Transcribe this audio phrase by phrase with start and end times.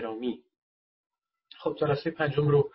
[0.00, 0.44] گرامی.
[1.58, 2.72] خب جلسه پنجم رو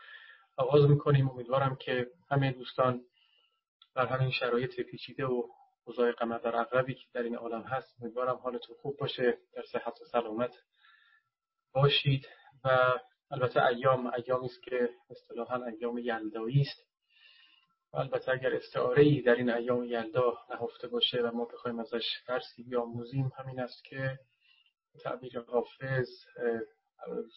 [0.58, 1.30] آغاز می‌کنیم.
[1.30, 3.02] امیدوارم که همه دوستان
[3.96, 5.44] در همین شرایط پیچیده و
[5.86, 10.02] اوضاع قمر در اقربی که در این عالم هست امیدوارم حالتون خوب باشه در صحت
[10.02, 10.56] و سلامت
[11.74, 12.28] باشید
[12.64, 13.00] و
[13.32, 16.88] البته ایام ایامی است که اصطلاحا ایام یلدایی است.
[17.94, 22.04] و البته اگر استعاره ای در این ایام یلدا نهفته باشه و ما بخوایم ازش
[22.28, 24.20] درسی بیاموزیم همین است که
[25.04, 26.10] تعبیر حافظ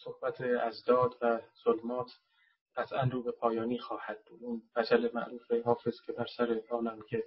[0.03, 2.11] صحبت ازداد و ظلمات
[2.75, 4.43] قطعا رو به پایانی خواهد بود.
[4.43, 7.23] اون غزل معروف حافظ که بر سر آنم که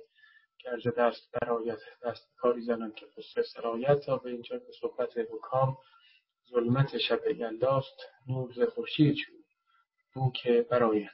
[0.65, 5.77] گرز دست برایت دست کاری زنم که قصه سرایت تا به اینجا به صحبت حکام
[6.51, 7.97] ظلمت شب یلداست
[8.29, 9.17] نور ز خورشید
[10.15, 11.11] بو که برآید.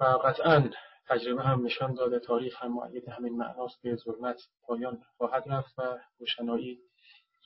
[0.00, 0.70] و قطعا
[1.08, 5.98] تجربه هم نشان داده تاریخ هم معید همین معناست که ظلمت پایان خواهد رفت و
[6.18, 6.80] روشنایی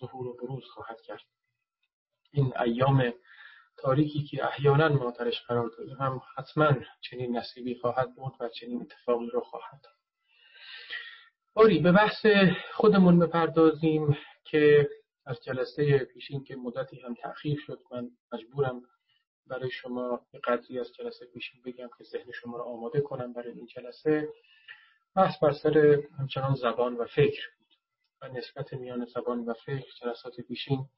[0.00, 1.22] ظهور و بروز خواهد کرد.
[2.32, 3.12] این ایام
[3.76, 8.80] تاریکی که احیانا ما درش قرار داریم هم حتما چنین نصیبی خواهد بود و چنین
[8.82, 9.84] اتفاقی رو خواهد
[11.54, 12.26] باری به بحث
[12.72, 14.90] خودمون بپردازیم که
[15.26, 18.82] از جلسه پیشین که مدتی هم تأخیر شد من مجبورم
[19.46, 23.52] برای شما یه قدری از جلسه پیشین بگم که ذهن شما رو آماده کنم برای
[23.52, 24.28] این جلسه.
[25.16, 27.62] بحث بر سر همچنان زبان و فکر بود.
[28.22, 30.88] و نسبت میان زبان و فکر جلسات پیشین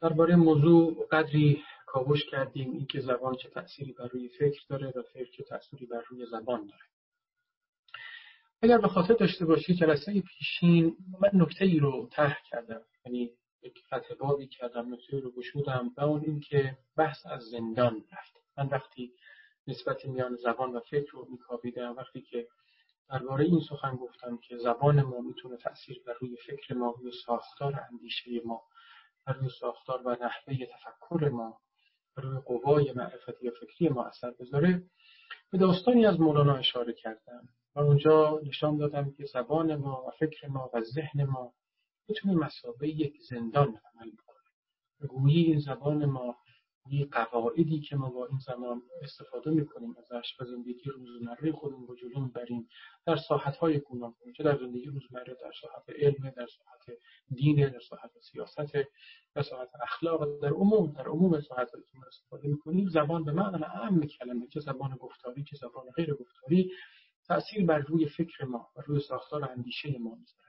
[0.00, 5.30] درباره موضوع قدری کاوش کردیم اینکه زبان چه تأثیری بر روی فکر داره و فکر
[5.30, 6.82] چه تأثیری بر روی زبان داره.
[8.62, 12.80] اگر به خاطر داشته باشی جلسه پیشین من نکته ای رو طرح کردم.
[13.06, 13.30] یعنی
[13.62, 18.36] یک فتح بابی کردم نکته رو گشودم و اون اینکه بحث از زندان رفت.
[18.58, 19.12] من وقتی
[19.66, 22.48] نسبت میان زبان و فکر رو میکاویدم وقتی که
[23.10, 27.80] درباره این سخن گفتم که زبان ما می‌تونه تاثیر بر روی فکر ما روی ساختار
[27.90, 28.62] اندیشه ما
[29.32, 31.58] روی ساختار و نحوه تفکر ما
[32.16, 34.82] روی قوای معرفتی یا فکری ما اثر بذاره.
[35.52, 40.48] به داستانی از مولانا اشاره کردم و اونجا نشان دادم که زبان ما و فکر
[40.48, 41.52] ما و ذهن ما
[42.08, 45.08] می‌تونه مسابقه یک زندان عمل بکنه.
[45.08, 46.36] گویی زبان ما
[47.12, 52.20] قواعدی که ما با این زمان استفاده می‌کنیم ازش و زندگی روزمره خودمون رو جلو
[52.20, 52.68] می‌بریم
[53.06, 56.98] در ساحتهای گوناگون چه در زندگی روزمره در ساحت علم در ساحت
[57.34, 58.72] دین در ساحت سیاست
[59.34, 62.88] در ساحت اخلاق در عموم در عموم ساحتهایی که ما استفاده می‌کنیم.
[62.88, 66.70] زبان به معنی اعم کلمه چه زبان گفتاری چه زبان غیر گفتاری
[67.28, 70.47] تأثیر بر روی فکر ما و روی ساختار اندیشه ما می‌ذاره.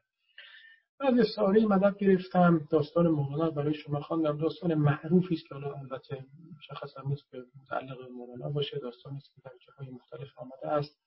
[0.99, 4.37] بعد ساری مدد گرفتم داستان مولانا برای شما خواندم.
[4.37, 6.25] داستان معروفی است که حالا البته
[6.57, 8.79] مشخصا نیست که متعلق مولانا باشه.
[8.79, 10.97] داستانی است که در جاهای مختلف آمده است.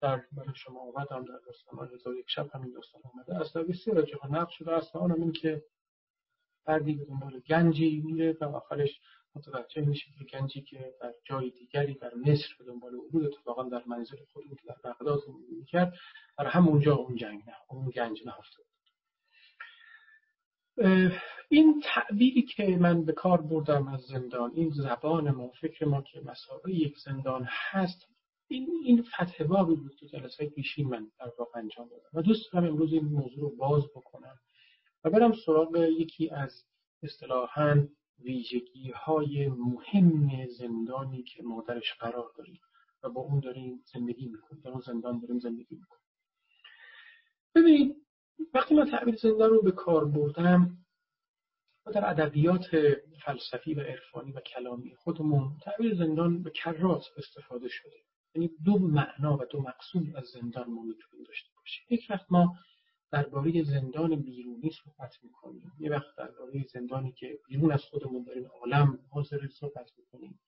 [0.00, 3.54] در برای شما آمدم در داستان هزار یک شب همین داستان آمده است.
[3.54, 5.62] در بسیار جاها نقل شده است و آنم این که
[6.64, 9.00] فردی به دنبال گنجی میره و آخرش
[9.34, 13.82] متوجه میشه که گنجی که در جای دیگری در مصر به دنبال عبود اتفاقا در
[13.86, 15.20] منزل خود بود در بغداد
[15.58, 15.92] می‌کرد.
[16.38, 18.62] در همونجا اون جنگ نه اون گنج نهفته
[21.48, 26.20] این تعبیری که من به کار بردم از زندان این زبان ما فکر ما که
[26.20, 28.08] مسابقه یک زندان هست
[28.48, 32.08] این این فتح بابی بود که جلسه پیشین من در واقع انجام دادم.
[32.12, 34.38] و دوست دارم امروز این موضوع رو باز بکنم
[35.04, 36.64] و برم سراغ یکی از
[37.02, 37.86] اصطلاحا
[38.18, 42.60] ویژگی های مهم زندانی که ما درش قرار داریم
[43.02, 44.62] و با اون داریم زندگی می‌کنیم.
[44.64, 46.02] در اون زندان داریم زندگی می‌کنیم.
[47.54, 47.96] ببینید
[48.54, 50.78] وقتی من تعبیر زندان رو به کار بردم
[51.86, 52.66] و در ادبیات
[53.24, 57.96] فلسفی و عرفانی و کلامی خودمون تعبیر زندان به کرات استفاده شده.
[58.34, 61.84] یعنی دو معنا و دو مقصود از زندان ما می‌تونیم داشته باشیم.
[61.90, 62.56] یک وقت ما
[63.10, 65.72] درباره زندان بیرونی صحبت می‌کنیم.
[65.78, 70.40] یه وقت درباره زندانی که بیرون از خودمون در این عالم حاضر صحبت می‌کنیم.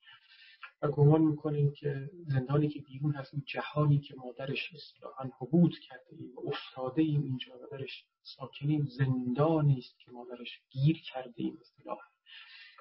[0.91, 6.17] گمان می‌کنیم که زندانی که بیرون هست این جهانی که ما درش اصطلاحا حبود کرده
[6.19, 11.35] ایم و افتاده ایم اینجا و درش ساکنیم زندانی است که ما درش گیر کرده
[11.37, 12.09] ایم اصطلاحا.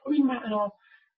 [0.03, 0.71] خب این معنا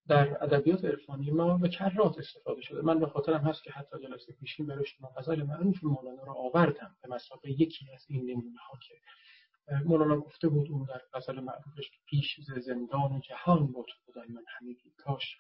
[0.08, 2.82] در ادبیات عرفانی ما به کرات استفاده شده.
[2.82, 6.96] من به خاطرم هست که حتی جلسه پیشین برای شما غزل معروف مولانا رو آوردم
[7.04, 8.94] به مسابقه یکی از این نمونه ها که
[9.86, 14.92] مولانا گفته بود اون در غزل معروفش پیش زندان جهان بود بودن من همیدی.
[14.98, 15.38] کاش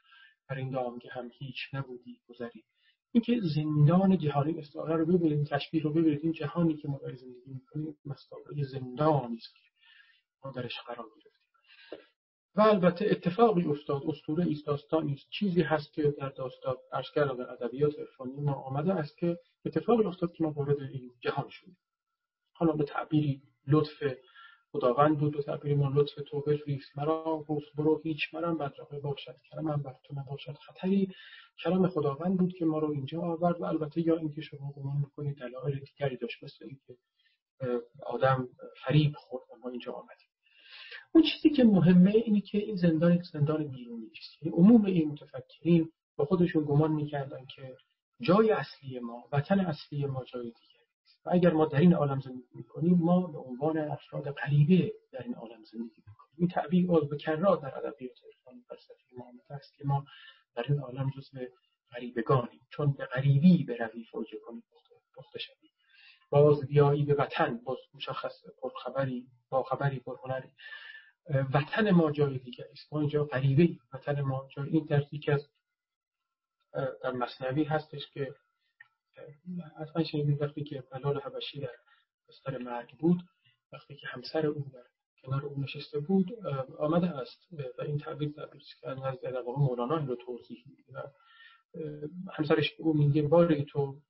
[0.49, 2.63] بر این دامگه هم هیچ نبودی گذری.
[3.11, 7.53] اینکه زندان جهانی استعاره رو ببینید تشبیه رو ببینید این جهانی که ما در زندگی
[7.53, 9.61] می‌کنیم مسابقه زندانی است که
[10.43, 11.35] ما درش قرار گرفتیم.
[12.55, 15.29] و البته اتفاقی افتاد اسطوره ایست داستانی است.
[15.29, 20.03] چیزی هست که در داستان عرض کردم در ادبیات عرفانی ما آمده است که اتفاقی
[20.03, 21.77] افتاد که ما وارد این جهان شدیم.
[22.53, 24.03] حالا به تعبیری لطف
[24.75, 29.35] خداوند بود و ما لطف تو بفریست مرا گفت برو هیچ مرم بدرقه باشد.
[29.51, 30.53] کلمم بر تو نباشد.
[30.53, 31.09] خطری
[31.63, 35.37] کلام خداوند بود که ما رو اینجا آورد و البته یا اینکه شما گمان می‌کنید
[35.37, 36.97] دلایل دیگری داشت مثل اینکه
[38.05, 38.49] آدم
[38.85, 40.29] فریب خورد ما اینجا آمدیم.
[41.13, 45.11] اون چیزی که مهمه اینه که این زندان یک زندان بیرونی است یعنی عموم این
[45.11, 47.77] متفکرین با خودشون گمان می‌کردن که
[48.21, 50.74] جای اصلی ما وطن اصلی ما جای است
[51.25, 55.35] و اگر ما در این عالم زندگی می‌کنیم ما به عنوان افراد غریبه در این
[55.35, 56.35] عالم زندگی می‌کنیم.
[56.37, 60.05] این تعبیر باز به کرات در ادبیات عرفانی فلسفی ما است که ما
[60.55, 61.45] در این عالم جزء
[61.91, 62.61] غریبگانیم.
[62.69, 64.63] چون به غریبی بروی فوجه کنیم
[65.15, 65.71] پخته شویم.
[66.29, 70.49] باز بیایی به وطن باز مشخص پرخبری با خبری پرهنری.
[71.53, 72.93] وطن ما جای دیگه است.
[72.93, 75.49] ما اینجا غریبه وطن ما جای این یکی از
[76.73, 78.35] در مصنوی هستش که
[79.81, 81.75] حتما شنیدید وقتی که بلال حبشی در
[82.29, 83.21] بستر مرگ بود
[83.73, 84.83] وقتی که همسر او در
[85.21, 86.45] کنار او نشسته بود
[86.79, 87.47] آمده است
[87.77, 91.07] و این تعبیر تعبیر که از در مولانا این رو توضیح میده و
[92.37, 94.01] همسرش به او میگه باری تو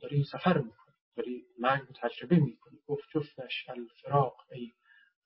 [0.00, 2.78] داری سفر می‌کنی داری مرگ رو تجربه می‌کنی.
[2.86, 4.72] گفت جفتش الفراق ای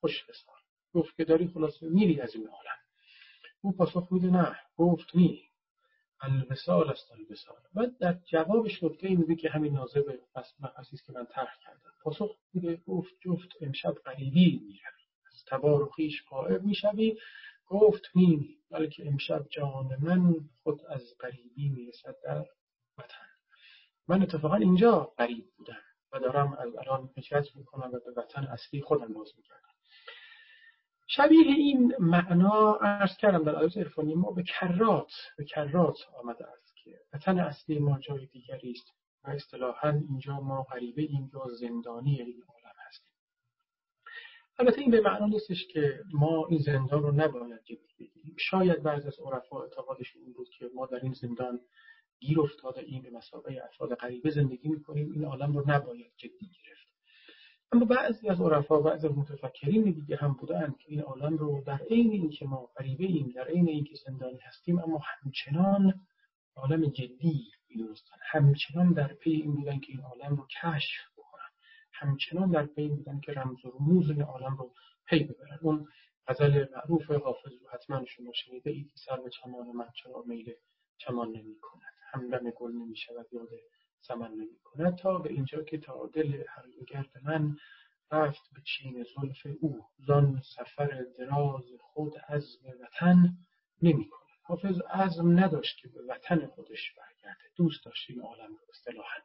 [0.00, 0.56] خوش بسار
[0.94, 2.78] گفت که داری خلاصه میری از این عالم
[3.60, 4.56] او پاسخ میده نه.
[4.76, 5.47] گفت نی.
[6.20, 10.18] الوسال است الوسال و در جوابش نکته میده که همین ناظر به
[10.60, 11.92] مقصی که من طرح کردم.
[12.02, 17.18] پاسخ میده گفت جفت امشب غریبی می‌روی از تبار و خویش قائب می‌شوی
[17.66, 22.46] گفت نی بلکه امشب جان من خود از غریبی می‌رسد در
[22.98, 23.26] وطن.
[24.08, 25.82] من اتفاقا اینجا غریب بودم
[26.12, 29.77] و دارم از الان هجرت می‌کنم و به وطن اصلی خودم باز میگردم.
[31.10, 36.76] شبیه این معنا ارز کردم در آیات عرفانی ما به کرات به کرات آمده است
[36.76, 38.86] که وطن اصلی ما جای دیگری است
[39.24, 43.12] و اصطلاحا اینجا ما غریبه این یا زندانی این عالم هستیم.
[44.58, 48.36] البته این به معنا نیستش که ما این زندان رو نباید جدی بگیریم.
[48.38, 51.60] شاید بعض از عرفا اعتقادشون این بود که ما در این زندان
[52.20, 55.12] گیر افتاده این به مسابقه افراد غریبه زندگی می‌کنیم.
[55.12, 56.87] این عالم رو نباید جدی گرفت.
[57.72, 61.80] اما بعضی از عرفا بعضی از متفکرین دیگه هم بودن که این عالم رو در
[61.90, 66.00] عین اینکه ما غریبه ایم در عین اینکه زندانی هستیم اما همچنان
[66.56, 68.16] عالم جدی می‌دونستن.
[68.30, 71.50] همچنان در پی این بودن که این عالم رو کشف بکنن
[71.92, 74.72] همچنان در پی این بودن که رمز و رموز این عالم رو
[75.06, 75.58] پی ببرن.
[75.62, 75.88] اون
[76.26, 80.52] غزل معروف حافظ رو حتما شما شنیده اید سر به چمان من چرا میل
[80.98, 83.48] چمان نمی کند همدم گل نمی شود یاد
[84.00, 86.44] سمن نمی کند تا به اینجا که تا دل
[86.88, 87.56] گرد من
[88.10, 89.86] رفت به چین زلف او.
[89.98, 93.36] زان سفر دراز خود از وطن
[93.82, 97.44] نمی کند حافظ عزم نداشت که به وطن خودش برگرده.
[97.56, 99.20] دوست داشت این عالم رو اصطلاحا.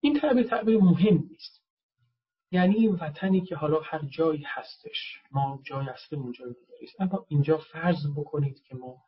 [0.00, 1.62] این تعبیر تعبیر مهم نیست.
[2.50, 5.20] یعنی این وطنی که حالا هر جایی هستش.
[5.30, 9.04] ما جای اصلمون جای دیگری اما اینجا فرض بکنید که ما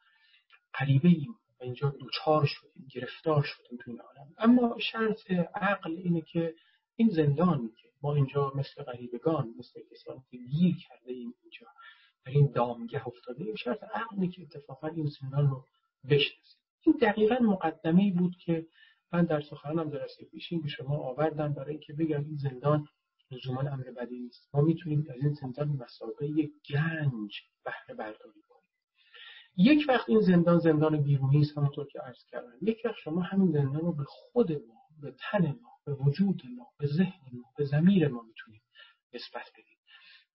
[0.72, 4.34] قریبه ایم اینجا دوچار شدیم گرفتار شدیم تو این عالم.
[4.38, 6.54] اما شرط عقل اینه که
[6.96, 11.66] این زندانی که ما اینجا مثل غریبگان مثل کسانی که گیر کرده ایم اینجا
[12.26, 15.64] در این دامگه افتاده ایم شرط عقل اینه که اتفاقا این زندان رو
[16.04, 16.60] بشناسیم.
[16.80, 18.66] این دقیقا مقدمه بود که
[19.12, 22.88] من در سخنم جلسه پیشین به شما آوردم برای اینکه بگم این زندان
[23.30, 24.54] لزوما امر بدی نیست.
[24.54, 27.32] ما می‌تونیم از این زندان مسابقه یک گنج
[27.64, 28.40] بهره برداری
[29.56, 32.52] یک وقت این زندان زندان بیرونی است همونطور که عرض کردم.
[32.62, 36.66] یک وقت شما همین زندان رو به خود ما به تن ما به وجود ما
[36.78, 38.62] به ذهن ما به زمیر ما می‌تونیم
[39.14, 39.78] نسبت بدیم.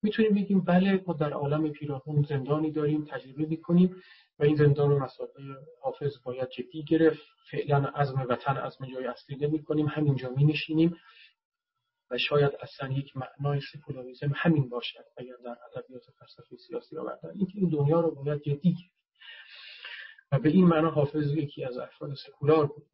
[0.01, 3.95] می‌تونیم بگیم بله ما در عالم پیراهون زندانی داریم تجربه می‌کنیم
[4.39, 5.41] و این زندان رو مسابقه
[5.81, 7.21] حافظ باید جدی گرفت.
[7.51, 10.97] فعلا عزم وطن عزم جای اصلی نمی کنیم همینجا می نشینیم
[12.11, 17.29] و شاید اصلا یک معنای سکولاریزم همین باشد اگر در ادبیات فلسفه سیاسی آوردن.
[17.35, 18.75] اینکه این دنیا رو باید جدی
[20.31, 22.85] و به این معنا حافظ یکی از افراد سکولار بود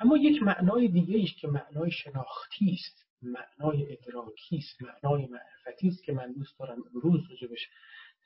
[0.00, 6.04] اما یک معنای دیگه ایش که معنای شناختی است معنای ادراکی است معنای معرفتی است
[6.04, 7.68] که من دوست دارم امروز راجبش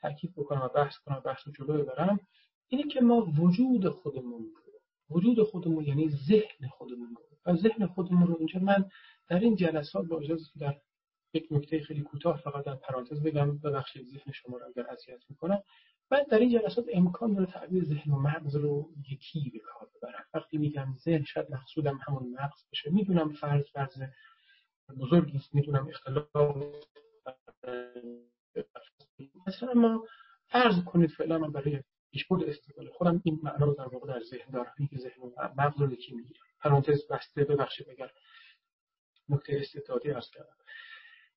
[0.01, 2.19] تاکید بکنم و بحث کنم بحث رو جلو ببرم
[2.67, 4.61] اینه که ما وجود خودمون رو
[5.09, 8.89] وجود خودمون یعنی ذهن خودمون رو و ذهن خودمون رو اینجا من
[9.29, 10.75] در این جلسات با اجازه در
[11.33, 15.63] یک نکته خیلی کوتاه فقط در پرانتز بگم ببخشید ذهن شما رو اگر اذیت می‌کنم.
[16.09, 20.25] بعد در این جلسات امکان داره تعبیر ذهن و مغز رو یکی به کار ببرم.
[20.33, 24.01] وقتی میگم ذهن شاید مقصودم همون مغز بشه می‌دونم فرض فرض
[24.99, 26.27] بزرگی است می‌دونم اختلاف
[29.47, 30.07] مثلا ما
[30.47, 34.51] فرض کنید فعلا من برای پیشبرد استدلال خودم این معنا رو در واقع در ذهن
[34.51, 34.73] دارم.
[34.89, 36.45] که ذهن و مغز رو یکی می‌گیرم.
[36.59, 38.11] پرانتز بسته ببخشید اگر
[39.29, 40.55] نکته استعدادی ارز کردم.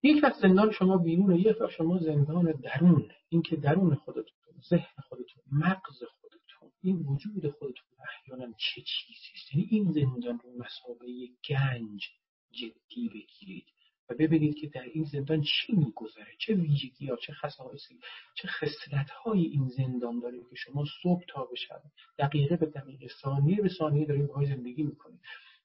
[0.02, 4.38] یک وقت زندان شما بیرونه یک وقت شما زندان درون این که درون خودتون
[4.70, 10.50] ذهن خودتون مغز خودتون این وجود خودتون احیانا چه چیزی است؟ یعنی این زندان رو
[10.58, 11.06] مسابقه
[11.48, 12.08] گنج
[12.50, 13.64] جدی بگیرید
[14.10, 17.98] و ببینید که در این زندان چی میگذره چه ویژگی ها چه خصائصی
[18.34, 21.82] چه خصلت های این زندان داره که شما صبح تا به شب
[22.18, 25.20] دقیقه به دقیقه ثانیه به ثانیه دارید باهاش زندگی می‌کنید.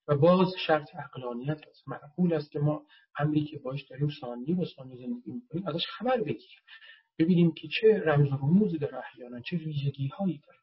[0.08, 1.88] و باز شرط عقلانیت است.
[1.88, 2.86] معقول است که ما
[3.20, 6.60] امری که باش داریم ثانیه به ثانیه زندگی می‌کنیم ازش خبر بگیریم.
[7.20, 10.60] ببینیم که چه رمز و رموزی داره احیانا چه ویژگی هایی داره.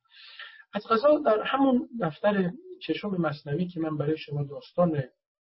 [0.72, 2.50] از غذا در همون دفتر
[2.82, 4.90] چشم مصنوی که من برای شما داستان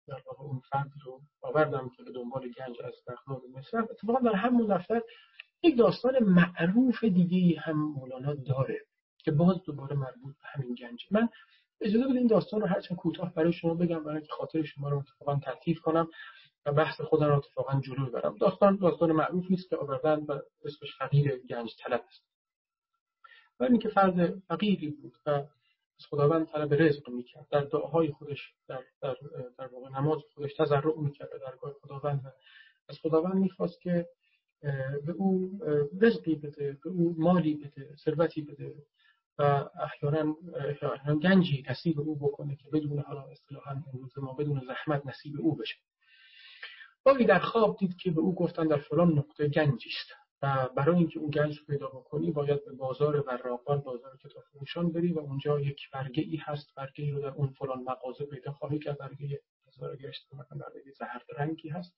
[0.07, 4.35] در واقع اون فردی رو آوردم که به دنبال گنج از بغداد مصر اتفاقا در
[4.35, 5.01] همون دفتر
[5.63, 8.79] یک داستان معروف دیگه هم مولانا داره
[9.17, 11.05] که باز دوباره مربوط به همین گنج.
[11.11, 11.29] من
[11.82, 14.98] اجازه بدید این داستان رو هرچند کوتاه برای شما بگم برای که خاطر شما رو
[14.98, 16.08] اتفاقا تلطیف کنم
[16.65, 20.98] و بحث خودم رو اتفاقا جلو ببرم داستان داستان معروف نیست که آوردن و اسمش
[20.98, 22.24] فقیر گنج طلب است.
[23.60, 25.29] و اینکه فرد فقیری بود و
[26.00, 29.15] از خداوند طلب رزق می‌کرد در دعاهای خودش در, در,
[29.58, 32.27] در واقع نماز خودش تضرع می‌کرد در درگاه خداوند و
[32.89, 34.08] از خداوند می‌خواست که
[35.05, 35.60] به او
[36.01, 38.75] رزقی بده به او مالی بده ثروتی بده.
[39.39, 40.36] و احیانا
[41.24, 45.75] گنجی نصیب او بکنه که بدون حالا اصطلاحا امروز ما بدون زحمت نصیب او بشه.
[47.04, 50.12] باری در خواب دید که به او گفتن در فلان نقطه گنجی است
[50.42, 55.13] و برای اینکه اون گنج پیدا بکنی باید به بازار وراقان بازار کتاب فروشان بری
[55.13, 58.98] و اونجا یک برگه ای هست برگه رو در اون فلان مغازه پیدا خواهی کرد
[58.98, 61.94] برگه هزار گشت برگه زهر رنگی هست.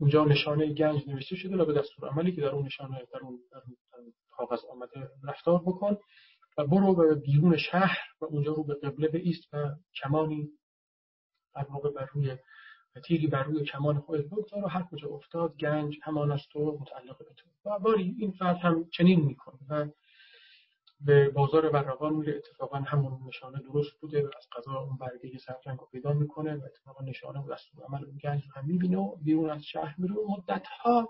[0.00, 3.40] اونجا نشانه گنج نوشته شده و به دستور عملی که در اون نشانه در اون,
[3.52, 3.58] در
[3.98, 5.96] اون کاغذ آمده رفتار بکن
[6.58, 10.50] و برو به بیرون شهر و اونجا رو به قبله ایست و کمانی
[11.54, 12.36] در واقع بر روی
[13.04, 17.18] تیری بر روی کمان خودت بگذار و هر کجا افتاد گنج همان است و متعلق
[17.18, 17.70] به تو.
[17.70, 19.86] و باری این فرد هم چنین می‌کنه و
[21.00, 22.36] به بازار ورقان میره.
[22.36, 26.64] اتفاقا همون نشانه درست بوده و از قضا اون برگه سرجنگ رو پیدا می‌کنه و
[26.64, 30.14] اتفاقا نشانه و دستور عمل اون گنج رو هم می‌بینه و بیرون از شهر میره
[30.14, 31.08] و مدت ها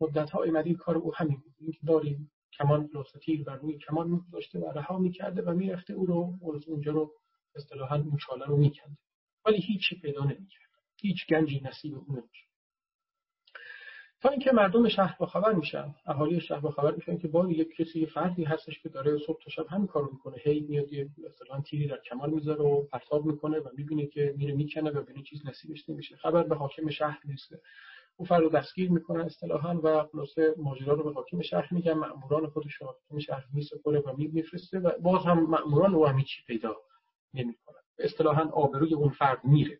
[0.00, 0.44] مدت ها
[0.78, 1.54] کار او همین بود.
[1.58, 1.78] اینکه
[2.58, 2.90] کمان
[3.22, 7.12] تیر بر روی کمان میگذاشته و رها می‌کرده و می‌رفته او رو اونجا رو
[7.54, 8.96] اصطلاحا اون چاله رو میکنده
[9.46, 10.68] ولی هیچی پیدا نمی‌کرد.
[11.02, 12.48] هیچ گنجی نصیب او نمیشه
[14.20, 17.76] تا اینکه مردم شهر با خبر میشن اهالی شهر با خبر میشن که باری یک
[17.76, 20.36] کسی فردی هستش که داره صبح تا شب همین کارو می‌کنه.
[20.42, 24.54] هی میاد یه مثلا تیری در کمان می‌ذاره و پرتاب می‌کنه و می‌بینه که میره
[24.54, 26.16] می‌کنه و ببینه چیز نصیبش نمیشه.
[26.16, 27.54] خبر به حاکم شهر نیست.
[28.18, 32.46] او فرد رو دستگیر می‌کنن اصطلاحا و خلاصه ماجرا رو به حاکم شهر میگن مأموران
[32.46, 36.76] خودش رو حاکم شهر میسپره و میفرسته و باز هم مأموران او هم چی پیدا
[37.34, 37.80] نمی‌کنن.
[37.98, 39.78] اصطلاحا آبروی اون فرد میره.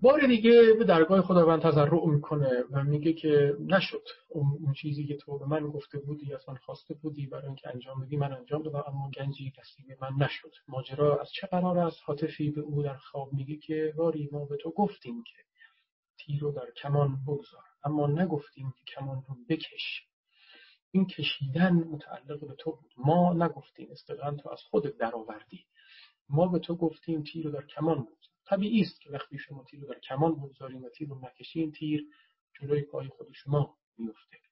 [0.00, 4.04] بار دیگه به درگاه خداوند تضرع می‌کنه و میگه که نشد.
[4.28, 8.16] اون چیزی که تو به من گفته بودی اصلا خواسته بودی برای اینکه انجام بدی
[8.16, 9.52] من انجام دادم اما گنجی
[9.88, 10.52] به من نشد.
[10.68, 14.56] ماجرا از چه قرار است؟ حاطفی به او در خواب میگه که باری ما به
[14.56, 15.36] تو گفتیم که
[16.18, 17.64] تیر رو در کمان بگذار.
[17.84, 20.02] اما نگفتیم که کمان رو بکش.
[20.90, 22.92] این کشیدن متعلق به تو بود.
[22.96, 25.66] ما نگفتیم اصطلاحا تو از خودت درآوردی.
[26.28, 28.18] ما به تو گفتیم تیر رو در کمان بگذار.
[28.46, 32.04] طبیعی است که وقتی شما تیر رو در کمان بگذاریم و تیر رو نکشین تیر
[32.60, 34.47] جلوی پای خود شما میفته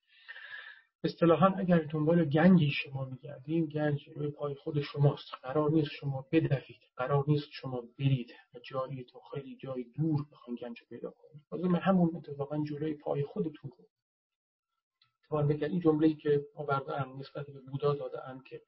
[1.07, 5.35] اصطلاحا اگر دنبال گنجی شما میگردیم گنج جلوی پای خود شماست.
[5.43, 10.59] قرار نیست شما بدوید قرار نیست شما برید و جایی تو خیلی جای دور بخواین
[10.63, 11.43] گنج پیدا کنید.
[11.53, 13.85] لازم همون اتفاقا جلوی پای خودتون رو.
[15.21, 18.63] اتفاقا بگن این جمله‌ای که آورده ام نسبت به بودا داده ام که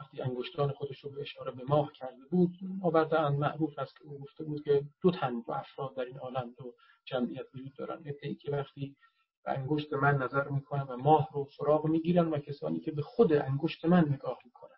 [0.00, 4.04] وقتی انگشتان خودش رو به اشاره به ماه کرده بود آورده ان معروف است که
[4.04, 8.04] او گفته بود که دو تن دو افراد در این عالم دو جمعیت وجود دارن.
[8.22, 8.96] ای که وقتی
[9.44, 13.32] به انگشت من نظر می‌کنن و ماه رو سراغ می‌گیرن و کسانی که به خود
[13.32, 14.76] انگشت من نگاه می‌کنن.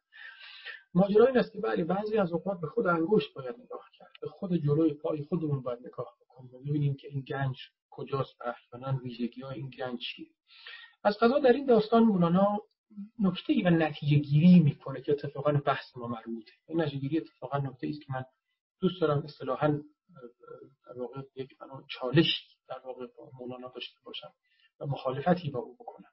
[0.95, 4.13] ماجرا این است که بله بعضی از اوقات به خود انگشت باید نگاه کرد.
[4.23, 7.57] به خود جلوی پای خودمون باید نگاه بکنیم و ببینیم که این گنج
[7.91, 10.29] کجاست و احیانا ویژگی های این گنج چیه.
[11.05, 12.59] از قضا در این داستان مولانا
[13.19, 16.53] نکته ای و نتیجه گیری می‌کنه که اتفاقا بحث ما مربوطه.
[16.69, 18.25] این نتیجه گیری اتفاقا نکته است که من
[18.81, 19.81] دوست دارم اصطلاحا
[20.87, 21.51] در واقع یک
[21.89, 22.27] چالش
[22.69, 24.33] در واقع با مولانا داشته باشم.
[24.81, 26.11] و مخالفتی با او بکنم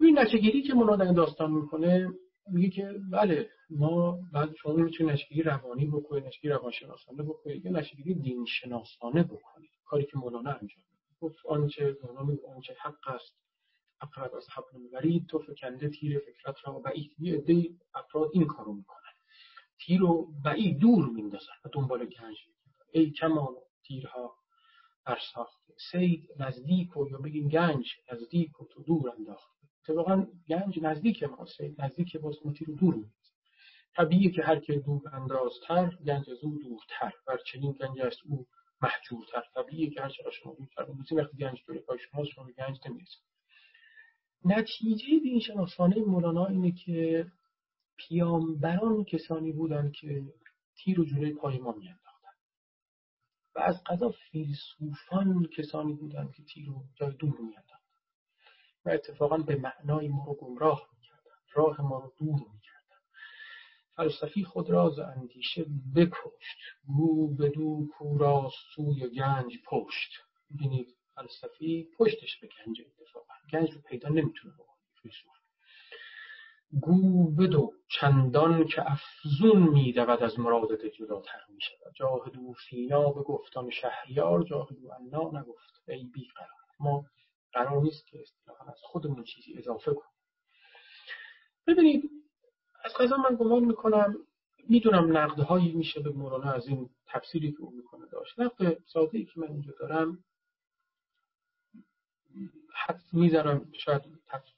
[0.00, 2.08] این نتیجه که مولانا این داستان می‌کنه
[2.46, 8.14] میگه که بله ما بعد شما می‌تونید نتیجه روانی بکنید نتیجه روانشناسانه بکنید یا نتیجه
[8.14, 9.70] دین شناسانه بکنید.
[9.84, 10.84] کاری که مولانا انجام
[11.20, 13.34] گفت آنچه مولانا آنچه حق است
[14.00, 17.12] اقرب از حبل الورید تو فکنده تیر فکرت را بعید.
[17.18, 18.98] یه عده افراد این کارو می‌کنن.
[19.78, 22.36] تیر و بعید دور میندازن و دنبال گنج
[22.92, 24.36] ای کمان تیرها
[25.06, 31.22] برساخته سید نزدیک و یا بگیم گنج نزدیک و تو دور انداخته اتفاقا گنج نزدیک
[31.22, 33.10] ما سید نزدیک باز ما رو دور میده
[33.96, 37.12] طبیعیه که هر که دور اندازتر گنج از او دورتر.
[37.26, 38.46] بر چنین گنج است او
[38.82, 39.42] محجورتر.
[39.54, 40.10] طبیعیه که هر
[40.42, 43.22] شما دورتر بودید وقتی گنج دوری پای شما شما به گنج نمی‌رسید.
[44.44, 47.26] نتیجه این شناسانه مولانا اینه که
[47.96, 50.22] پیامبران کسانی بودند که
[50.76, 51.72] تیر و جلوی پای ما
[53.54, 57.78] و از قضا فیلسوفان کسانی بودند که تیر رو جای دور میانداختن
[58.84, 62.74] و اتفاقا به معنای ما رو گمراه می‌کردن راه ما رو دور می‌کردن
[63.96, 66.58] فلسفی خود راز اندیشه بکشت.
[66.86, 70.10] گو بدو کورا سوی گنج پشت.
[70.54, 73.34] ببینید فلسفی پشتش به گنج اتفاقا.
[73.52, 75.43] گنج رو پیدا نمی‌تونه بکنه فیلسوف.
[76.80, 83.70] گو بدو چندان که افزون میدود از مرادت جداتر می شود جاهدو فینا به گفتان
[83.70, 86.48] شهریار جاهدو انا نگفت ای بی قرار
[86.80, 87.04] ما
[87.52, 90.14] قرار نیست که اصطلاحا از خودمون چیزی اضافه کنیم.
[91.66, 92.10] ببینید
[92.84, 94.14] از قضا من گمان می‌کنم
[94.68, 98.40] می‌دونم نقدهایی میشه به مولانا از این تفسیری که او می‌کنه داشت.
[98.40, 100.24] نقد ساده ای که من اینجا دارم
[102.74, 104.02] حد می‌ذارم شاید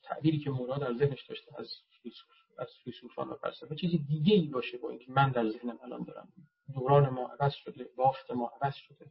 [0.02, 1.68] تعبیری که مولانا در ذهنش داشته از
[2.02, 2.28] فیلسوف
[2.58, 6.28] از فیلسوفان و فلسفه چیزی دیگه ای باشه با اینکه من در ذهنم الان دارم.
[6.74, 9.06] دوران ما عوض شده بافت ما عوض شده.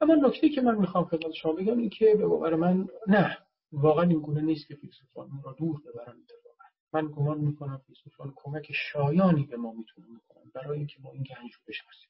[0.00, 3.38] اما نکته که من می‌خوام خدمت شما بگم این که به باور من نه
[3.72, 6.64] واقعا این گونه نیست که فیلسوفان ما را دور ببرن اتفاقا.
[6.92, 11.52] من گمان می‌کنم فیلسوفان کمک شایانی به ما می‌تونن می‌کنن برای اینکه ما این گنج
[11.52, 12.08] رو بشناسیم.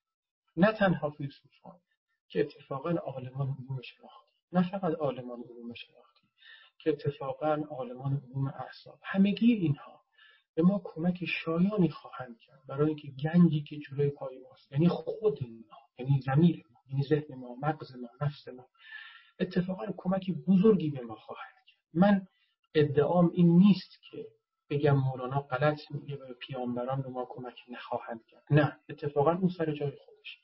[0.57, 1.81] نه تنها فیلسوفان
[2.29, 6.27] که اتفاقا عالمان علوم شناختی نه فقط عالمان علوم شناختی
[6.79, 10.03] که اتفاقا عالمان علوم احساب همگی اینها
[10.55, 15.43] به ما کمک شایانی خواهند کرد برای اینکه گنجی که جلوی پای ماست یعنی خود
[15.43, 18.69] ما یعنی زمیر ما یعنی ذهن ما مغز ما نفس ما
[19.41, 21.79] اتفاقا کمک بزرگی به ما خواهد کرد.
[21.95, 22.27] من
[22.75, 24.27] ادعام این نیست که
[24.71, 28.45] بگم مولانا غلط میگه و پیامبران به ما کمک نخواهند کرد.
[28.51, 30.39] نه اتفاقا اون سر جای خودش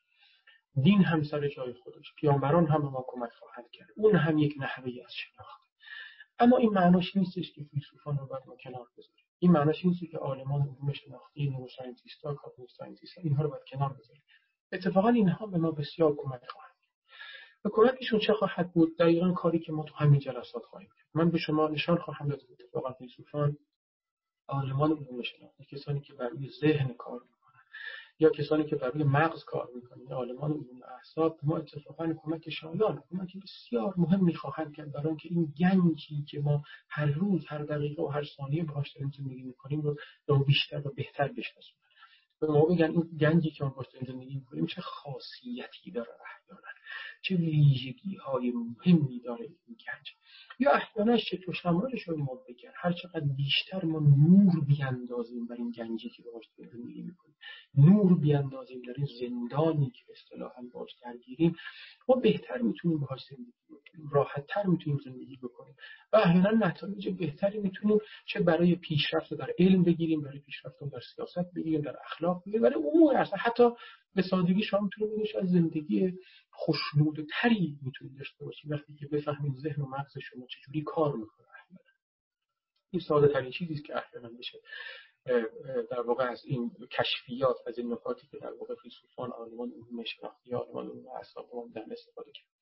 [0.83, 2.15] دین هم سر جای خودش.
[2.17, 3.89] پیامبران هم ما کمک خواهند کرد.
[3.97, 5.69] اون هم یک نحوه از شناخت
[6.39, 9.25] اما این معناش نیستش که فیلسوفان رو باید ما کنار بذاریم.
[9.39, 13.63] این معناش نیست که عالمان علوم شناختی neuroscientist ا cognitive scientist ا اینها رو باید
[13.73, 14.23] کنار بذاریم.
[14.73, 16.75] اتفاقا اینها به ما بسیار کمک خواهند
[17.65, 21.07] و کمکشون چه خواهد بود؟ دقیقا کاری که ما تو همین جلسات خواهیم کرد.
[21.15, 23.57] من به شما نشان خواهم داد اتفاقا فیلسوفان
[24.49, 27.21] عالمان علوم شناختی کسانی که بر ذهن کار
[28.21, 33.37] یا کسانی که برای مغز کار می‌کنن عالمان علوم اعصاب ما اتفاقا کمک شایان کمک
[33.43, 38.09] بسیار مهم می‌خواهند کرد برای اینکه این گنجی که ما هر روز هر دقیقه و
[38.09, 41.75] هر ثانیه باهاش داریم زندگی می‌کنیم رو رو بیشتر و بهتر بشناسیم.
[42.41, 46.69] به ما بگن این گنجی که ما باش زندگی می‌کنیم چه خاصیتی داره احیانا.
[47.23, 50.07] چه ویژگی های مهمی داره این گنج.
[50.59, 52.71] یا احیانا شکل و شمالش رو ما بگن.
[52.77, 57.37] هر چقدر بیشتر ما نور بیاندازیم بر این گنجی که باش زندگی می‌کنیم.
[57.75, 61.57] نور بیاندازیم در این زندانی که اصطلاحا باش درگیریم.
[62.09, 64.11] ما بهتر می‌تونیم باهاش زندگی بکنیم.
[64.13, 65.75] راحتتر می‌تونیم زندگی بکنیم.
[66.13, 71.55] و احیانا نتایج بهتری می‌تونیم چه برای پیشرفت در علم بگیریم برای پیشرفت در سیاست
[71.57, 72.63] بگیریم در اخلاق بگیریم.
[72.63, 73.39] برای امور اصلا.
[73.39, 73.71] حتی
[74.15, 76.13] به سادگی شما می‌تونید از زندگی
[76.61, 81.49] خوشنود تری می‌تونید داشته باشید وقتی که بفهمید ذهن و مغز شما چجوری کار می‌کنه
[82.91, 84.59] این ساده ترین چیزی است که احیانا میشه
[85.91, 90.55] در واقع از این کشفیات از این نکاتی که در واقع فیلسوفان آلمان علوم شناختی
[90.55, 92.58] آلمان علوم اعصاب در استفاده کرد.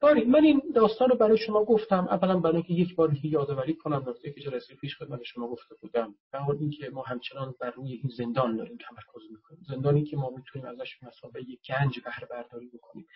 [0.00, 2.08] باری من این داستان رو برای شما گفتم.
[2.10, 5.74] اولا برای اینکه یک بار دیگه یادآوری کنم نکته که جلسه پیش خدمت شما گفته
[5.80, 6.14] بودم.
[6.32, 9.62] و اینکه ما همچنان بر روی این زندان داریم تمرکز می‌کنیم.
[9.68, 13.06] زندانی که ما می‌تونیم ازش مسابقه یک گنج بهره برداری بکنیم.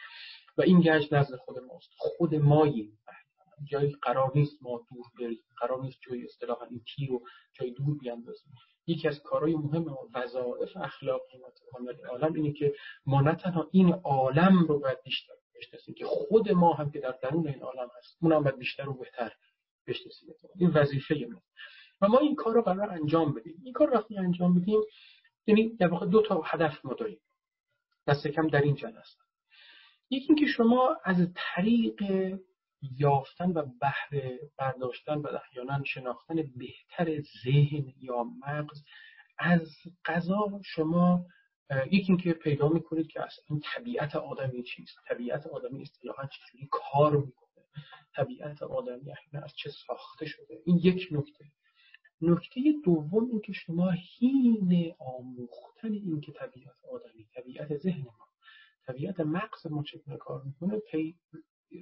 [0.58, 1.90] و این گنج نزد خود ماست.
[1.96, 2.98] خود ماییم.
[3.70, 5.42] جایی قرار نیست ما دور بریم.
[5.60, 7.22] قرار نیست جای اصطلاحا این تیر رو
[7.52, 8.52] جای دور بیاندازیم.
[8.86, 12.74] یکی از کارهای مهم و وظایف اخلاقی متکامل عالم اینه که
[13.06, 17.14] ما نه تنها این عالم رو باید بیشتر بشناسیم که خود ما هم که در
[17.22, 19.32] درون این عالم هست اون هم باید بیشتر و بهتر
[19.86, 20.28] بشناسیم.
[20.56, 21.42] این وظیفه ما.
[22.00, 23.60] و ما این کار رو قرار انجام بدیم.
[23.64, 24.80] این کار وقتی انجام بدیم
[25.46, 27.20] یعنی در واقع دو تا هدف ما داریم.
[28.06, 29.18] دست کم در این جلسه.
[30.10, 32.02] یکی اینکه شما از طریق
[32.98, 38.82] یافتن و بهره برداشتن و احیانا شناختن بهتر ذهن یا مغز
[39.38, 39.68] از
[40.04, 41.26] قضا شما
[41.70, 47.64] یکی اینکه پیدا می‌کنید که اصلا طبیعت آدمی چیست؟ طبیعت آدمی اصطلاحا چجوری کار می‌کنه.
[48.16, 51.44] طبیعت آدمی احیانا از چه ساخته شده؟ این یک نکته.
[52.20, 58.28] نکته دوم اینکه شما حین آموختن اینکه طبیعت آدمی طبیعت ذهن ما
[58.86, 61.18] طبیعت مغز ما چگونه کار می‌کنه پی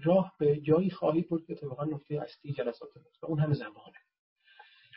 [0.05, 2.91] راه به جایی خواهید برد که اتفاقا نکته اصلی جلسات
[3.23, 3.99] و اون هم زمانه.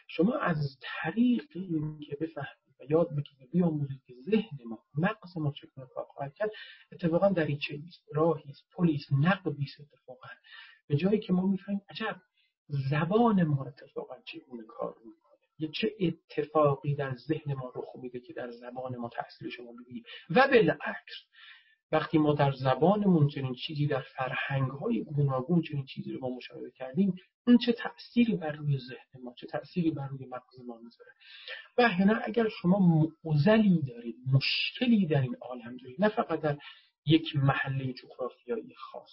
[0.08, 5.52] شما از طریق این که بفهمید و یاد بگیرید بیاموزید که ذهن ما مغز ما
[5.52, 6.52] چگونه کار خواهد کرد
[6.92, 8.04] اتفاقا دریچه است.
[8.14, 8.64] راهی است.
[8.72, 9.82] پلی است.
[9.82, 10.28] اتفاقا.
[10.88, 12.22] به جایی که ما می‌فهمیم عجب
[12.68, 15.26] زبان ما اتفاقا چگونه کار می‌کنه؟
[15.60, 20.04] یه چه اتفاقی در ذهن ما رخ میده که در زبان ما تاثیر شما ببینیم
[20.30, 21.26] و بالعکس
[21.92, 26.72] وقتی ما در زبانمون چنین چیزی در فرهنگ های گوناگون چنین چیزی رو ما مشاهده
[26.72, 27.16] کردیم
[27.48, 31.12] اون چه تأثیری بر روی ذهن ما چه تأثیری بر روی مغز ما می‌ذاره؟
[31.78, 36.58] و احیانا اگر شما معضلی دارید مشکلی در این عالم دارید نه فقط در
[37.06, 39.12] یک محله جغرافیایی خاص.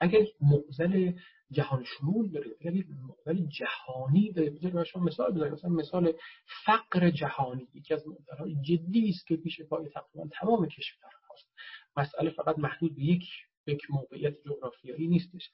[0.00, 1.12] اگر معضل
[1.50, 2.86] جهان شمول دارید اگر یک
[3.48, 6.12] جهانی دارید بذارید شما مثال بزنید مثلا مثال
[6.64, 11.17] فقر جهانی یکی از معضلات جدی است که پیش پای تقریبا تمام کشورها
[11.98, 13.24] مسئله فقط محدود به یک
[13.66, 15.50] یک موقعیت جغرافیایی نیستش.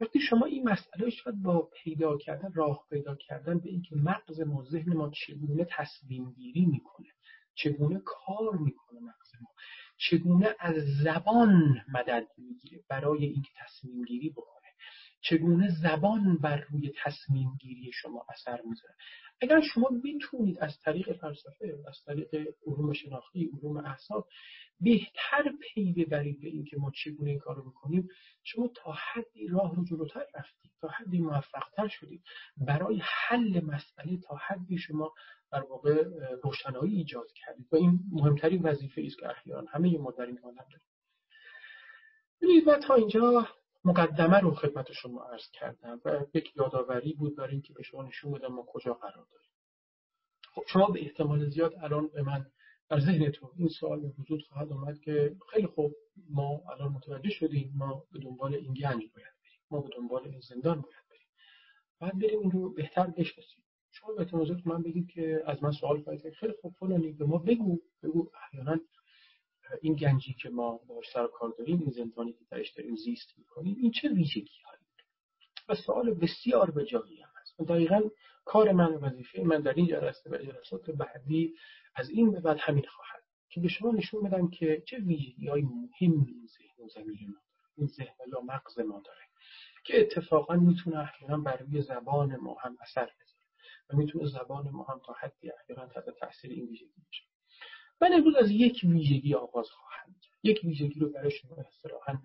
[0.00, 4.64] وقتی شما این مسئله شاید با پیدا کردن راه پیدا کردن به اینکه مغز ما
[4.64, 7.08] ذهن ما چگونه تصمیم گیری می‌کنه
[7.54, 9.48] چگونه کار می‌کنه مغز ما
[9.96, 14.54] چگونه از زبان مدد می‌گیره برای اینکه تصمیم گیری بکنه
[15.20, 18.94] چگونه زبان بر روی تصمیم گیری شما اثر می‌ذاره.
[19.40, 24.28] اگر شما بتونید از طریق فلسفه از طریق علوم شناختی علوم احساب
[24.80, 28.08] بهتر پی ببرید به اینکه ما چگونه این کار رو می‌کنیم
[28.42, 32.22] شما تا حدی راه رو جلوتر رفتید تا حدی موفقتر شدید.
[32.56, 35.12] برای حل مسئله تا حدی شما
[35.52, 36.04] در واقع
[36.42, 37.66] روشنایی ایجاد کردید.
[37.72, 40.80] و این مهمترین وظیفه است که احیانا همه ما در این عالم داریم.
[42.42, 43.48] ببینید تا اینجا
[43.84, 48.32] مقدمه رو خدمت شما عرض کردم و یک یادآوری بود برای اینکه به شما نشون
[48.32, 49.50] بدم ما کجا قرار داریم.
[50.54, 52.46] خب شما به احتمال زیاد الان به من
[52.94, 55.94] در ذهنتون این سوال به وجود خواهد آمد که خیلی خوب
[56.30, 60.40] ما الان متوجه شدیم ما به دنبال این گنج باید بریم ما به دنبال این
[60.40, 61.28] زندان باید بریم.
[62.00, 63.64] باید بریم این رو بهتر بشناسیم.
[63.90, 67.38] شما به احتمال من بگید که از من سوال خواهید خیلی خوب فلانی به ما
[67.38, 68.80] بگو بگو احیانا
[69.82, 73.76] این گنجی که ما باش سر کار داریم این زندانی که درش داریم زیست می‌کنیم
[73.80, 74.84] این چه ویژگی هایی
[75.68, 77.60] و سوال بسیار به جایی هم هست.
[77.60, 78.00] دقیقا
[78.44, 81.54] کار من وظیفه من در این جلسه و جلسات بعدی
[81.94, 83.24] از این به بعد همین خواهد.
[83.48, 87.34] که به شما نشون بدم که چه ویژگی های مهمی این ذهن و زمیر ما
[87.34, 87.70] داره.
[87.76, 89.20] این ذهن یا مغز ما داره.
[89.84, 93.44] که اتفاقا می‌تونه احیانا بر روی زبان ما هم اثر بذاره.
[93.90, 97.24] و می‌تونه زبان ما هم تا حدی احیانا تحت تاثیر این ویژگی بشه.
[98.00, 100.38] من امروز از یک ویژگی آغاز خواهم کرد.
[100.42, 102.18] یک ویژگی رو برای شما اصطلاحا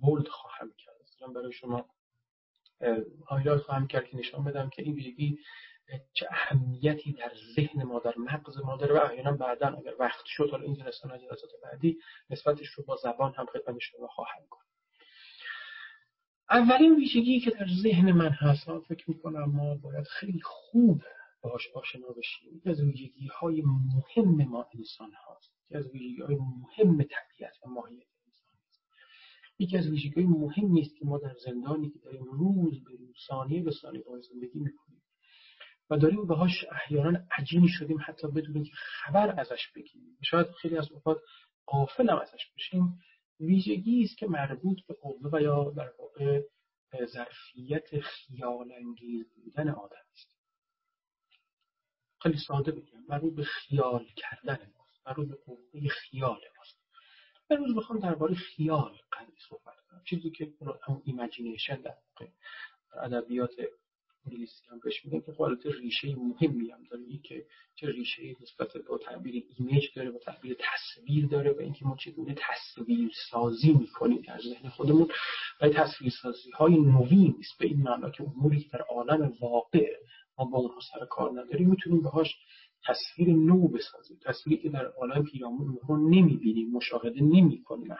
[0.00, 0.94] bold خواهم کرد.
[1.34, 1.88] برای شما
[3.26, 5.38] highlight خواهم کرد که نشان بدم که این ویژگی
[6.12, 10.50] چه اهمیتی در ذهن ما در مغز ما داره و احیانا بعدا اگر وقت شد
[10.50, 11.98] حالا این جلسه جلسات بعدی
[12.30, 14.64] نسبتش رو با زبان هم خدمت شما خواهم کنم
[16.50, 21.02] اولین ویژگی که در ذهن من هست فکر می‌کنم ما باید خیلی خوب
[21.42, 22.56] باش آشنا بشیم.
[22.56, 25.50] یکی از ویژگی های مهم ما انسان هاست.
[25.64, 28.80] یکی از ویژگی های مهم طبیعت و ماهیت انسان است
[29.58, 33.16] یکی از ویژگی های مهمی است که ما در زندانی که داریم روز به روز
[33.28, 35.02] ثانیه به ثانیه زندگی می‌کنیم.
[35.90, 40.18] و داریم باهاش احیانا عجینی شدیم حتی بدون که خبر ازش بگیریم.
[40.22, 41.18] شاید خیلی از اوقات
[41.66, 42.98] غافل هم ازش بشیم.
[43.40, 46.42] ویژگی است که مربوط به قوه و یا در واقع
[47.04, 50.36] ظرفیت خیال انگیز بودن آدم است.
[52.20, 56.84] خیلی ساده بگم مربوط به خیال کردن ماست مربوط به قوه خیال ماست.
[57.50, 60.02] امروز بخوام درباره خیال قدری صحبت کنم.
[60.04, 61.94] چیزی که همون imagination در
[63.02, 63.50] ادبیات
[64.26, 68.98] انگلیسی هم بهش میگن که خب ریشه مهمی هم داره؟ که چه ریشه نسبت به
[68.98, 74.38] تعبیر image داره و تعبیر تصویر داره و اینکه ما چگونه تصویر سازی می‌کنیم در
[74.38, 75.08] ذهن خودمون.
[75.60, 79.96] و تصویر سازی های نوین است به این معنا که اموری که در عالم واقع
[80.38, 82.36] ما با اونها سر کار نداریم می‌تونیم باهاش
[82.86, 84.18] تصویر نو بسازیم.
[84.24, 87.96] تصویری که در عالم پیرامون رو نمی‌بینیم مشاهده نمی‌کنیم.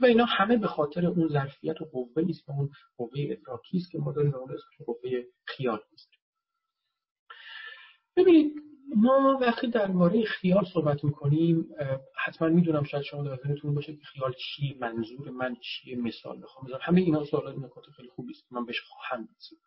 [0.00, 3.90] و اینا همه به خاطر اون ظرفیت و قوه است و اون قوه ادراکی است
[3.90, 6.20] که ما داریم اون قوه خیال می‌ذاریم.
[8.16, 8.52] ببینید
[8.96, 11.68] ما وقتی درباره خیال صحبت می‌کنیم
[12.24, 16.66] حتما می‌دونم شاید شما در ذهنتون باشه که خیال چیه منظور من چیه مثال بخوام
[16.66, 16.78] بزنم.
[16.82, 18.52] همه اینا سوالات نکات خیلی خوبی است.
[18.52, 19.58] من بهش خواهم رسید.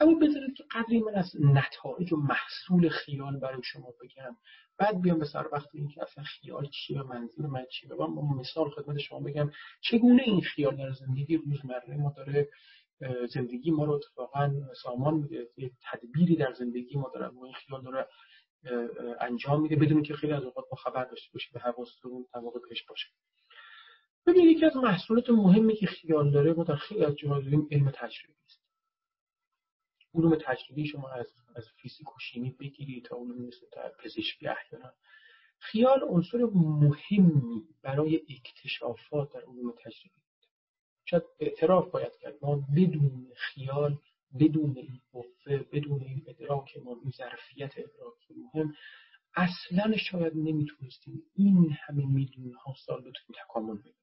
[0.00, 4.36] اما بذارید که قدری من از نتایج و محصول خیال برای شما بگم.
[4.78, 7.94] بعد بیام به سر وقت اینکه اصلا خیال چیه منظور من چیه.
[7.94, 12.48] و من مثال خدمت شما بگم چگونه این خیال در زندگی؟ روزمره ما داره
[13.34, 15.48] زندگی ما رو اتفاقا سامان میده.
[15.92, 18.06] تدبیری در زندگی ما داره این خیال داره
[19.20, 19.76] انجام میده.
[19.76, 23.08] بدون که خیلی از اوقات با خبر داشته باشه به حواستون واقع پیش باشه.
[24.26, 27.36] ببینید یکی از محصولات مهمی که خیال داره ما در خیلی از جاها
[27.70, 28.63] علم تجربی است.
[30.14, 33.66] علوم تجربی شما از از فیزیک و شیمی بگیرید تا علوم مثل
[34.04, 34.92] پزشکی احیانا.
[35.58, 40.24] خیال عنصر مهمی برای اکتشافات در علوم تجربی
[41.04, 42.34] شاید اعتراف باید کرد.
[42.42, 43.98] ما بدون خیال
[44.40, 48.74] بدون این قوه بدون این ادراک ما این ظرفیت ادراک مهم
[49.36, 53.94] اصلا شاید نمی‌تونستیم این همه میلیون ها سال بتونیم تکامل کنیم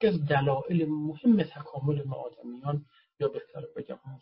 [0.00, 2.86] که از دلایل مهم تکامل ما آدمیان
[3.20, 4.20] یا بهتر بگم همون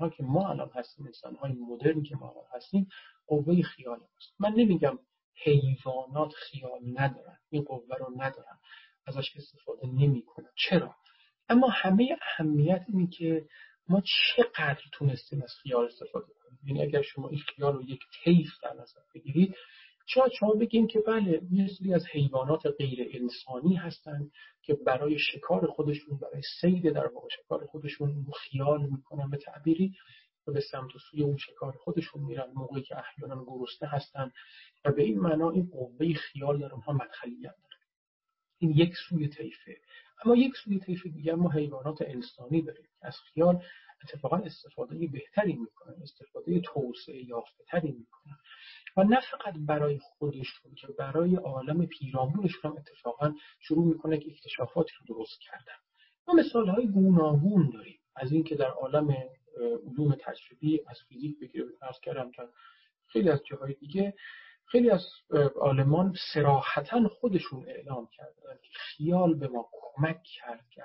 [0.00, 2.88] ها که ما الان هستیم انسان های مدرن که ما الان هستیم
[3.26, 4.98] قوه خیال هست من نمیگم
[5.44, 8.58] حیوانات خیال ندارن این قوه رو ندارن
[9.06, 10.50] ازش استفاده نمی‌کنن.
[10.68, 10.94] چرا؟
[11.48, 13.46] اما همه اهمیت اینه که
[13.88, 14.02] ما
[14.36, 16.58] چقدر تونستیم از خیال استفاده کنیم.
[16.66, 19.54] یعنی اگر شما این خیال رو یک طیف در نظر بگیرید
[20.06, 26.18] شاید شما بگین که بله یه از حیوانات غیر انسانی هستند که برای شکار خودشون
[26.18, 29.94] برای سید در واقع شکار خودشون خیال می‌کنن به تعبیری
[30.46, 34.32] و به سمت و سوی اون شکار خودشون میرن موقعی که احیانا گرسنه هستن
[34.84, 37.76] و به این معنا این قوه خیال در اونها مدخلیت داره.
[38.58, 39.76] این یک سوی طیفه.
[40.24, 43.62] اما یک سوی طیف دیگر ما حیوانات انسانی داریم از خیال
[44.02, 48.38] اتفاقا استفاده بهتری می‌کنن استفاده توسعه یافته تری می‌کنن.
[48.96, 54.92] و نه فقط برای خودشون که برای عالم پیرامونشون هم اتفاقا شروع می‌کنه که اکتشافاتی
[55.00, 55.78] رو درست کردن.
[56.28, 57.98] ما مثال های گوناگون داریم.
[58.16, 59.16] از اینکه در عالم
[59.86, 62.48] علوم تجربی از فیزیک بگیره ارز کردم تا
[63.06, 64.14] خیلی از جاهای دیگه
[64.66, 65.06] خیلی از
[65.60, 70.82] آلمان سراحتا خودشون اعلام کردن که خیال به ما کمک کرد که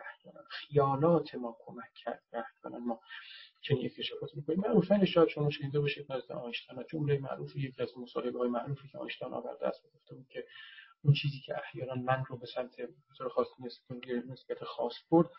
[0.50, 3.00] خیالات ما کمک کرد که ما
[3.62, 4.60] چنین اکتشافات می‌کنیم.
[4.60, 8.98] معروفا شاید شما شنیده باشید نزد آینشتین جمله معروف یکی از مصاحبه های معروفی که
[8.98, 10.46] آینشتین آورده است گفته بود که
[11.04, 12.76] اون چیزی که احیانا من رو به سمت
[13.18, 13.48] طور خاص
[14.30, 15.30] نسبت خاص برد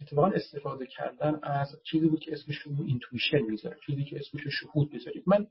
[0.00, 4.50] اتفاقا استفاده کردن از چیزی بود که اسمش رو اینتویشن می‌ذاره چیزی که اسمش رو
[4.50, 5.46] شهود بذارید من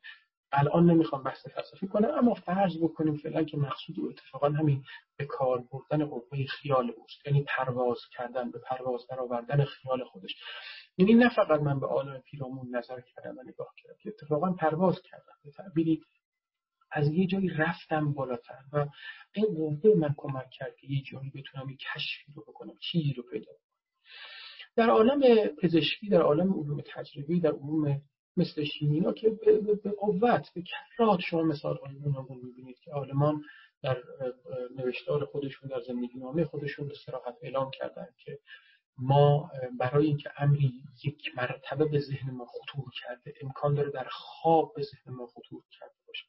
[0.51, 4.83] الان نمی‌خوام بحث فلسفی کنم اما فرض بکنیم فعلا که مقصود و اتفاقا همین
[5.17, 10.35] به کار بردن قوه خیال اوست یعنی پرواز کردن به پرواز درآوردن خیال خودش.
[10.97, 15.01] یعنی نه فقط من به عالم پیرامون نظر کردم و نگاه کردم که اتفاقا پرواز
[15.01, 15.33] کردم.
[15.43, 16.01] به تعبیری
[16.91, 18.87] از یه جایی رفتم بالاتر و
[19.33, 23.23] این قوه من کمک کرد که یه جایی بتونم یه کشفی رو بکنم چیزی رو
[23.23, 23.71] پیدا کنم.
[24.75, 28.01] در عالم پزشکی در عالم علوم تجربی در علوم
[28.37, 29.29] مثل شیمینا که
[29.83, 30.63] به قوت به
[30.97, 33.41] کرات شما مثال گوناگون می‌بینید که آلمان
[33.83, 33.97] در
[34.77, 38.39] نوشتار خودشون در زندگی نامه خودشون به صراحت اعلام کردن که
[38.97, 40.73] ما برای اینکه امری
[41.03, 45.63] یک مرتبه به ذهن ما خطور کرده امکان داره در خواب به ذهن ما خطور
[45.79, 46.25] کرده باشه.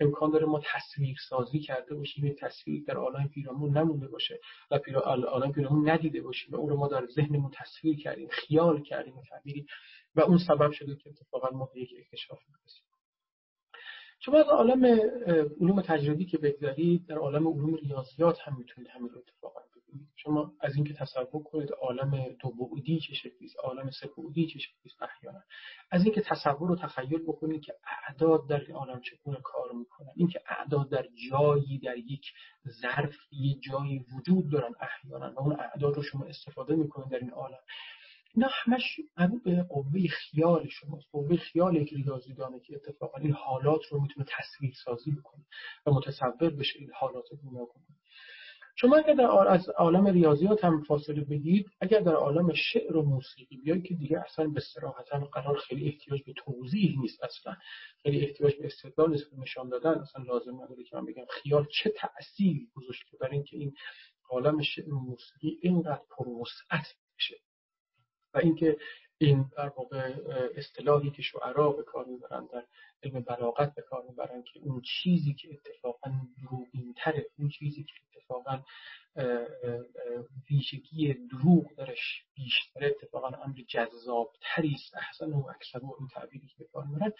[0.00, 2.24] امکان داره ما تصویر سازی کرده باشیم.
[2.24, 6.76] این تصویر در عالم پیرامون نمونده باشه و عالم پیرامون ندیده باشیم و اون رو
[6.76, 9.66] ما در ذهنمون تصویر کردیم خیال کردیم تعبیری
[10.14, 12.84] و اون سبب شده که اتفاقا ما به یک اکتشاف برسیم
[14.24, 14.84] شما از عالم
[15.60, 19.60] علوم تجربی که بگذارید در عالم علوم ریاضیات هم می‌تونید همین رو اتفاقا
[20.16, 24.58] شما از اینکه تصور کنید عالم دو بعدی چه شکلی است عالم سه بعدی چه
[24.58, 25.40] شکلی است احیانا.
[25.90, 27.74] از اینکه تصور و تخیل بکنید که
[28.08, 32.24] اعداد در این عالم چگونه کار می‌کنن اینکه اعداد در جایی در یک
[32.82, 37.30] ظرف یک جایی وجود دارن احیانا و اون اعداد رو شما استفاده می‌کنید در این
[37.30, 37.60] عالم.
[38.34, 41.06] اینا همش مربوط به قوه خیال شماست.
[41.12, 45.44] قوه خیال یک ریاضیدانه که اتفاقا این حالات رو می‌تونه تصویر سازی بکنه
[45.86, 47.82] و متصور بشه این حالات گوناگون
[48.74, 53.56] شما اگر در از عالم ریاضیات هم فاصله بگیرید اگر در عالم شعر و موسیقی
[53.56, 57.56] بیایید که دیگه اصلا به صراحتا قرار خیلی احتیاج به توضیح نیست اصلا.
[58.02, 59.90] خیلی احتیاج به استدلال نیست نشان دادن.
[59.90, 63.74] اصلا لازم نداره که من بگم خیال چه تأثیری گذاشته برای اینکه این
[64.30, 67.36] عالم شعر و موسیقی اینقدر پروسعت بشه.
[68.34, 68.76] و اینکه
[69.26, 70.14] این در واقع
[70.56, 72.64] اصطلاحی که شعرا به کار می‌برن در
[73.02, 76.10] علم بلاغت به کار می‌برن که اون چیزی که اتفاقا
[76.42, 78.62] دروغینتره اون چیزی که اتفاقا
[80.50, 84.96] ویژگی دروغ درش بیشتره اتفاقا امر جذابتری است.
[84.96, 87.12] احسن و اکثر این تعبیری که به کار می‌برن.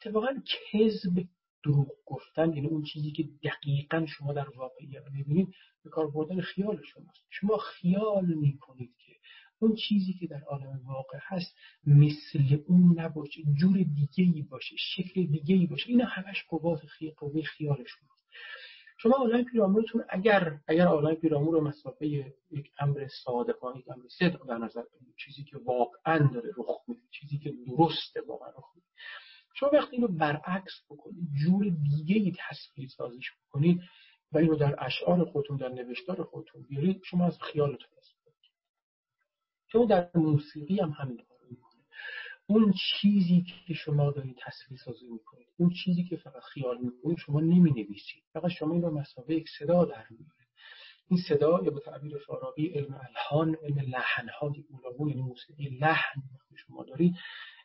[0.00, 1.24] اتفاقا کذب
[1.64, 5.54] دروغ گفتن یعنی اون چیزی که دقیقا شما در واقعیت می‌بینید
[5.84, 7.26] به کار بردن خیال شماست.
[7.30, 8.94] شما خیال می‌کنید
[9.58, 15.26] اون چیزی که در عالم واقع هست مثل اون نباشه جور دیگه ای باشه شکل
[15.26, 15.88] دیگه ای باشه.
[15.88, 16.80] اینا همش قوات.
[17.16, 18.06] قوه خیالشون
[18.98, 22.06] شما عالم پیرامونتون اگر اگر عالم پیرامون رو مسابقه
[22.50, 27.00] یک امر صادقانه یک امر صدق در نظر بگیرید چیزی که واقعا داره رخ میده
[27.10, 28.86] چیزی که درسته واقعا رخ میده.
[29.54, 33.80] شما وقتی اینو برعکس بکنید جور دیگه ای تصویر سازیش بکنید
[34.32, 38.15] و اینو در اشعار خودتون در نوشتار خودتون بیارید شما از خیالتون استفاده
[39.68, 41.84] شما در موسیقی هم همین کارو می‌کنید
[42.46, 47.40] اون چیزی که شما دارید تصویر سازی می‌کنید اون چیزی که فقط خیال می‌کنید شما
[47.40, 50.46] نمی نویسید فقط شما این رو مسابقه یک صدا در میارید
[51.08, 54.52] این صدا یا به تعبیر فارابی علم الهان علم لحن ها
[54.98, 56.22] یعنی موسیقی لحن
[56.56, 57.14] شما دارید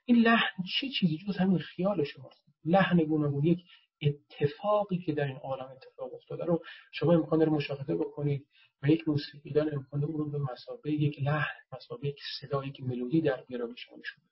[0.06, 3.60] این لحن چه چیزی جز همین خیال شماست؟ لحن گوناگون یک
[4.02, 8.48] اتفاقی که در این عالم اتفاق افتاده رو شما امکان رو مشاهده بکنید
[8.84, 13.22] و یک موسیقیدان امکان اون رو به مسابقه یک لحن مسابقه یک صدا یک ملودی
[13.22, 14.24] در بیاره به شما نشون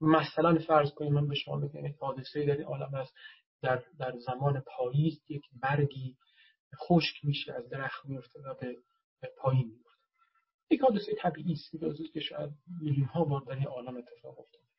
[0.00, 3.14] مثلا فرض کنید من به شما بگم یک حادثه در این عالم است
[3.62, 6.16] در, در زمان پاییز یک برگی
[6.76, 8.76] خشک میشه از درخت میفته و به,
[9.38, 9.90] پایین میفته
[10.70, 14.69] یک حادثه طبیعی است که شاید میلیون ها بار در این عالم اتفاق افتاده.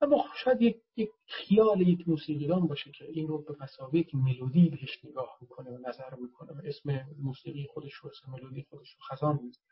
[0.00, 4.68] اما شاید یک, یک خیال یک موسیقیدان باشه که این رو به مسابقه یک ملودی
[4.68, 9.00] بهش نگاه می‌کنه و نظر می‌کنه و اسم موسیقی خودش رو اسم ملودی خودش رو
[9.10, 9.64] خزان می‌زنه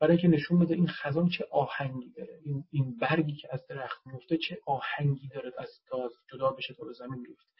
[0.00, 4.06] برای که نشون بده این خزان چه آهنگی داره این, این برگی که از درخت
[4.06, 7.50] میفته چه آهنگی داره از تاز جدا بشه تا زمین بیفته.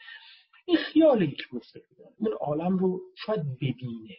[0.65, 2.13] این خیال یک موسیقی داره.
[2.17, 4.17] اون عالم رو شاید ببینه.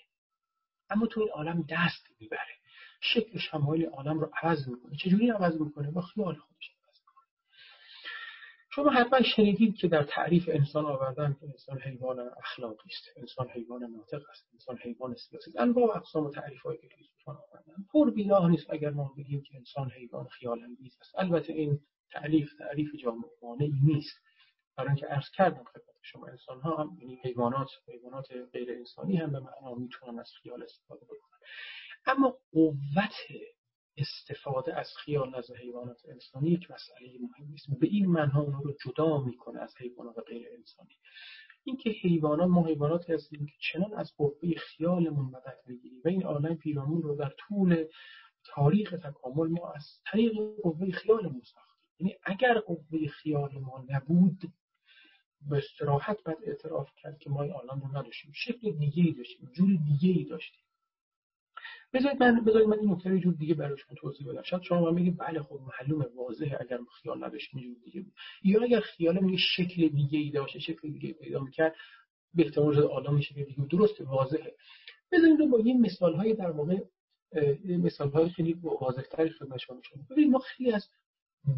[0.90, 2.56] اما تو این عالم دست می‌بره.
[3.00, 4.96] شکل شمایل عالم رو عوض می‌کنه.
[4.96, 6.75] چجوری عوض می‌کنه؟ با خیال خودش.
[8.76, 13.04] شما حتما شنیدید که در تعریف انسان آوردن که انسان حیوان اخلاقی است.
[13.16, 14.48] انسان حیوان ناطق است.
[14.52, 17.74] انسان حیوان سیاسی انواع اقسام و تعریف هایی که فیلسوفان آوردن.
[17.92, 21.18] پر بیراه نیست اگر ما بگیم که انسان حیوان خیال انگیز است.
[21.18, 23.24] البته این تعریف تعریف جامع
[23.60, 24.20] ای نیست.
[24.76, 29.32] برای اینکه عرض کردم خدمت شما انسان ها هم یعنی حیوانات حیوانات غیر انسانی هم
[29.32, 31.38] به معنا می‌تونن از خیال استفاده بکنن.
[32.06, 33.14] اما قوت
[33.96, 38.74] استفاده از خیال نزد حیوانات انسانی یک مسئله مهم است به این منها اونها رو
[38.84, 40.94] جدا می‌کنه از حیوانات غیر انسانی.
[41.64, 46.56] اینکه حیوانات ما حیواناتی هستیم که چنان از قوه خیالمون مدد می‌گیریم و این عالم
[46.56, 47.84] پیرامون رو در طول
[48.44, 50.32] تاریخ تکامل ما از طریق
[50.62, 51.76] قوه خیالمون ساختیم.
[52.00, 54.40] یعنی اگر قوه خیال ما نبود
[55.40, 58.32] به استراحت باید اعتراف کرد که ما این عالم رو نداشتیم.
[58.34, 60.65] شکل دیگه ای داشتیم جور دیگه ای داشتیم.
[61.96, 64.42] بذارید من بذارید من این نکته رو جور دیگه براشون توضیح بدم.
[64.42, 68.12] شاید شما بگید بله خب معلومه واضحه اگر خیال نداشتیم جور دیگه بود.
[68.44, 71.74] یا اگر خیال یه شکل دیگه ای داشته شکل دیگه پیدا می‌کرد
[72.34, 74.54] به احتمال زیاد آدم میشه دیگه درست واضحه.
[75.12, 76.78] بذارید رو با یه مثال های در واقع
[77.68, 79.80] مثال های خیلی واضح‌تری خدمت شما
[80.10, 80.88] ببینید ما خیلی از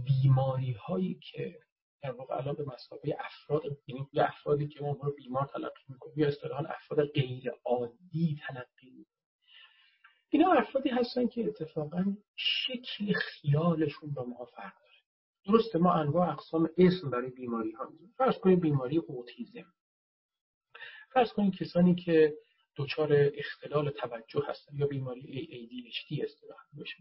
[0.05, 1.59] بیماری هایی که
[2.03, 6.29] در واقع الان به مسابقه افراد یعنی افرادی که ما رو بیمار تلقی می‌کنیم یا
[6.29, 9.07] اصطلاحا افراد غیر عادی تلقی
[10.31, 14.95] اینا افرادی هستن که اتفاقا شکل خیالشون با ما فرق داره.
[15.45, 19.73] درسته ما انواع اقسام اسم برای بیماری ها می‌زنیم فرض کنید بیماری اوتیزم.
[21.13, 22.39] فرض کنید کسانی که
[22.77, 26.97] دچار اختلال توجه هستن یا بیماری ADHD اصطلاحا بشه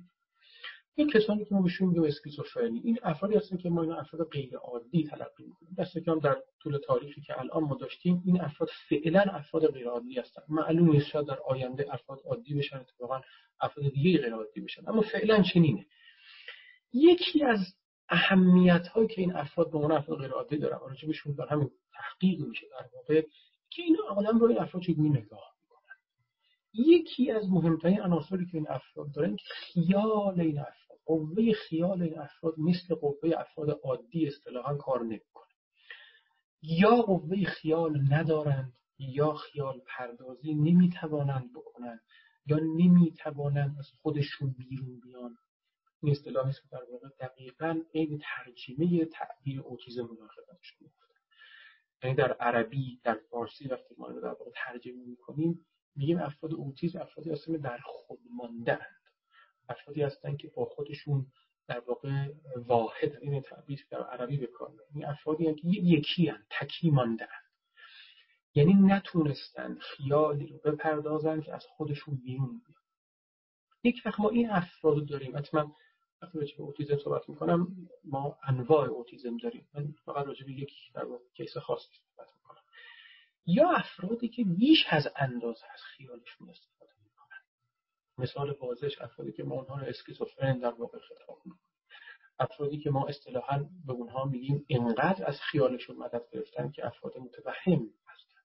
[1.00, 4.58] این کسانی که ما بهشون میگیم اسکیزوفرنی این افرادی هستن که ما اینا افراد غیر
[4.58, 5.76] عادی تلقی می‌کنیم.
[5.78, 10.20] دست کم در طول تاریخی که الان ما داشتیم این افراد فعلا افراد غیر عادی
[10.20, 10.42] هستن.
[10.50, 13.22] معلوم نیست شاید در آینده افراد عادی بشن اتفاقا
[13.62, 14.90] افراد دیگه غیر عادی بشن.
[14.90, 15.86] اما فعلا چنینه.
[16.94, 17.60] یکی از
[18.10, 21.08] اهمیت هایی که این افراد به عنوان افراد غیر عادی دارن راجع
[21.38, 23.22] در همین تحقیق میشه در واقع
[23.70, 25.96] که این آدم رو این افراد چگونه نگاه می‌کنن.
[26.74, 30.87] یکی از مهمترین عناصری که این افراد دارن خیال این افراد.
[31.08, 35.54] قوه خیال این افراد مثل قوه افراد عادی اصطلاحا کار نمی‌کنه.
[36.62, 42.00] یا قوه خیال ندارند یا خیال پردازی نمی‌توانند بکنند
[42.46, 45.38] یا نمی‌توانند از خودشون بیرون بیان.
[46.04, 50.90] این اصطلاحی که در واقع دقیقا عین ترجمه تعبیر اوتیزم رو در خدمتشون
[52.04, 55.66] یعنی در عربی در فارسی وقتی ما رو در واقع ترجمه می‌کنیم
[55.96, 58.80] میگیم افراد اوتیزم افرادی هستن در خود مانده
[59.70, 61.26] افرادی هستن که با خودشون
[61.68, 66.46] در واقع واحد این تعبیر در عربی بکار این افرادی که یکی هن.
[66.50, 67.28] تکی مانده
[68.56, 72.82] یعنی نتونستن خیالی رو بپردازن که از خودشون بیرون بیان.
[73.84, 75.38] یک وقت ما این افراد رو داریم.
[75.38, 75.76] حتما
[76.22, 77.68] وقتی راجع به اوتیزم صحبت می‌کنم
[78.04, 79.68] ما انواع اوتیزم داریم.
[79.74, 82.62] من فقط راجع به یک در کیس خاصی صحبت می‌کنم.
[83.46, 86.92] یا افرادی که بیش از اندازه از خیالشون استفاده
[88.18, 91.38] مثال بازش افرادی که ما اونها رو اسکیزوفرن در واقع خطاب
[92.40, 97.90] افرادی که ما اصطلاحا به اونها میگیم انقدر از خیالشون مدد گرفتن که افراد متوهم
[98.08, 98.40] هستن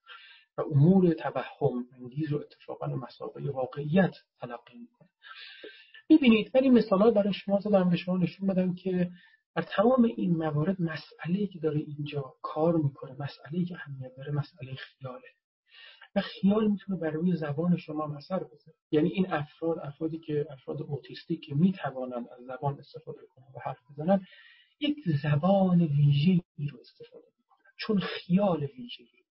[0.59, 5.09] و امور توهم انگیز و اتفاقا مسابقه واقعیت تلقی می‌کنن.
[6.09, 9.11] می‌بینید ولی مثال ها برای شما زدم به شما نشون بدم که
[9.57, 14.75] در تمام این موارد مسئله که داره اینجا کار می‌کنه مسئله که اهمیت داره مسئله
[14.75, 15.29] خیاله.
[16.17, 18.79] و خیال می‌تونه بر روی زبان شما هم اثر بذاره.
[18.91, 23.79] یعنی این افراد افرادی که افراد اوتیستیک که می‌توانند از زبان استفاده کنند و حرف
[23.91, 24.27] بزنن
[24.81, 29.23] یک زبان ویژه‌ای رو استفاده می‌کنن چون خیال ویژه‌ای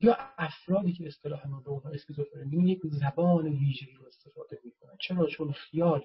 [0.00, 5.52] یا افرادی که اصطلاحا رو اونها اسکیزوفرنی یک زبان ویژه‌ای رو استفاده می‌کنن چرا؟ چون
[5.52, 6.04] خیال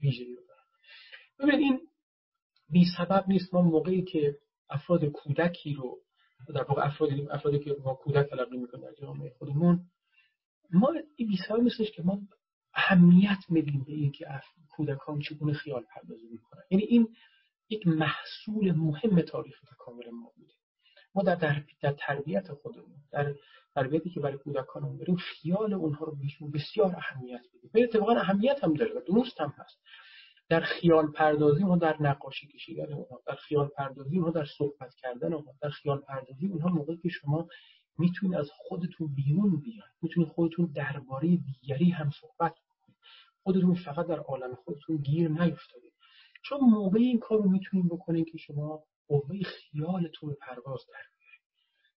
[0.00, 0.62] ویژه‌ای رو دارن.
[1.38, 1.80] ببینید این
[2.70, 3.54] بی سبب نیست.
[3.54, 4.38] ما موقعی که
[4.70, 5.98] افراد کودکی رو
[6.48, 9.86] در واقع افرادی افرادی که ما کودک تلقی می‌کنیم در جامعه خودمون
[10.70, 12.20] ما این بی سبب نیستش که ما
[12.74, 14.26] اهمیت میدیم به اینکه
[14.70, 16.62] کودکان چگونه خیال پردازی می‌کنن.
[16.70, 17.08] یعنی این
[17.68, 20.52] یک محصول مهم تاریخ تکامل ما بوده.
[21.14, 23.34] ما در, در, در تربیت خودمون در
[23.74, 26.16] تربیتی که برای کودکانمون داریم خیال اونها رو
[26.54, 29.80] بسیار اهمیت بدیم و اتفاقا اهمیت هم داره و درست هم هست.
[30.48, 35.32] در خیال پردازی ما در نقاشی کشیدن اونها در خیال پردازی اونها در صحبت کردن
[35.32, 37.48] اونها در خیال پردازی اونها موقعی که شما
[37.98, 42.96] می‌تونید از خودتون بیرون بیاید می‌تونید خودتون درباره دیگری هم صحبت کنید
[43.42, 45.92] خودتون فقط در عالم خودتون گیر نیفتادید.
[46.44, 51.11] چون موقع این کار رو می‌تونید بکنید که شما قوه خیالتون رو پرواز در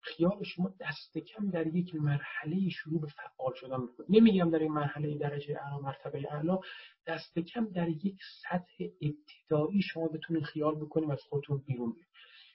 [0.04, 4.06] خیال شما دست کم در یک مرحله شروع به فعال شدن می‌کنه.
[4.08, 6.58] نمیگم در این مرحله درجه اعلا مرتبه اعلا
[7.06, 12.08] دست کم در یک سطح ابتدایی شما بتونید خیال بکنید از خودتون بیرون بیاید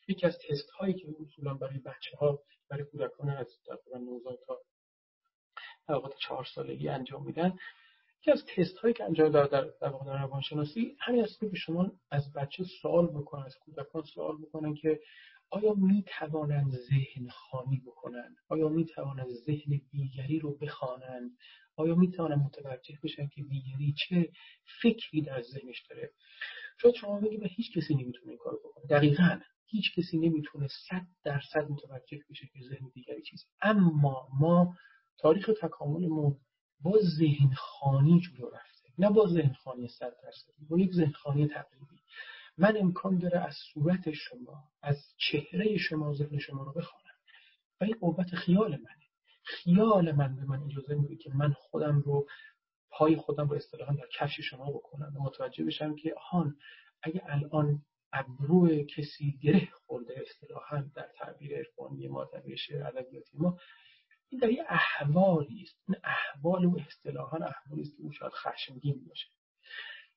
[0.07, 2.39] یکی از تست هایی که اصولا برای بچه ها
[2.69, 4.57] برای کودکان از تقریبا 19 تا
[5.87, 7.57] در چهار سالگی انجام میدن
[8.21, 11.91] یکی از تست هایی که انجام در در, در واقع روانشناسی همین است که شما
[12.11, 14.99] از بچه سوال بکنن از کودکان سوال بکنن که
[15.51, 21.31] آیا می توانند ذهن خانی بکنند؟ آیا می توانند ذهن دیگری رو بخوانند؟
[21.75, 24.31] آیا می توانند متوجه بشن که دیگری چه
[24.81, 26.11] فکری در ذهنش داره؟
[26.81, 28.85] شاید شما بگید هیچ کسی نمی‌تونه این کارو بکنه.
[28.85, 34.75] دقیقا هیچ کسی نمی‌تونه صد درصد متوجه بشه که ذهن دیگری چیزی اما ما
[35.17, 36.37] تاریخ تکاملمون
[36.81, 38.89] با ذهن خانی جلو رفته.
[38.97, 41.98] نه با ذهن خانی صد درصدی با یک ذهن خانی تقریبی.
[42.59, 47.05] من امکان داره از صورت شما از چهره شما ذهن شما رو بخوانم.
[47.81, 49.05] و این قوت خیال منه.
[49.43, 52.27] خیال من به من اجازه میده که من خودم رو
[52.89, 56.57] پای خودم رو اصطلاحا در کفش شما بکنم و متوجه بشم که آهان
[57.03, 57.81] اگه الان
[58.13, 63.57] ابرو کسی گره خورده اصطلاحا در تعبیر عرفانی ما تعبیر شعر ادبیاتی ما
[64.29, 65.77] این در یه احوالی است.
[65.87, 69.27] این احوال و اصطلاحا احوالی است که او شاید خشمگین باشه.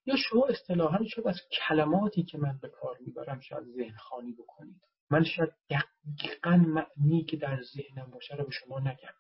[0.06, 4.82] یا شما اصطلاحا شاید از کلماتی که من به کار می‌برم شاید ذهن خانی بکنید.
[5.10, 9.12] من شاید دقیقا معنی که در ذهنم باشه رو به شما نگم.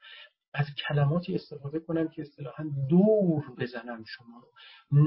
[0.54, 4.52] از کلماتی استفاده کنم که اصطلاحا دور بزنم شما رو.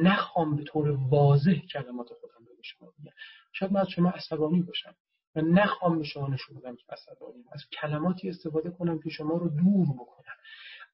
[0.04, 3.12] نخوام به طور واضح کلمات خودم رو به شما بگم.
[3.54, 4.96] شاید من از شما عصبانی باشم.
[5.36, 9.50] و نخوام به شما نشون بدم که عصبانی از کلماتی استفاده کنم که شما رو
[9.50, 10.36] دور بکنم.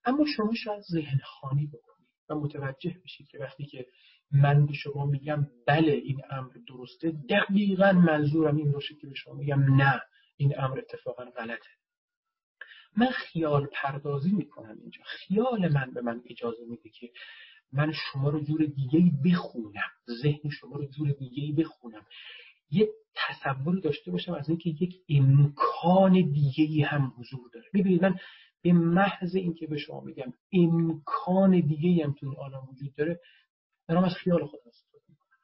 [0.06, 3.86] اما شما شاید ذهن خانی بکنید و متوجه بشید که وقتی که
[4.34, 7.12] من به شما میگم بله این امر درسته.
[7.30, 10.02] دقیقا منظورم این باشه که به شما میگم نه
[10.38, 11.70] این امر اتفاقا غلطه.
[12.98, 15.02] من خیال پردازی می‌کنم اینجا.
[15.06, 17.10] خیال من به من اجازه میده که
[17.74, 19.92] من شما رو جور دیگه بخونم.
[20.22, 22.06] ذهن شما رو جور دیگه بخونم.
[22.72, 27.66] یه تصوری داشته باشم از اینکه یک امکان دیگه هم حضور داره.
[27.74, 28.16] ببینید من
[28.62, 33.20] به محض اینکه به شما میگم امکان دیگه هم تو این عالم وجود داره
[33.88, 35.40] دارم از خیال خودم استفاده می‌کنم.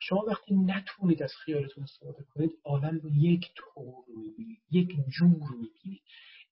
[0.00, 6.02] شما وقتی نتونید از خیالتون استفاده کنید عالم رو یک طور می‌بینید یک جور می‌بینید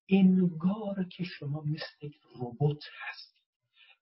[0.08, 3.38] انگار که شما مثل یک ربات هستید.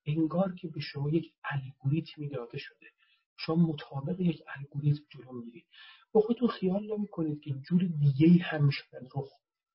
[0.06, 2.86] انگار که به شما یک الگوریتمی داده شده.
[3.36, 5.64] شما مطابق یک الگوریتم جلو میرید.
[6.12, 9.28] با خودتون خیال نمی کنید که جور دیگه هم شدن رخ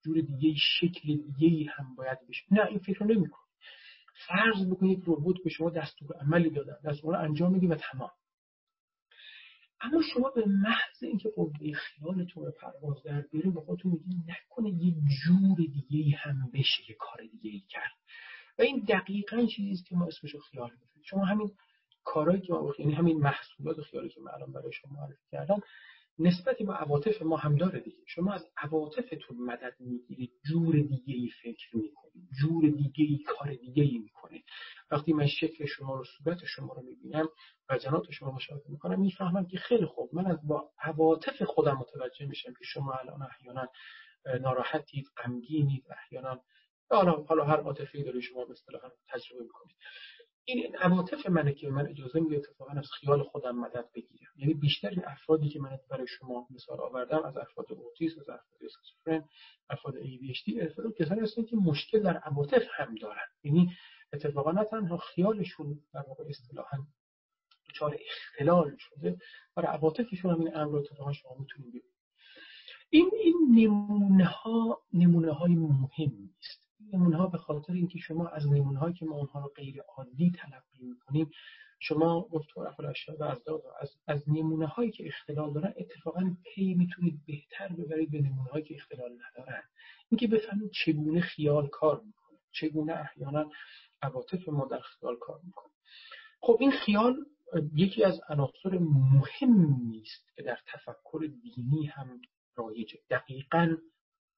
[0.04, 2.44] جور دیگه شکل دیگه هم باید بشه.
[2.52, 3.51] نه این فکر نمی کنید
[4.28, 8.12] فرض بکنید ربات به شما دستور عملی دادن دستور انجام میدی و تمام.
[9.82, 14.70] اما شما به محض اینکه قوه خیالتون رو پرواز در بیاره با خودتون میگید نکنه
[14.70, 14.96] یه
[15.26, 17.92] جور دیگه هم بشه یه کار دیگه ای کرد.
[18.60, 21.04] و این دقیقا چیزی که ما اسمش رو خیال می‌کنیم.
[21.06, 21.52] شما همین
[22.04, 25.62] کارهایی که ما یعنی همین محصولات خیالی که من الان برای شما معرفی کردم
[26.20, 28.04] نسبتی با عواطف ما هم داره دیگه.
[28.08, 33.84] شما از عواطفتون مدد می‌گیرید جور دیگه ای فکر می‌کنید جور دیگه ای کار دیگه
[33.84, 34.46] ای می‌کنید.
[34.92, 37.30] وقتی من شکل شما رو صورت شما رو می‌بینم
[37.70, 40.10] و جنات شما مشاهده می‌کنم می‌فهمم که خیلی خوب.
[40.14, 43.68] من از با عواطف خودم متوجه میشم که شما الان احیانا
[44.42, 46.44] ناراحتید غمگینید احیانا.
[46.90, 49.76] حالا حالا هر عاطفی داری شما به اصطلاح تجربه می‌کنید.
[50.46, 54.32] این عواطف منه که من اجازه میده اتفاقا از خیال خودم مدد بگیرم.
[54.36, 58.60] یعنی بیشتر این افرادی که من برای شما مثال آوردم از افراد اوتیس از افراد
[58.62, 59.30] اسکیزوفرن
[59.70, 63.28] افراد ADHD افراد کسانی هستن که مشکل در عواطف هم دارن.
[63.44, 63.72] یعنی
[64.14, 66.78] اتفاقا نه تنها خیالشون در واقع اصطلاحا
[67.70, 69.18] دچار اختلال شده
[69.56, 71.84] برای عواطفشون هم این امر اتفاقا شما می‌تونید
[72.90, 76.61] این این نمونه ها نمونه های مهمی است
[76.94, 80.32] نمونه ها به خاطر اینکه شما از نمونه هایی که ما اونها رو غیر عادی
[80.32, 81.32] تلقی می‌کنیم
[81.80, 83.42] شما دکتر افراشا و از
[83.80, 88.66] از از نمونه هایی که اختلال دارن اتفاقا پی می‌تونید بهتر ببرید به نمونه هایی
[88.66, 89.64] که اختلال ندارن.
[90.10, 93.52] اینکه بفهمید چگونه خیال کار می‌کنه چگونه احیانا
[94.02, 95.72] عواطف ما در خیال کار می‌کنه.
[96.42, 97.26] خب این خیال
[97.76, 102.22] یکی از عناصر مهمی است که در تفکر دینی هم
[102.56, 103.00] رایجه.
[103.10, 103.76] دقیقا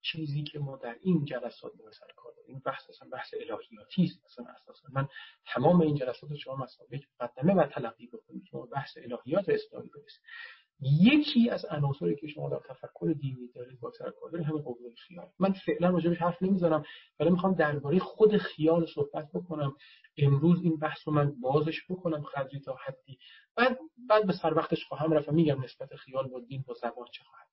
[0.04, 2.62] چیزی که ما در این جلسات به سر کار داریم.
[2.66, 4.26] بحث اصلا بحث الهیاتی است.
[4.26, 5.08] اصلا اساسا من
[5.45, 8.43] تمام این جلسات شما مسابقه مقدمه و تلقی بکنید.
[8.51, 10.22] شما بحث الهیات اسلامی برسید
[10.82, 14.78] یکی از عناصری که شما در تفکر دینی دارید با سر کار دارید همین قوه
[15.08, 15.30] خیال.
[15.39, 16.84] من فعلا راجبش حرف نمی‌زنم
[17.20, 19.76] ولی می‌خوام درباره خود خیال صحبت بکنم.
[20.18, 23.18] امروز این بحث رو من بازش بکنم خدری تا حدی.
[23.56, 23.78] بعد
[24.10, 27.47] بعد به سر وقتش خواهم رفت میگم نسبت خیال با دین با زبان چه خواهد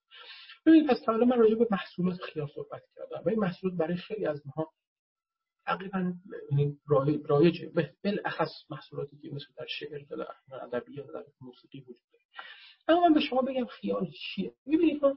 [0.66, 3.22] ببینید پس حالا من راجع به محصولات خیال صحبت کردم.
[3.26, 4.72] و این محصولات برای خیلی از ماها
[5.66, 6.12] تقریبا
[6.50, 6.78] یعنی
[7.28, 7.72] رایجه.
[8.04, 12.24] بالاخص محصولاتی که مثل در شعر در ادبیات در موسیقی وجود داره.
[12.88, 15.16] اما من به شما بگم خیال چیه؟ می‌بینید ما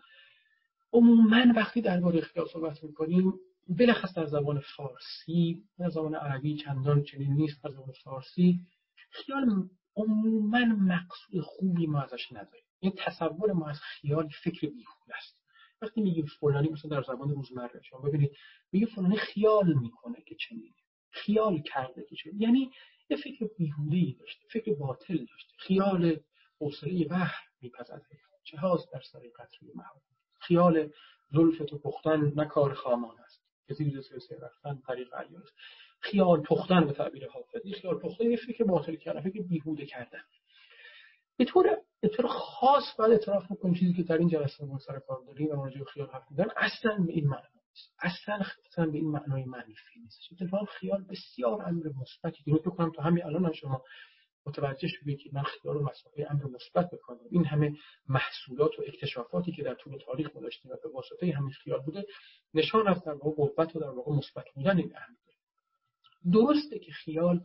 [0.94, 3.34] عموما وقتی درباره خیال صحبت می‌کنیم
[3.70, 8.60] بلخص در زبان فارسی در زبان عربی چندان چنین نیست در زبان فارسی
[9.10, 12.63] خیال عموما مقصود خوبی ما ازش نداریم.
[12.84, 15.44] این تصور ما از خیال فکر بیهوده است.
[15.82, 18.32] وقتی میگیم فلانی مثلا در زبان روزمره شما ببینید
[18.72, 20.76] میگه فلانی خیال می‌کنه که چنینه.
[21.12, 22.42] خیال کرده که چنینه.
[22.42, 22.72] یعنی
[23.10, 25.54] یه فکر بیهوده داشته فکر باطل داشته.
[25.58, 26.20] خیال
[26.60, 28.02] حوصله بحر میپزد.
[28.44, 30.02] چه هاست در سر قطره محال
[30.40, 30.92] خیال
[31.32, 33.44] زلف پختن نه کار خامان است.
[33.70, 35.44] کسی روز سه رفتن طریق علیان
[36.00, 40.24] خیال پختن به تعبیر حافظی خیال پختن یه فکر باطل کردن فکر بیهوده کردن.
[41.38, 45.00] به طور به طور خاص باید اعتراف بکنیم چیزی که در این جلسه ما سر
[45.00, 46.50] کار داریم و راجع خیال حرف می‌زنیم.
[46.58, 47.96] اصلا به این معنی نیست.
[48.00, 48.40] اصلا
[48.70, 50.20] اصلا به این معنای منفی نیست.
[50.32, 52.92] اتفاقا خیال بسیار امر مثبتی درست بکنم.
[52.92, 53.84] تا همین الان هم شما
[54.46, 57.78] متوجه شدید که من خیال رو مسابقه امر مثبت بکنم این همه
[58.10, 62.06] محصولات و اکتشافاتی که در طول تاریخ ما داشتیم و به واسطه همین خیال بوده
[62.54, 65.18] نشان از در واقع قوت و در واقع مثبت بودن این امر
[66.34, 67.42] درسته که خیال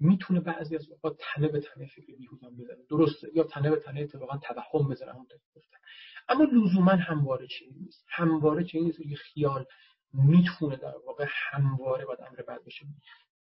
[0.00, 3.28] می‌تونه بعضی از اوقات تنه به تنه فکر بیهودان بزنه درسته.
[3.34, 5.76] یا تنه به تنه اتفاقا توهم بزنه همون گفتن.
[6.28, 8.04] اما لزوما همواره چنین نیست.
[8.08, 9.66] همواره چنین نیست که خیال
[10.12, 12.86] می‌تونه در واقع همواره باید امر بد بشه.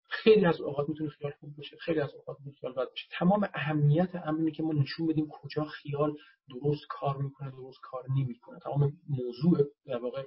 [0.08, 3.08] خیلی از اوقات می‌تونه خیال خوب باشه خیلی از اوقات می‌تونه خیال بد باشه.
[3.10, 6.16] تمام اهمیت امر که ما نشون بدیم کجا خیال
[6.48, 8.58] درست کار می‌کنه درست کار نمی‌کنه.
[8.58, 10.24] تمام موضوع در واقع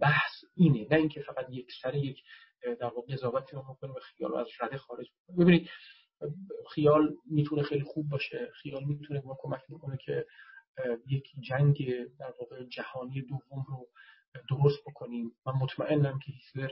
[0.00, 0.86] بحث اینه.
[0.90, 2.22] نه اینکه فقط یک سر یک
[2.62, 5.68] در واقع قضاوتی رو می‌کنه و خیال رو از رده خارج می‌کنه ببینید
[6.74, 8.50] خیال می‌تونه خیلی خوب باشه.
[8.62, 10.26] خیال می‌تونه ما کمک می‌کنه که
[11.06, 11.76] یک جنگ
[12.18, 13.88] در واقع جهانی دوم رو
[14.50, 15.32] درست بکنیم.
[15.46, 16.70] من مطمئنم که هیتلر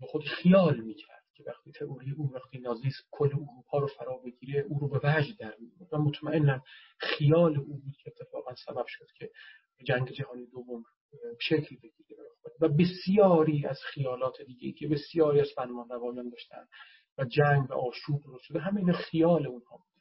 [0.00, 1.24] به خود خیال می‌کرد.
[1.40, 5.36] که وقتی تئوری او وقتی نازیسم کل اروپا رو فرا بگیره او رو به وجد
[5.38, 5.54] در
[5.92, 6.62] و مطمئنم
[6.98, 9.30] خیال او بود که اتفاقا سبب شد که
[9.84, 10.84] جنگ جهانی دوم
[11.40, 12.24] شکل بگیره
[12.60, 15.48] و بسیاری از خیالات دیگه که بسیاری از
[15.90, 16.66] روایان داشتن
[17.18, 20.00] و جنگ و آشوب رو شده همین خیال اونها بوده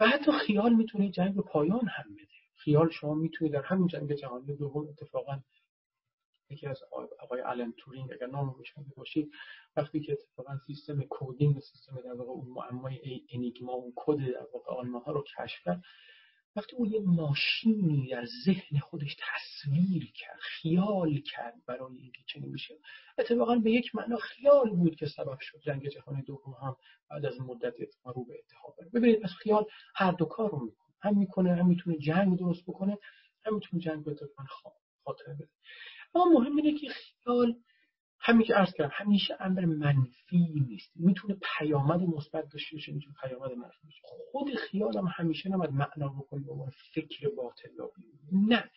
[0.00, 2.34] و حتی خیال می‌تونه جنگ به پایان هم بده.
[2.56, 5.40] خیال شما می‌تونه در همین جنگ جهانی دوم اتفاقا
[6.50, 6.82] یکی از
[7.18, 9.32] آقای آلن تورینگ اگر نام روشن باشید
[9.76, 14.72] وقتی که اتفاقا سیستم coding سیستم در واقع اون معمای انیگما اون کد در واقع
[14.72, 15.82] آلمان ها رو کشف کرد
[16.56, 22.74] وقتی اون یه ماشینی در ذهن خودش تصویر کرد خیال کرد برای اینکه چنین میشه
[23.18, 26.76] اتفاقا به یک معنا خیال بود که سبب شد جنگ جهانی دوم هم
[27.10, 27.74] بعد از مدت
[28.04, 31.98] رو به اتحاد ببینید از خیال هر دو کار رو می‌کنه هم می‌کنه هم می‌تونه
[31.98, 32.98] جنگ درست بکنه
[33.46, 34.44] هم می‌تونه جنگ به اتفاقا
[35.04, 35.48] خاطره بده.
[36.14, 37.54] اما مهم اینه که خیال
[38.20, 40.92] همین که عرض کردم همیشه امر منفی نیست.
[40.96, 44.00] می‌تونه پیامد مثبت داشته باشه می‌تونه پیامد منفی باشه.
[44.30, 47.68] خود خیال هم همیشه نباید معنا بکنه به فکر باطل
[48.32, 48.70] نه.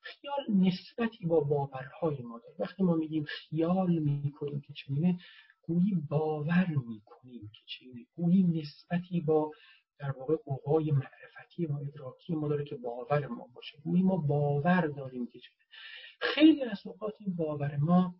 [0.00, 2.54] خیال نسبتی با باورهای ما داره.
[2.58, 5.18] وقتی ما میگیم خیال می‌کنیم که چنینه
[5.62, 8.06] گویی باور می‌کنیم که چنینه.
[8.16, 9.52] گویی نسبتی با
[9.98, 13.78] در واقع قوای معرفتی ما ادراکی ما داره که باور ما باشه.
[13.84, 15.64] گویی ما باور داریم که چنینه.
[16.20, 18.14] خیلی از اوقات این باور ما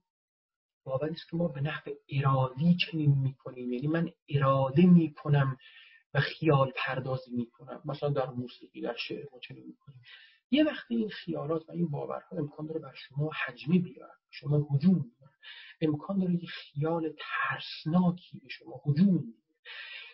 [0.85, 3.73] باوری است که ما به نحو ارادی چنین می‌کنیم.
[3.73, 5.57] یعنی من اراده می‌کنم
[6.15, 7.83] و خیال پردازی می‌کنم.
[7.85, 10.01] مثلا در موسیقی در شعر ما چنین می‌کنیم.
[10.51, 14.95] یه وقتی این خیالات و این باورها امکان داره بر شما حجمی بیارن شما هجوم
[14.95, 15.35] بیارن.
[15.81, 19.25] امکان داره یه خیال ترسناکی به شما هجوم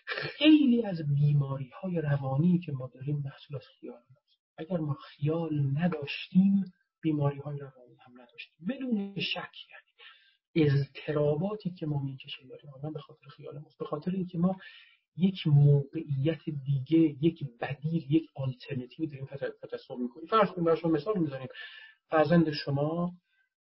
[0.07, 5.79] خیلی از بیماری های روانی که ما داریم محصول از خیال هست اگر ما خیال
[5.79, 6.73] نداشتیم
[7.03, 8.67] بیماری های روانی هم نداشتیم.
[8.69, 9.93] بدون شک یعنی
[10.55, 14.57] اضطراباتی که ما می‌کشیم داریم به خاطر خیال ماست به خاطر اینکه ما
[15.17, 19.29] یک موقعیت دیگه یک بدیل یک آلترنتیو داریم
[19.73, 20.27] تصور می‌کنیم.
[20.27, 21.49] فرض کنیم برای شما مثال می‌زنیم.
[22.09, 23.13] فرزند شما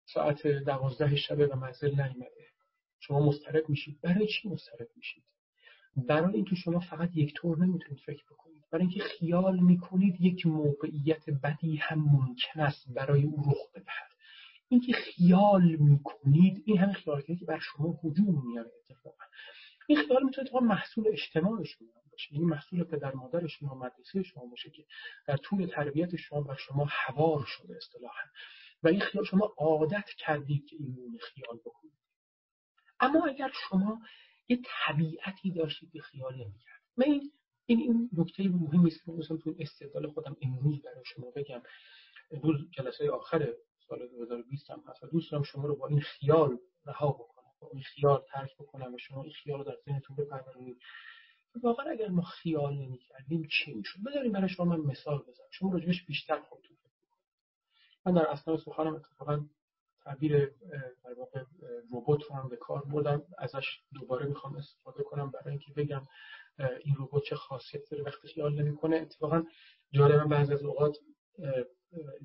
[0.05, 2.47] ساعت دوازده شبه و منزل نیمده
[2.99, 4.01] شما مسترب میشید.
[4.01, 5.23] برای چی مسترب میشید؟
[5.95, 8.62] برای اینکه شما فقط یک طور نمی‌تونید فکر بکنید.
[8.73, 14.11] برای اینکه خیال می‌کنید یک موقعیت بدی هم ممکن است برای او رخ بدهد.
[14.67, 19.23] اینکه خیال می‌کنید این همه خیالاتی که بر شما هجوم میاره اتفاقا.
[19.87, 22.33] این خیال می‌تونه اتفاقا محصول اجتماع شما باشه.
[22.33, 24.85] یعنی محصول پدر مادر شما مدرسه شما باشه که
[25.27, 28.23] در طول تربیت شما بر شما حوار شده اصطلاحا.
[28.83, 31.93] و این خیال شما عادت کردید که این خیال بکنید.
[32.99, 34.01] اما اگر شما
[34.47, 37.31] یه طبیعتی داشتید که خیال نمی‌کرد من این
[37.65, 41.61] این این نکته مهمی است که تو استدلال خودم امروز برای شما بگم.
[42.31, 43.53] امروز جلسه آخر
[43.87, 47.69] سال 2020 هم هست و دوست دارم شما رو با این خیال رها بکنم با
[47.73, 50.81] این خیال ترک بکنم و شما این خیال رو در ذهنتون بپرورید
[51.63, 55.47] واقعا اگر ما خیال نمی‌کردیم چی می‌شد؟ بذاریم برای شما من مثال بزنم.
[55.51, 56.73] شما راجبش بیشتر خودتون
[58.05, 59.45] من در اصلا سخنم اتفاقا
[60.05, 60.45] تعبیر
[61.03, 61.43] در واقع
[61.93, 63.23] ربات رو هم به کار بردم.
[63.37, 66.07] ازش دوباره می‌خوام استفاده کنم برای اینکه بگم
[66.83, 68.95] این ربات چه خاصیت داره وقتی خیال نمی‌کنه.
[68.95, 69.43] اتفاقا
[69.91, 70.97] جالب بعضی از اوقات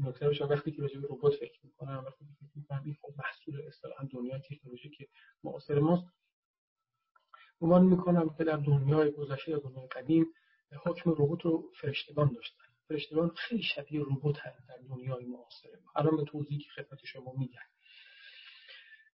[0.00, 4.08] نکته بشه وقتی که به ربات فکر می‌کنم وقتی فکر می‌کنم این خب محصول اصطلاحا
[4.12, 5.08] دنیای تکنولوژی که
[5.44, 6.04] معاصر ماست
[7.60, 10.26] گمان می‌کنم که در دنیای گذشته یا دنیای قدیم
[10.84, 12.67] حکم ربات رو فرشتگان داشتن.
[12.88, 17.68] فرشتگان خیلی شبیه ربات هست در دنیای معاصر الان به توضیحی که خدمت شما میگم.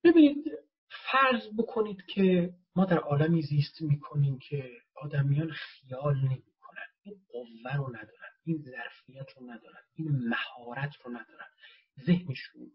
[0.03, 0.45] ببینید
[0.89, 6.87] فرض بکنید که ما در عالمی زیست می‌کنیم که آدمیان خیال نمی‌کنن.
[7.03, 11.47] این قوه رو ندارن این ظرفیت رو ندارن این مهارت رو ندارن.
[12.05, 12.71] ذهنشون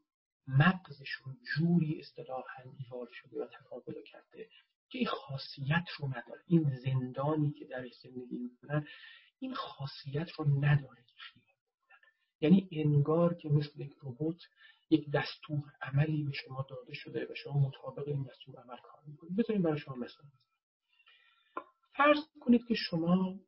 [0.47, 4.49] مغزشون جوری اصطلاحا ایوال شده و تکامل کرده
[4.89, 8.87] که این خاصیت رو نداره این زندانی که در زندگی می‌کنن
[9.39, 11.45] این خاصیت رو نداره خیال
[12.41, 14.41] یعنی انگار که مثل یک ربات
[14.91, 19.37] یک دستور عملی به شما داده شده و شما مطابق این دستور عمل کار می‌کنید.
[19.37, 20.27] بذاریم برای شما مثال
[21.97, 23.41] فرض کنید که شما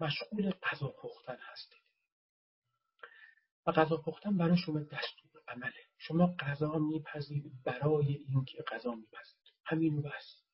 [0.00, 1.84] مشغول غذا پختن هستید.
[3.66, 5.84] و غذا پختن برای شما دستور عمله.
[5.98, 10.44] شما غذا میپذید برای اینکه غذا میپذید همین بس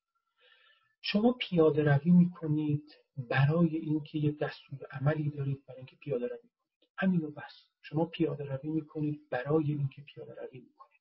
[1.03, 2.95] شما پیاده روی می‌کنید
[3.29, 6.91] برای اینکه یه دستور عملی دارید برای اینکه پیاده روی کنید.
[6.99, 7.67] همین بس.
[7.83, 11.01] شما پیاده روی می‌کنید برای اینکه پیاده روی می‌کنید.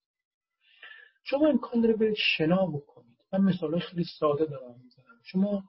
[1.24, 3.17] شما امکان داره برید شنا بکنید.
[3.34, 5.20] من مثال خیلی ساده دارم می‌زنم.
[5.24, 5.63] شما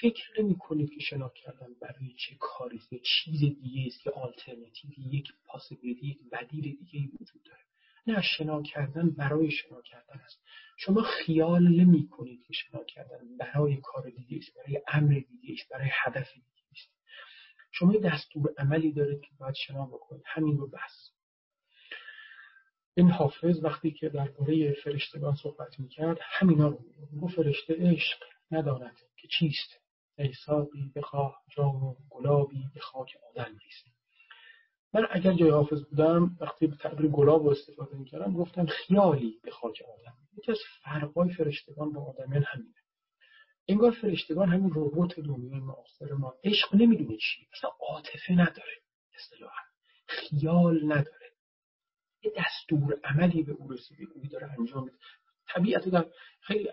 [0.00, 4.90] فکر نمی کنید که شنا کردن برای چه کاری یه چیز دیگه است که آلترنتیو
[4.98, 7.67] یک پاسیبیلیتی یک بدیل دیگه وجود داره.
[8.08, 10.42] نه شنا کردن برای شنا کردن است.
[10.76, 15.72] شما خیال نمی کنید که شنا کردن برای کار دیگه است برای امر دیگه است
[15.72, 16.90] برای هدف دیگه است.
[17.72, 20.22] شما دستور عملی دارید که باید شنا بکنید.
[20.26, 21.10] همین رو بس.
[22.94, 28.18] این حافظ وقتی که درباره فرشتگان صحبت می‌کرد همینا رو می‌گفت فرشته عشق
[28.50, 29.80] ندارد که چیست؟
[30.18, 33.97] ای ساقی بخواه جام و گلابی به خاک آدم ریزی
[34.94, 39.50] من اگر جای حافظ بودم وقتی به تعبیر گلاب رو استفاده می‌کردم گفتم خیالی به
[39.50, 40.16] خاک آدم.
[40.38, 42.74] یکی از فرقای فرشتگان با آدمیان همینه.
[43.68, 46.34] انگار فرشتگان همین ربات دنیای معاصر ما.
[46.44, 47.48] عشق نمی‌دونه چی.
[47.56, 48.72] مثلا عاطفه نداره
[49.14, 49.62] اصطلاحا.
[50.06, 51.30] خیال نداره.
[52.22, 54.96] یه دستور عملی به او رسیدگی داره انجام میده.
[55.48, 56.06] طبیعت در
[56.40, 56.68] خیلی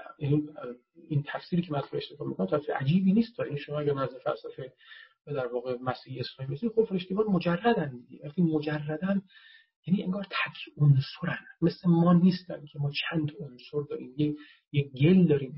[1.09, 4.73] این تفسیری که من فرشتگان می‌کنم تفسیر عجیبی نیست تا این شما اگر نظر فلسفه
[5.33, 8.25] در واقع مسیحی اسلامی بسید خب فرشتگان مجردن دیگه.
[8.25, 9.21] وقتی مجردن
[9.87, 11.45] یعنی انگار تک عنصرن.
[11.61, 14.13] مثل ما نیستن که ما چند عنصر داریم.
[14.17, 14.35] یه,
[14.71, 15.55] یه گل داریم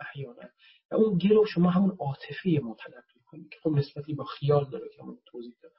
[0.00, 0.48] احیانا
[0.90, 4.70] و اون گل رو شما همون عاطفه ما تلقی کنید که خب نسبتی با خیال
[4.70, 5.74] داره که همون توضیح دادم.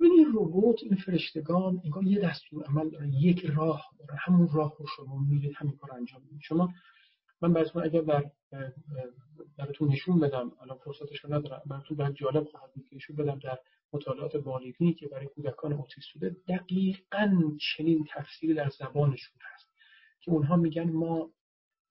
[0.00, 4.86] این ربات این فرشتگان انگار یه دستور عمل داره یک راه داره همون راه رو
[4.96, 6.40] شما میرید همین کار انجام می‌دید.
[6.42, 6.68] شما
[7.42, 8.30] من براتون اگر در
[9.58, 13.38] براتون نشون بدم الان فرصتش رو ندارم براتون در جالب خواهد بود که نشون بدم
[13.38, 13.58] در
[13.92, 19.70] مطالعات بالغی که برای کودکان اوتیست شده دقیقا چنین تفسیری در زبانشون هست
[20.20, 21.30] که اونها میگن ما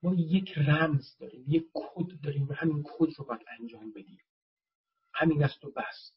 [0.04, 4.20] ما یک رمز داریم یک کد داریم و همین کد رو باید انجام بدیم.
[5.14, 6.14] همین است و بس.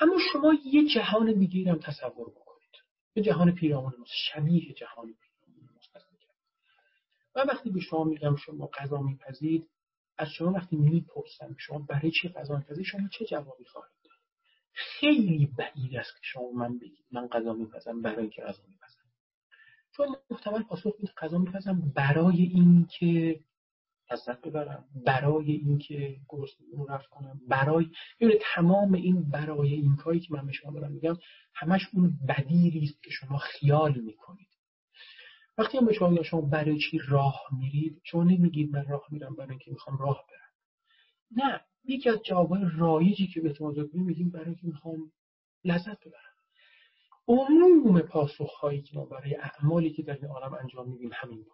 [0.00, 2.70] اما شما یه جهان دیگه هم تصور بکنید.
[3.14, 5.29] یه جهان پیرامون ماست شبیه جهان پیرامون
[7.34, 9.68] و وقتی به شما میگم شما غذا میپذید
[10.18, 14.18] از شما وقتی می‌پرسم شما برای چی غذا میپذید شما چه جوابی خواهید داد؟
[14.72, 19.00] خیلی بعید است که شما من بگید من غذا میپزم برای اینکه غذا میپزم.
[19.96, 23.40] چون محتمل پاسخ میده غذا میپزم برای اینکه
[24.12, 27.86] لذت ببرم برای اینکه گرسنگی رو رفت کنم برای
[28.20, 31.16] ببینید تمام این برای این کاری که من به شما دارم میگم
[31.54, 34.49] همش اون بدیری است که شما خیال می‌کنید.
[35.60, 39.50] وقتی هم به شما شما برای چی راه میرید شما نمیگید من راه میرم برای
[39.50, 40.50] اینکه می‌خوام راه برم.
[41.44, 45.12] نه یکی از جوابهای رایجی که به شما میگیم برای اینکه می‌خوام
[45.64, 46.30] لذت ببرم.
[47.28, 51.46] عموم پاسخهایی که ما برای اعمالی که در این عالم انجام میدیم همین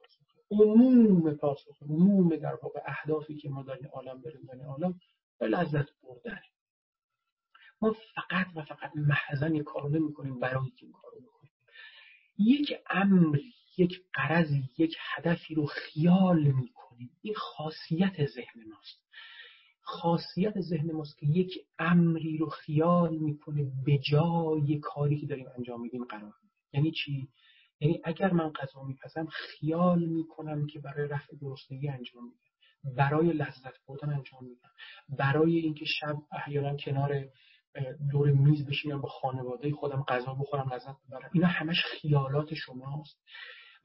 [0.51, 5.01] عموم پاسخ عموم در واقع اهدافی که ما در این عالم داریم در این عالم
[5.41, 6.41] لذت بردن.
[7.81, 11.53] ما فقط و فقط محضن یک کارو نمی کنیم برای که کارو بکنیم.
[12.39, 13.39] یک امر
[13.77, 19.07] یک قرضی یک هدفی رو خیال می کنیم این خاصیت ذهن ماست.
[19.81, 25.81] خاصیت ذهن ماست که یک امری رو خیال می‌کنه به جای کاری که داریم انجام
[25.81, 26.33] میدیم قرار
[26.73, 27.29] یعنی چی؟
[27.81, 32.97] یعنی اگر من غذا میپزم خیال می‌کنم که برای رفع گرسنگی انجام میدم.
[32.97, 34.71] برای لذت بردن انجام میدم.
[35.09, 37.25] برای اینکه شب احیانا کنار
[38.11, 41.31] دور میز بشینم با خانواده خودم غذا بخورم لذت ببرم.
[41.35, 43.21] اینا همش خیالات شماست.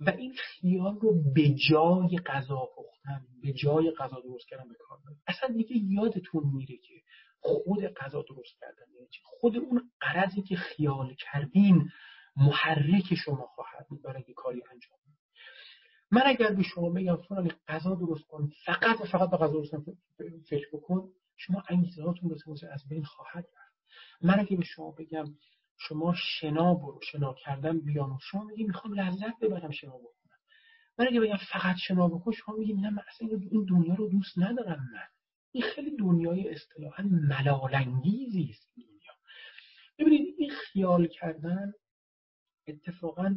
[0.02, 5.00] و این خیال رو به جای غذا پختن به جای غذا درست کردن به کار
[5.28, 6.94] اصلا دیگه یادتون میره که
[7.40, 11.90] خود غذا درست کردن یعنی خود اون قرضی که خیال کردین
[12.36, 14.98] محرک شما خواهد بود برای کاری انجام
[16.12, 19.76] من اگر به شما بگم فلان غذا درست کن فقط و فقط به غذا درست
[20.50, 22.36] فکر بکن شما انگیزه هاتون به
[22.74, 23.76] از بین خواهد رفت.
[24.22, 25.26] من اگر به شما بگم
[25.88, 30.38] شما شنا برو شنا کردن بیان شما میگی می‌خوام لذت ببرم شنا بکنم.
[31.00, 34.38] من اگه بگم فقط شنا بکن شما میگی نه من اصلا این دنیا رو دوست
[34.38, 35.08] ندارم من.
[35.52, 39.14] این خیلی دنیای اصطلاحا ملالانگیزی است دنیا.
[40.00, 41.74] ببینید این خیال کردن
[42.68, 43.36] اتفاقا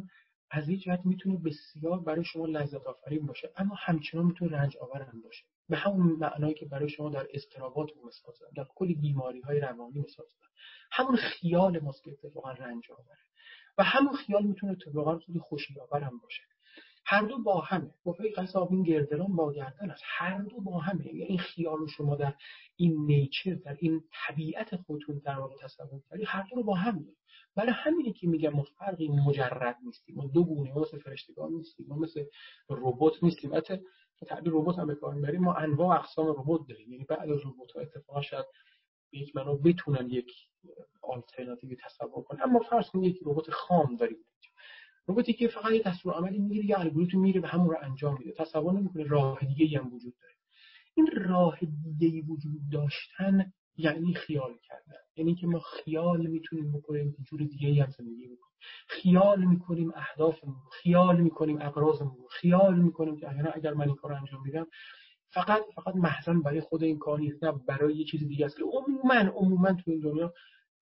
[0.55, 5.11] از این جهت می‌تونه بسیار برای شما لذت آفرین باشه اما همچنان می‌تونه رنج آور
[5.23, 5.43] باشه.
[5.69, 9.99] به همون معنایی که برای شما در استرابات مثال زدم در کلی بیماری های روانی
[9.99, 10.25] مثال
[10.91, 13.17] همون خیال ماست که اتفاقا رنج آوره.
[13.77, 16.43] و همون خیال می‌تونه اتفاقا خیلی خوشی آورم باشه.
[17.05, 17.91] هر دو با همه.
[18.05, 20.03] گفته قصاب این گردران با گردن است.
[20.05, 21.05] هر دو با همه.
[21.07, 22.33] یعنی این خیال رو شما در
[22.75, 27.05] این نیچر در این طبیعت خودتون در واقع تصور کردی هر دو رو با هم
[27.55, 30.15] برای همینه که میگم ما فرقی مجرد نیستیم.
[30.15, 32.25] ما دو گونه ما مثل فرشتگان نیستیم ما مثل
[32.69, 33.53] ربات نیستیم.
[33.53, 33.81] البته
[34.27, 35.41] تعبیر ربات هم به کار می‌بریم.
[35.41, 36.91] ما انواع اقسام ربات داریم.
[36.91, 38.45] یعنی بعد از ربات ها اتفاقا شاید
[39.11, 40.31] به یک معنا بتونن یک
[41.01, 44.17] آلترناتیوی تصور کنن اما فرض کنید یک ربات خام داریم.
[45.07, 48.31] رباتی که فقط یه دستور عملی می‌گیره یه الگوریتم میره و همون رو انجام میده.
[48.31, 50.33] تصور نمی‌کنه راه دیگه هم وجود داره.
[50.95, 51.59] این راه
[51.97, 55.04] دیگه وجود داشتن یعنی خیال کردن.
[55.15, 58.55] یعنی که ما خیال می‌تونیم بکنیم جور دیگه هم زندگی بکنیم
[58.87, 64.67] خیال می‌کنیم اهدافمون خیال می‌کنیم اقراضمون خیال می‌کنیم که اگر من این کار انجام میدم
[65.29, 68.63] فقط فقط محزن برای خود این کار نیست نه برای یه چیز دیگه است که
[68.63, 70.33] عموما عموما تو این دنیا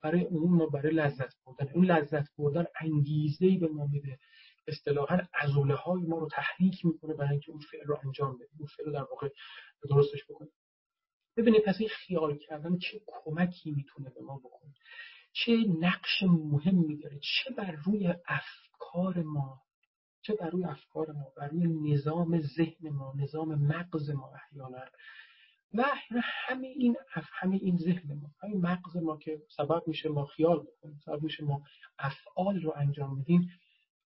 [0.01, 1.71] برای عموم ما برای لذت بردن.
[1.75, 4.19] اون لذت بردن انگیزه ای به ما میده.
[4.67, 8.67] اصطلاحا عضله های ما رو تحریک می‌کنه برای اینکه اون فعل رو انجام بدیم اون
[8.67, 9.29] فعل رو در واقع
[9.89, 10.51] درستش بکنیم
[11.37, 14.73] ببینید پس این خیال کردن چه کمکی می‌تونه به ما بکنه؟
[15.33, 19.61] چه نقش مهمی داره چه بر روی افکار ما؟
[20.21, 24.85] چه بر روی افکار ما؟ بر روی نظام ذهن ما نظام مغز ما احیانا؟
[25.73, 25.83] و
[26.21, 30.99] همه این همه این ذهن ما همین مغز ما که سبب میشه ما خیال بکنیم
[31.05, 31.63] سبب میشه ما
[31.99, 33.49] افعال رو انجام بدیم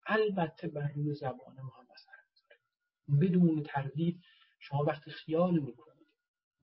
[0.05, 2.17] البته بر روی زبان ما هم اثر
[3.21, 4.23] بدون تردید
[4.59, 5.97] شما وقتی خیال می‌کنید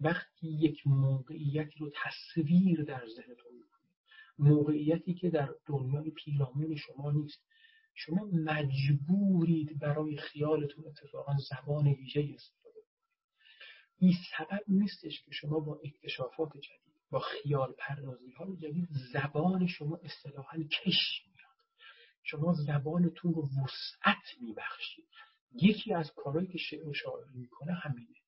[0.05, 3.95] وقتی یک موقعیتی رو تصویر در ذهنتون می‌کنید.
[4.39, 7.45] موقعیتی که در دنیای پیرامون شما نیست.
[7.95, 13.05] شما مجبورید برای خیالتون اتفاقا زبان ویژه استفاده کنید.
[13.99, 20.01] این سبب نیستش که شما با اکتشافات جدید با خیال پردازی های جدید زبان شما
[20.03, 21.55] اصطلاحا کش میاد.
[22.23, 25.05] شما زبانتون رو وسعت میبخشید.
[25.53, 28.24] یکی از کارهایی که شعر و شاعری می‌کنه همینه.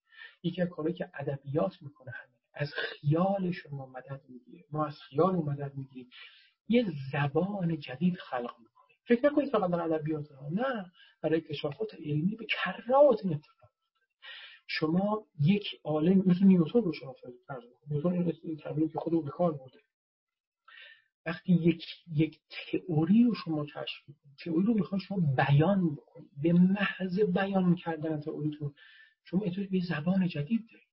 [0.47, 4.65] یکی کارهایی که ادبیات می‌کنه همینه از خیال شما مدد می‌گیره.
[4.73, 6.11] ما از خیال مدد می‌گیریم.
[6.69, 10.93] یه زبان جدید خلق می‌کنیم فکر نکنید فقط در ادبیات نه.
[11.23, 13.71] برای اکتشافات علمی به کرات این اتفاق
[14.67, 17.15] شما یک عالم مثل نیوتن رو شما
[17.47, 19.79] فرض نیوتن این تعبیری که خود به کار برده.
[21.27, 21.85] وقتی یک
[22.15, 26.31] یک تئوری رو شما کشف کنید تئوری رو می‌خواد شما بیان بکنید.
[26.43, 28.75] به محض بیان کردن تئوریتون
[29.31, 30.89] شما اینطور به زبان جدید دارید.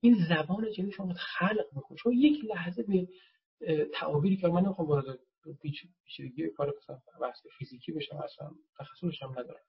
[0.00, 3.08] این زبان جدید شما خلق بکنید شما یک لحظه به
[3.94, 5.18] تعابیری که من نمی‌خوام وارد
[5.62, 9.60] پیچیدگی کار مثلا بحث فیزیکی بشم اصلا تخصصش هم ندارم.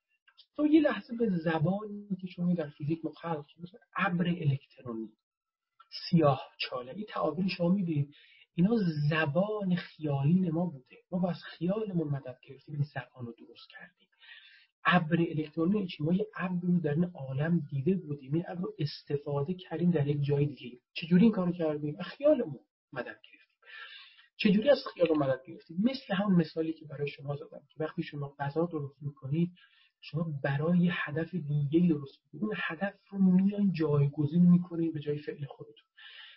[0.55, 5.09] تو یه لحظه به زبانی که شما در فیزیک مخلق مثلا ابر الکترونی
[6.09, 8.15] سیاه چاله این تعابیر شما می‌بینید.
[8.55, 8.77] اینا
[9.09, 10.97] زبان خیالی ما بوده.
[11.11, 14.07] ما با از خیالمون مدد گرفتیم این زبان رو درست کردیم.
[14.86, 18.34] ابر الکترونی چی ما یه ابر رو در این عالم دیده بودیم.
[18.34, 20.77] این ابر رو استفاده کردیم در یک جای دیگه.
[20.93, 22.59] چجوری این کارو کردیم؟ خیالمون
[22.93, 23.41] مدد گرفتیم.
[24.38, 28.36] چجوری از خیال مدد گرفتیم؟ مثل همون مثالی که برای شما زدم که وقتی شما
[28.39, 29.51] غذا درست می‌کنید
[30.01, 32.43] شما برای هدف دیگه درست می‌کنید.
[32.43, 35.88] اون هدف رو میان جایگزین می‌کنید به جای فعل خودتون.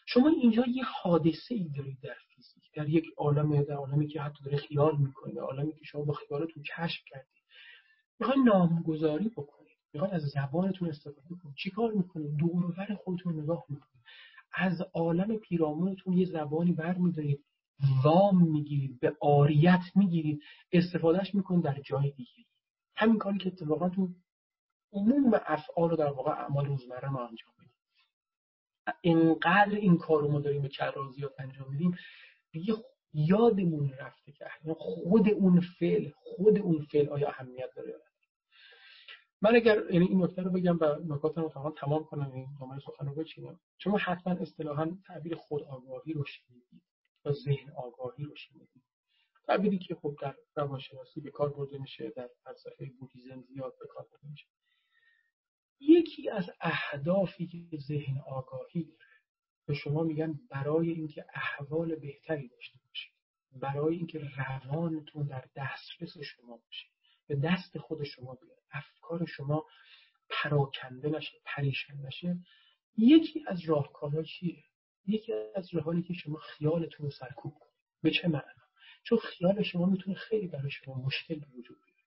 [0.07, 2.65] شما اینجا یه حادثه ای دارید در فیزیک.
[2.75, 6.63] در یک عالم در عالمی که حتی داره خیال می‌کنید عالمی که شما با خیالتون
[6.63, 7.44] کشف کردید.
[8.21, 14.05] می‌خواین نامگذاری بکنید می‌خواین از زبانتون استفاده کنید چیکار می‌کنید دور خودتون نگاه می‌کنید
[14.53, 17.45] از عالم پیرامونتون یه زبانی برمیدارید
[18.05, 20.43] وام می‌گیرید به آریت می‌گیرید
[20.73, 22.45] استفادهش می‌کنید در جای دیگه.
[22.97, 24.09] همین کاری که اتفاقا تو
[24.93, 27.75] عموم افعال رو در واقع اعمال روزمره ما انجام میدیم
[29.01, 31.97] اینقدر این کار رو ما داریم به کرازیات انجام میدیم
[32.53, 32.75] دیگه
[33.13, 34.45] یادمون رفته که
[34.77, 37.95] خود اون فعل خود اون فعل آیا اهمیت داره
[39.45, 40.85] من اگر یعنی این نکته رو بگم و
[41.15, 43.61] نکاتم رو تمام کنم این دامن سخن رو بچینم.
[43.79, 46.83] شما حتما اصطلاحا تعبیر خود آگاهی رو شنیدید
[47.25, 48.83] و ذهن آگاهی رو شنیدید.
[49.47, 54.07] تعبیری که خب در روانشناسی به کار برده میشه در فلسفه بودیزم زیاد به کار
[54.13, 54.47] برده میشه.
[55.81, 59.15] یکی از اهدافی که ذهن آگاهی داره
[59.67, 63.13] به شما میگن برای اینکه احوال بهتری داشته باشید
[63.53, 66.87] برای اینکه روانتون در دسترس شما باشه
[67.27, 68.64] به دست خود شما بیاد.
[68.75, 69.65] افکار شما
[70.29, 72.39] پراکنده نشه پریشان نشه
[72.97, 74.63] یکی از راهکارها چیه؟
[75.07, 77.75] یکی از راهانی که شما خیالتون رو سرکوب کنید.
[78.03, 78.65] به چه معنا
[79.05, 82.05] چون خیال شما می‌تونه خیلی برای شما مشکل به وجود بیاره.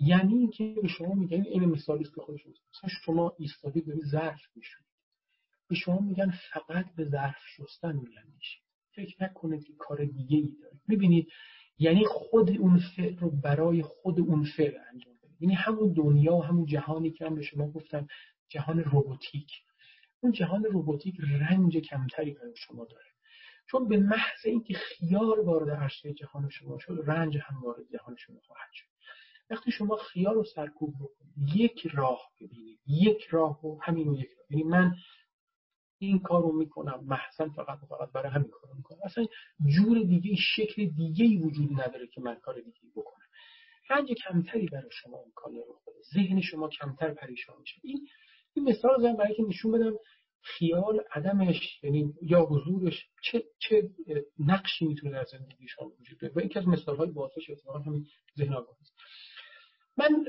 [0.00, 4.40] یعنی اینکه به شما میگن این مثالی است که خودشون مثلا شما ایستادید دارید ظرف
[4.56, 4.88] میشونید.
[5.68, 8.58] به شما میگن فقط به ظرف شستن میگن میشه
[8.94, 10.80] فکر نکنید که کار دیگه ای دارید.
[10.88, 11.28] می‌بینید؟
[11.78, 16.66] یعنی خود اون فعل رو برای خود اون فعل انجام یعنی همون دنیا و همون
[16.66, 18.06] جهانی که هم به شما گفتم
[18.48, 19.50] جهان روباتیک
[20.20, 23.06] اون جهان روباتیک رنج کمتری برای شما داره.
[23.70, 28.40] چون به محض اینکه خیال وارد عرصه جهان شما شد رنج هم وارد جهان شما
[28.40, 28.86] خواهد شد.
[29.50, 32.80] وقتی شما خیال رو سرکوب بکنید یک راه ببینید.
[32.86, 34.46] یک راه و همین یک راه.
[34.50, 34.94] یعنی من
[35.98, 38.98] این کار رو می‌کنم محسن فقط و فقط برای همین کار می‌کنم.
[39.04, 39.26] اصلا
[39.76, 43.23] جور دیگه شکل دیگه وجود نداره که من کار دیگه بکنم.
[43.90, 47.80] رنج کمتری برای شما امکان رو خود ذهن شما کمتر پریشان میشه.
[47.82, 48.08] این
[48.54, 49.96] این مثال زدم برای که نشون بدم
[50.42, 53.90] خیال عدمش یعنی یا حضورش چه چه
[54.38, 56.32] نقشی می‌تونه در زندگی شما وجود داره.
[56.36, 58.06] و یکی از مثال های بازش اتفاقا همین
[58.38, 58.76] ذهن آگاه
[59.96, 60.24] من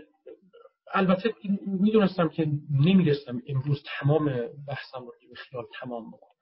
[0.94, 1.34] البته
[1.68, 2.48] می‌دونستم که
[2.86, 4.26] نمی‌رسم امروز تمام
[4.68, 6.36] بحثم رو به خیال تمام بکنم.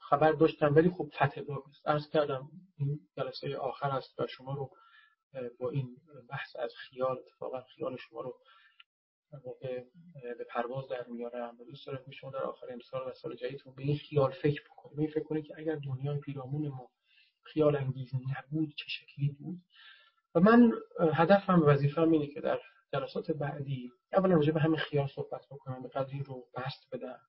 [0.00, 1.88] خبر داشتم ولی خب فتح دار نیست.
[1.88, 4.70] ارز کردم این جلسه آخر است و شما رو
[5.58, 5.96] با این
[6.30, 8.34] بحث از خیال اتفاقا خیال شما رو
[10.38, 13.96] به پرواز در میارم دوست دارم شما در آخر امسال و سال جدیدتون به این
[13.96, 16.90] خیال فکر بکنید این فکر کنید که اگر دنیای پیرامون ما
[17.42, 19.60] خیال انگیز نبود چه شکلی بود؟
[20.34, 20.72] و من
[21.12, 22.60] هدفم و وظیفه‌ام اینه که در
[22.92, 27.20] جلسات بعدی اولا راجع به همین خیال صحبت بکنم به قدری رو بست بدم.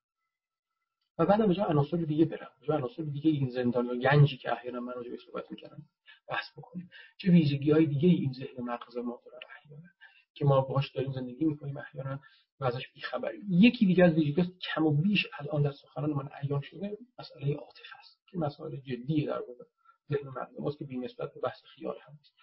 [1.17, 2.51] و بعدم به عناصر دیگه برم.
[2.67, 5.83] به عناصر دیگه این زندان یا گنجی که احیانا من راجع به صحبت می‌کردم؟
[6.27, 6.89] بحث بکنیم.
[7.17, 9.89] چه ویژگی های دیگه این ذهن مغز ما داره احیانا؟
[10.33, 12.19] که ما باهاش داریم زندگی می‌کنیم احیانا
[12.59, 13.45] و ازش بیخبریم.
[13.49, 17.97] یکی دیگه از ویژگی کم و بیش الان در سخنان من عیان شده مسئله عاطفه
[17.99, 18.17] است.
[18.27, 19.63] که مسائل جدیه در واقع
[20.11, 22.33] ذهن مردم است که بی‌نسبت به بحث خیال هم است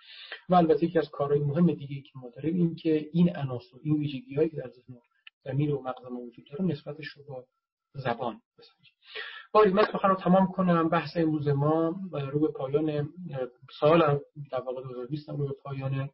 [0.48, 3.94] و البته یکی از کارهای مهم دیگه که ما داریم این که این عناصر این
[3.94, 5.00] ویژگی هایی که در ذهن
[5.44, 7.46] زمیر و مغز ما وجود داره نسبتش رو با
[7.94, 8.40] زبان
[9.52, 13.08] باری من سخن رو تمام کنم بحث امروز ما رو به پایان
[13.80, 14.20] سال
[14.50, 16.10] در واقع 2020 رو به پایان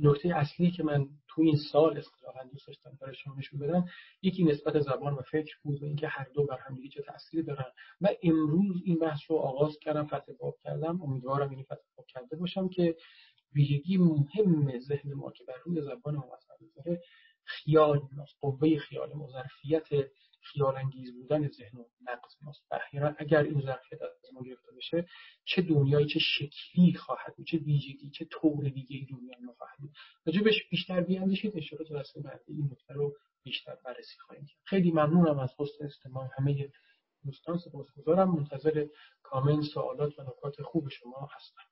[0.00, 3.84] نکته اصلی که من تو این سال اصطلاحا دوست داشتم برای شما نشون بدم
[4.22, 7.64] یکی نسبت زبان و فکر بود و اینکه هر دو بر هم چه تأثیری دارن.
[8.00, 11.02] و امروز این بحث رو آغاز کردم فتح باب کردم.
[11.02, 12.96] امیدوارم این فتح باب کرده باشم که
[13.54, 16.98] ویژگی مهم ذهن ما که بر روی زبان ما اثر
[17.44, 19.88] خیال ماست قوه خیال ما ظرفیت
[20.42, 22.72] خیال انگیز بودن ذهن و نقص ماست.
[22.72, 25.06] اخیرا اگر این ظرفیت از ما گرفته بشه
[25.44, 29.90] چه دنیایی چه شکلی خواهد بود چه ویژگی چه طور دیگه دنیا ما خواهد بود.
[30.26, 34.58] راجبش بیشتر بیاندیشید اشاره جلسه بعدی این نکته رو بیشتر بررسی خواهیم کرد.
[34.64, 36.68] خیلی ممنونم از حسن استماع همه
[37.24, 37.58] دوستان.
[37.58, 38.30] سپاسگزارم.
[38.36, 38.86] منتظر
[39.22, 41.62] کامنت سوالات و نکات خوب شما هستم.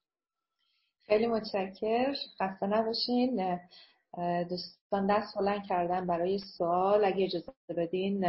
[1.06, 2.14] خیلی متشکر.
[2.40, 3.58] خسته نباشین.
[4.48, 7.04] دوستان دست بلند کردن برای سوال.
[7.04, 8.20] اگه اجازه بدین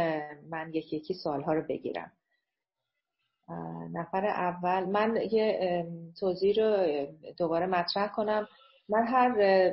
[0.50, 2.12] من یکی یکی سوال ها رو بگیرم.
[3.92, 5.86] نفر اول من یه
[6.20, 7.06] توضیح رو
[7.38, 8.48] دوباره مطرح کنم.
[8.88, 9.72] من هر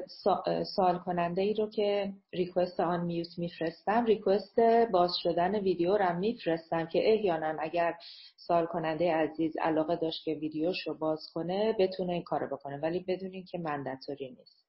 [0.75, 4.59] سوال کننده ای رو که ریکوست آن میوت میفرستم ریکوست
[4.91, 7.95] باز شدن ویدیو رو میفرستم که احیانا اگر
[8.37, 12.77] سوال کننده عزیز علاقه داشت که ویدیوش رو باز کنه بتونه این کارو بکنه.
[12.77, 14.68] ولی بدونین که مندتوری نیست.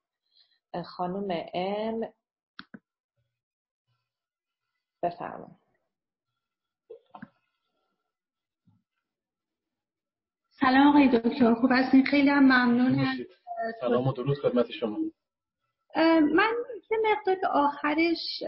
[0.84, 2.00] خانم ام.
[5.02, 5.56] بفرمایید.
[10.60, 11.54] سلام آقای دکتر.
[11.54, 13.06] خوب هستین؟ خیلی هم ممنون
[13.80, 14.98] سلام و درود خدمت شما.
[16.34, 16.52] من
[16.90, 18.42] یه مقدار آخرش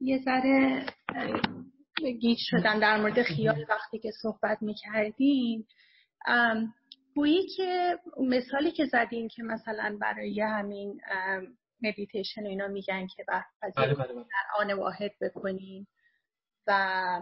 [0.00, 0.86] یه ذره
[2.20, 3.64] گیج شدم در مورد خیال.
[3.68, 5.68] وقتی که صحبت می‌کردیم
[7.14, 11.00] گویی که مثالی که زدین که مثلا برای همین
[11.82, 13.44] مدیتیشن و اینا میگن که بله
[13.76, 14.14] بله بله.
[14.14, 15.86] در آن واحد بکنین
[16.66, 17.20] و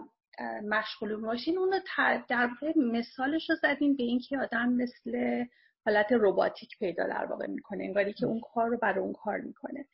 [0.65, 1.81] مشغول باشین اونو
[2.29, 5.45] در واقع مثالش رو زدین به اینکه آدم مثل
[5.87, 9.85] حالت روباتیک پیدا در واقع می‌کنه انگاری که اون کار رو برای اون کار می‌کنه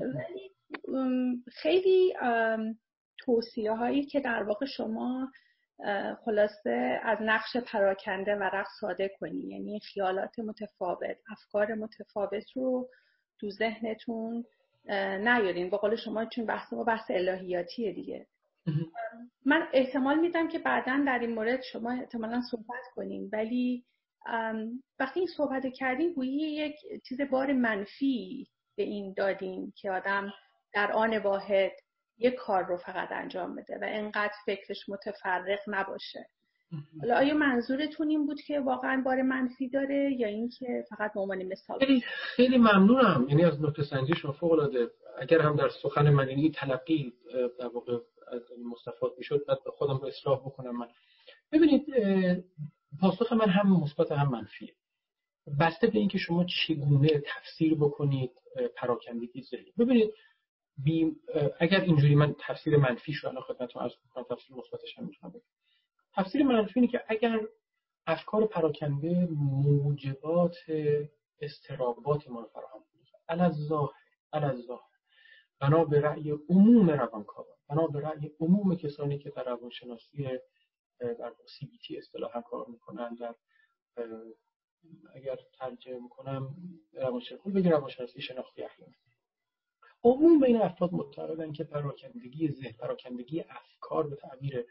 [0.00, 0.50] ولی
[1.52, 2.14] خیلی
[3.18, 5.32] توصیه هایی که در واقع شما
[6.24, 9.40] خلاصه از نقش پراکنده و رقص ساده کنی.
[9.40, 12.88] یعنی خیالات متفاوت افکار متفاوت رو
[13.40, 14.44] تو ذهنتون
[15.20, 15.70] نیارین.
[15.70, 18.26] با قول شما چون بحث ما بحث الهیاتیه دیگه.
[19.46, 23.30] من احتمال میدم که بعدا در این مورد شما احتمالا صحبت کنیم.
[23.32, 23.84] ولی
[24.98, 26.74] وقتی این صحبت کردیم گویی یک
[27.08, 30.32] چیز بار منفی به این دادیم که آدم
[30.74, 31.72] در آن واحد
[32.20, 36.26] یک کار رو فقط انجام بده و انقدر فکرش متفرق نباشه.
[37.00, 41.42] حالا آیا منظورتون این بود که واقعا بار منفی داره یا اینکه فقط به عنوان
[41.42, 42.02] مثال؟ خیلی
[42.36, 43.26] خیلی ممنونم.
[43.28, 47.12] یعنی از نکته سنجی شما فوق العاده اگر هم در سخن من یعنی تلقی
[47.58, 47.98] در واقع
[48.72, 50.88] مستفاد می‌شد بعد خودم رو اصلاح بکنم من.
[51.52, 51.86] ببینید
[53.00, 54.74] پاسخ من هم مثبت هم منفیه.
[55.60, 58.30] بسته به اینکه شما چگونه تفسیر بکنید
[58.76, 59.72] پراکندگی ذهنی.
[59.78, 60.10] ببینید
[60.84, 61.16] بی
[61.60, 65.42] اگر اینجوری من تفسیر منفیش رو الان خدمتتون عرض کنم تفسیر مثبتش هم می‌تونم بگم.
[66.14, 67.40] تفسیر منفی اینه که اگر
[68.06, 70.56] افکار پراکنده موجبات
[71.40, 73.42] استرابات ما رو فراهم کنه.
[73.42, 73.92] الظاهر
[74.32, 74.90] الظاهر.
[75.60, 80.28] بنا به رأی عموم روانکاوان بنا به رأی عموم کسانی که در روانشناسی
[80.98, 83.34] در سی بی تی اصطلاحا کار می‌کنن در
[85.14, 86.54] اگر ترجمه می‌کنم
[86.92, 88.94] روانشناسی بگیر روانشناسی شناختی اخلاقی.
[90.04, 94.64] عموم این افراد معتقدن که پراکندگی ذهن پراکندگی افکار به تعبیر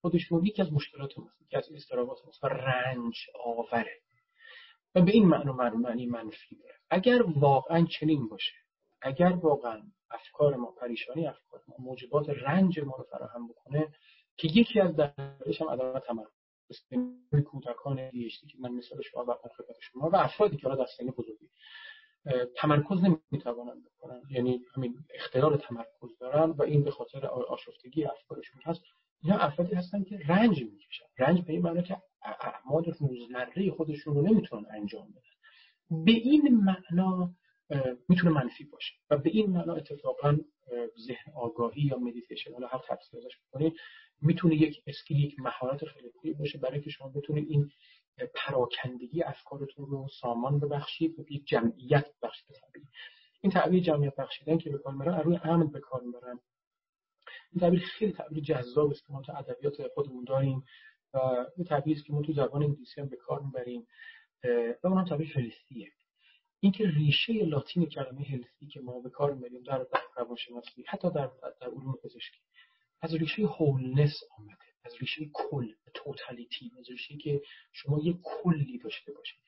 [0.00, 3.14] خودشون یکی از مشکلات ماست یکی از استرابات ماست و رنج
[3.44, 4.00] آوره.
[4.94, 6.74] و به این معنی معنی منفی داره.
[6.90, 8.54] اگر واقعا چنین باشه
[9.02, 13.88] اگر واقعا افکار ما پریشانی افکار ما موجبات رنج ما رو فراهم بکنه
[14.36, 16.32] که یکی از دلایلش هم عدم تمرکز
[17.44, 19.24] کودکان دیشتی که من مثالش رو
[19.56, 21.50] خدمت شما و افرادی که حالا در سن بزرگی
[22.56, 28.80] تمرکز نمی‌توانند بکنن یعنی همین اختلال تمرکز دارن و این به خاطر آشفتگی افکارشون هست.
[29.22, 31.04] اینا افرادی هستن که رنج می‌کشن.
[31.18, 36.04] رنج به این معنی که اعمال روزمره خودشون رو نمی‌تونن انجام بدن.
[36.04, 37.34] به این معنا
[38.08, 40.38] می‌تونه منفی باشه و به این معنا اتفاقا
[41.06, 43.72] ذهن آگاهی یا مدیتیشن حالا هر تفسیر ازش بکنید
[44.22, 47.70] می‌تونه یک skill یک مهارت خیلی خوبی باشه برای که شما بتونید این
[48.34, 52.46] پراکندگی افکارتون رو سامان ببخشید و یک جمعیت بخشید.
[53.40, 56.40] این تعبیر جمعیت بخشیدن که به کار می‌برن روی امن به کار می‌برن
[57.52, 60.64] این تعبیر خیلی تعبیر جذاب است که ما تو ادبیات خودمون داریم
[61.14, 61.18] و
[61.56, 63.86] این تعبیری که ما تو زبان انگلیسی هم به کار می‌بریم.
[64.84, 65.92] و اون تعبیر هلسیه.
[66.60, 69.86] اینکه ریشه لاتین کلمه هلسی که ما به کار می‌بریم در
[70.16, 72.40] روانشناسی حتی در در علوم پزشکی
[73.00, 74.65] از ریشه هولنس آمده.
[74.86, 79.38] از ریشه کل توتالیتی از ریشه که شما یک کلی داشته باشید.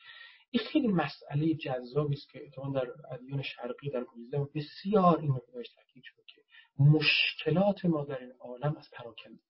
[0.51, 5.63] این خیلی مسئله جذابی است که اتفاقا در ادیان شرقی در بودیزم بسیار این رو
[5.77, 6.43] تاکید شد که
[6.79, 9.41] مشکلات ما در این عالم از پراکنده.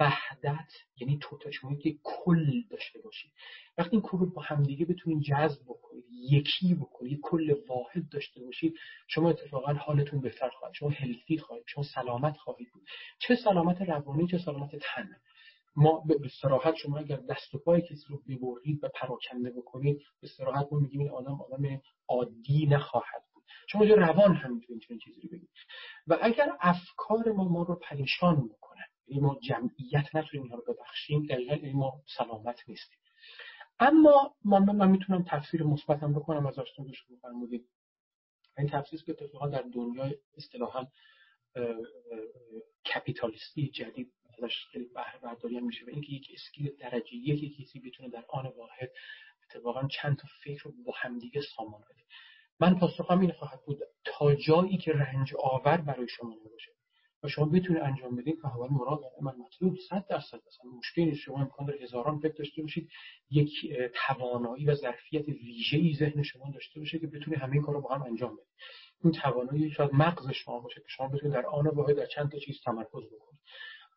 [0.00, 3.32] وحدت یعنی توتا شما یک کل داشته باشید
[3.78, 8.74] وقتی این کل رو با همدیگه بتونید جذب بکنید یکی بکنید کل واحد داشته باشید
[9.08, 12.82] شما اتفاقا حالتون بهتر خواهد شما هلفی خواهید شما سلامت خواهید بود.
[13.18, 15.08] چه سلامت روانی چه سلامت تن.
[15.76, 20.28] ما به صراحت شما اگر دست و پای کسی رو ببرید و پراکنده بکنید به
[20.28, 23.44] صراحت ما میگیم این آدم آدم عادی نخواهد بود.
[23.68, 25.50] شما جو روان هم می‌تونید چنین چیزی رو بگید.
[26.06, 28.75] و اگر افکار ما ما رو پریشان بکنه
[29.08, 32.98] ما جمعیت نتونیم اینها رو ببخشیم دقیقا یعنی ما سلامت نیستیم
[33.78, 37.68] اما من, من می‌تونم تفسیر مثبتم بکنم از آشتون شما فرمودید
[38.58, 40.86] این تفسیر که اتفاقا در دنیای اصطلاحا
[42.94, 48.08] کپیتالیستی جدید ازش خیلی بهره برداری میشه و اینکه یک اسکیل درجه یکی کسی بتونه
[48.08, 48.90] در آن واحد
[49.44, 52.02] اتفاقا چند تا فکر رو با همدیگه سامان بده.
[52.60, 56.75] من پاسخم این خواهد بود تا جایی که رنج آور برای شما نباشه.
[57.22, 61.20] و شما بتونید انجام بدین فهوال مراد من مطلوب 100 درصد اصلا مشکلی نیست.
[61.20, 62.88] شما امکان داره هزاران فکر داشته باشید.
[63.30, 63.50] یک
[64.06, 68.34] توانایی و ظرفیت ویژه‌ای ذهن شما داشته باشه که بتونه همه کارو با هم انجام
[68.34, 68.46] بده
[69.04, 72.38] این توانایی شاید مغز شما باشه که شما بتونید در آن واحد در چند تا
[72.38, 73.40] چیز تمرکز بکنید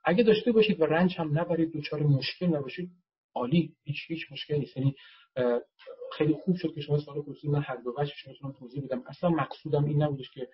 [0.03, 2.91] اگه داشته باشید و رنج هم نبرید دچار مشکل نباشید
[3.35, 3.75] عالی.
[3.83, 4.77] هیچ هیچ مشکلی نیست.
[4.77, 4.95] یعنی
[6.17, 7.51] خیلی خوب شد که شما سوال پرسیدید.
[7.51, 9.03] من هر دو وجهش رو توضیح بدم.
[9.07, 10.49] اصلا مقصودم این نبودش که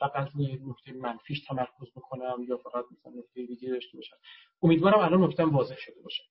[0.00, 4.16] فقط روی نکته منفیش تمرکز بکنم یا فقط مثلا نکته دیگه داشته باشم.
[4.62, 6.22] امیدوارم الان نکتم واضح شده باشه.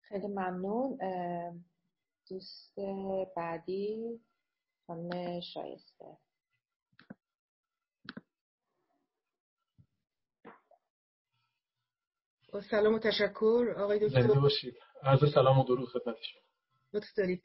[0.00, 0.98] خیلی ممنون.
[2.28, 2.74] دوست
[3.36, 4.20] بعدی
[4.86, 6.18] خانم شایسته.
[12.52, 14.22] با سلام و تشکر آقای دکتر.
[14.22, 14.74] زنده باشید.
[15.02, 16.42] عرض سلام و درود خدمت شما.
[16.92, 17.42] لطف دارید.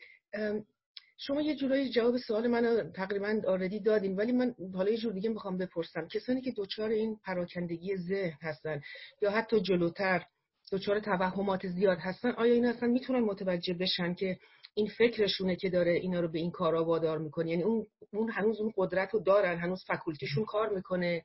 [1.22, 5.30] شما یه جورایی جواب سوال منو تقریبا آردی دادین ولی من حالا یه جور دیگه
[5.30, 6.08] می‌خوام بپرسم.
[6.08, 8.82] کسانی که دچار این پراکندگی ذهن هستن
[9.22, 10.26] یا حتی جلوتر
[10.72, 14.38] دچار توهمات زیاد هستن آیا این اصلا می‌تونن متوجه بشن که
[14.74, 18.60] این فکرشونه که داره اینا رو به این کارا وادار می‌کنه؟ یعنی اون اون هنوز
[18.60, 21.24] اون قدرت رو دارن هنوز فکولتیشون کار می‌کنه.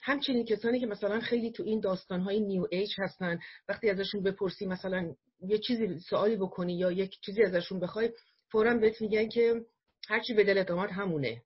[0.00, 5.14] همچنین کسانی که مثلا خیلی تو این داستانهای نیو ایج هستن وقتی ازشون بپرسی مثلا
[5.40, 8.10] یه چیزی سوالی بکنی یا یک چیزی ازشون بخوای
[8.52, 9.60] فورا بهت میگن که
[10.08, 11.42] هرچی به دلت آمد همونه.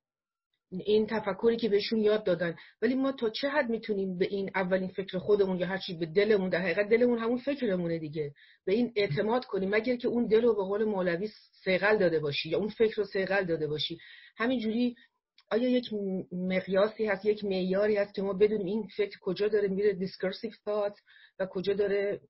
[0.70, 2.56] این تفکری که بهشون یاد دادن.
[2.82, 6.48] ولی ما تا چه حد می‌تونیم به این اولین فکر خودمون یا هرچی به دلمون
[6.48, 8.34] در حقیقت دلمون همون فکرمونه دیگه.
[8.64, 9.70] به این اعتماد کنیم.
[9.70, 11.28] مگر که اون دل رو به قول مولوی
[11.64, 13.98] سیغل داده باشی یا اون فکر رو سیغل داده باشی.
[14.36, 14.96] همینجوری
[15.50, 15.90] آیا یک
[16.32, 20.96] مقیاسی هست یک معیاری هست که ما بدونیم این فکر کجا داره میره discursive thought
[21.38, 22.20] و کجا داره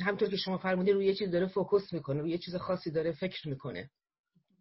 [0.00, 3.12] همونطور که شما فرمودید روی یه چیز داره focus می‌کنه روی یه چیز خاصی داره
[3.12, 3.90] فکر می‌کنه.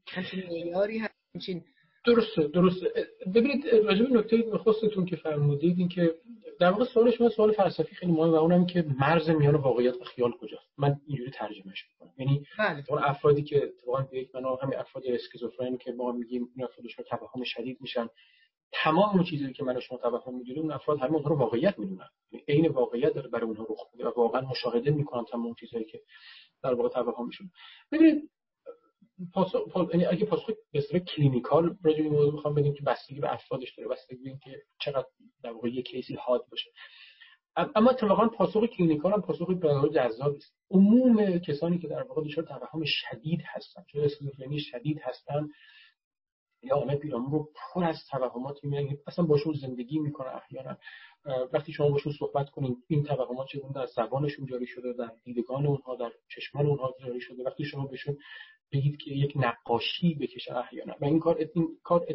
[0.08, 1.64] همچین معیاری هست همچین
[2.06, 2.88] درسته درسته.
[3.36, 6.16] ببینید راجع به نکته خصوصتون که فرمودید این که
[6.60, 10.04] در واقع سوال شما سوال فلسفی خیلی مهمه و اونم که مرز میان واقعیت و
[10.04, 10.68] خیال کجاست.
[10.78, 12.14] من اینجوری ترجمهش می‌کنم.
[12.18, 12.84] یعنی بله.
[12.90, 17.44] اون افرادی که اتفاقا یک معنا همین افراد اسکیزوفرنی که ما میگیم این افرادش توهم
[17.44, 18.08] شدید میشن.
[18.72, 22.10] تمام اون چیزی که من شما توهم می‌دونیم اون افراد همه اونها رو واقعیت می‌دونن.
[22.32, 25.86] یعنی عین واقعیت داره برای اونها رخ میده و واقعا مشاهده می‌کنن تمام اون چیزایی
[25.86, 26.02] که
[26.64, 27.52] در واقع توهمشون
[27.92, 28.30] ببینید
[29.34, 29.60] پاسخ
[29.94, 33.74] یعنی اگه پاسخ به صورت clinical راجع به موضوع بخوام بدیم که بستگی به افرادش
[33.76, 35.08] داره بستگی به اینکه چقدر
[35.44, 36.72] در واقع یک case ی حاد باشه.
[37.56, 42.44] اما اتفاقا پاسخ clinical هم پاسخ به جذاب است عموم کسانی که در واقع دچار
[42.44, 45.50] توهم شدید هستن چون اسکیزوفرنی شدید هستن
[46.66, 50.78] یا آمه پیرامون رو پر از توهمات می‌بینن اصلا باشون زندگی می‌کنه احیانا.
[51.54, 55.96] وقتی شما باشون صحبت کنید این توهمات چگونه در زبانشون جاری شده در دیدگان اونها
[55.96, 57.44] در چشمان اونها جاری شده.
[57.44, 58.18] وقتی شما بهشون
[58.72, 60.96] بگید که یک نقاشی بکشه احیانا.
[61.02, 62.08] و این کار این کار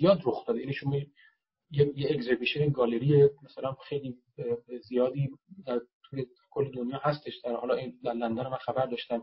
[0.00, 0.60] زیاد رخ داده.
[0.60, 4.16] یعنی شما یه, یه اگزیبیشن گالری مثلا خیلی
[4.88, 5.30] زیادی
[5.66, 7.40] در توی کل دنیا هستش.
[7.44, 9.22] در حالا در لندن من خبر داشتم.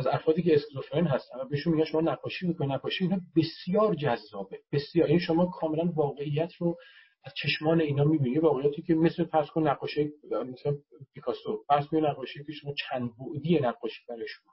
[0.00, 4.58] از افرادی که اسکیزوفرن هستن و بهشون میگن شما نقاشی می‌کنید نقاشی اینا بسیار جذابه.
[4.72, 5.06] بسیار.
[5.06, 6.76] این یعنی شما کاملا واقعیت رو
[7.24, 8.38] از چشمان اینا می‌بینی.
[8.38, 10.12] واقعیتی که مثل فرض کن نقاشی
[10.52, 10.76] مثلا
[11.14, 11.64] پیکاسو.
[11.68, 14.52] فرض کن نقاشی که شما چند بعدی نقاشی برای شما.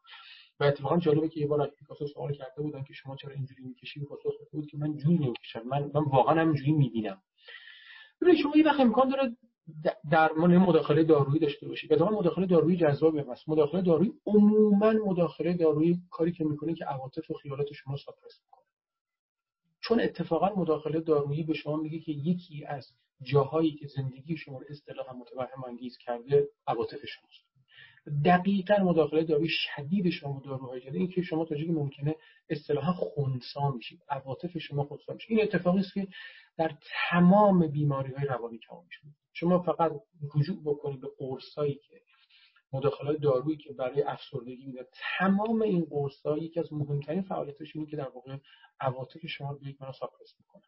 [0.59, 3.63] و اتفاقا جالبه که یه بار از پیکاسو سوال کرده بودن که شما چرا اینجوری
[3.63, 5.61] می‌کشی؟ پاسخ بود که من جوری نمی‌کشم.
[5.65, 7.21] من من واقعا همینجوری می‌بینم.
[8.21, 9.37] ببینید شما یه وقت امکان داره
[10.11, 13.31] درمان مداخله دارویی داشته باشید اتفاقا مداخله دارویی جذابه.
[13.31, 18.41] است مداخله دارویی عموما مداخله دارویی کاری که می‌کنه که عواطف و خیالات شما ساپرس
[18.45, 18.65] می‌کنه.
[19.81, 22.87] چون اتفاقا مداخله دارویی به شما میگه که یکی از
[23.21, 27.47] جاهایی که زندگی شما رو اصطلاحا متوهم انگیز کرده عواطف شماست.
[28.25, 32.15] دقیقا مداخله دارویی شدید شما داروهای جدید این که شما تا جایی ممکنه
[32.49, 36.07] اصطلاحا خونسا میشید عواطف شما خونسا میشه این اتفاقی است که
[36.57, 36.77] در
[37.09, 39.01] تمام بیماری های روانی کم میشه.
[39.39, 39.91] شما فقط
[40.35, 42.01] رجوع بکنید به قرصایی که
[42.73, 44.87] مداخله دارویی که برای افسردگی میده.
[45.19, 48.37] تمام این قرص یکی از مهمترین فعالیتش اینه که در واقع
[48.79, 50.63] عواطف شما رو یک ساپرس می‌کنه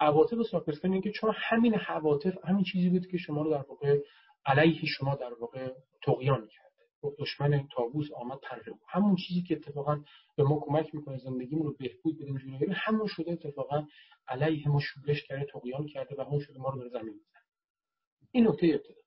[0.00, 4.00] عواطف ساپرس اینه که چون همین عواطف همین چیزی بود که شما رو در واقع
[4.46, 5.72] علیه شما در واقع
[6.04, 7.14] طغیان کرده.
[7.18, 10.00] دشمن تابوس آمد پره همون چیزی که اتفاقا
[10.36, 13.86] به ما کمک می‌کنه زندگیمون رو بهبود بدیم جلو همون شده اتفاقا
[14.28, 17.20] علیه ما شورش کرده طغیان کرده و اون شده ما رو داره زمین
[18.30, 18.98] این نکته ابتدا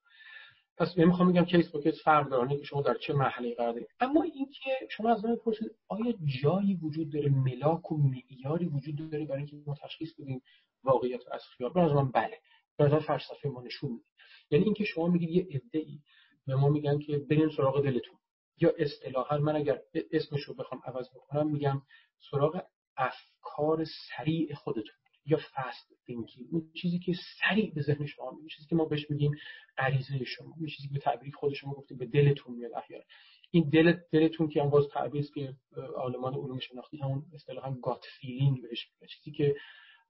[0.76, 3.88] پس می‌خوام بگم case با case فرق داره که شما در چه مرحله قرار دارید.
[4.00, 9.24] اما اینکه شما از من بپرسید آیا جایی وجود داره ملاک و معیاری وجود داره
[9.24, 10.42] برای اینکه ما تشخیص بدیم
[10.84, 12.38] واقعیت از خیال از من بله.
[12.78, 14.04] به فلسفه ما نشون میده.
[14.50, 15.98] یعنی اینکه شما میگید یه ای
[16.46, 18.18] به ما میگن که بریم سراغ دلتون.
[18.60, 19.80] یا اصطلاحا من اگر
[20.12, 21.82] اسمش رو بخوام عوض بکنم میگم
[22.30, 22.62] سراغ
[22.96, 25.01] افکار سریع خودتون.
[25.26, 29.10] یا fast thinking اون چیزی که سریع به ذهن شما میاد چیزی که ما بهش
[29.10, 29.32] میگیم
[29.78, 33.04] غریزه شما اون چیزی که به تعبیر خود شما گفتیم به دلتون میاد احیانا
[33.50, 35.54] این دل دلتون که هم باز تعبیر که
[35.96, 39.56] عالمان علوم شناختی همون اصطلاحا gut feeling بهش میگه چیزی که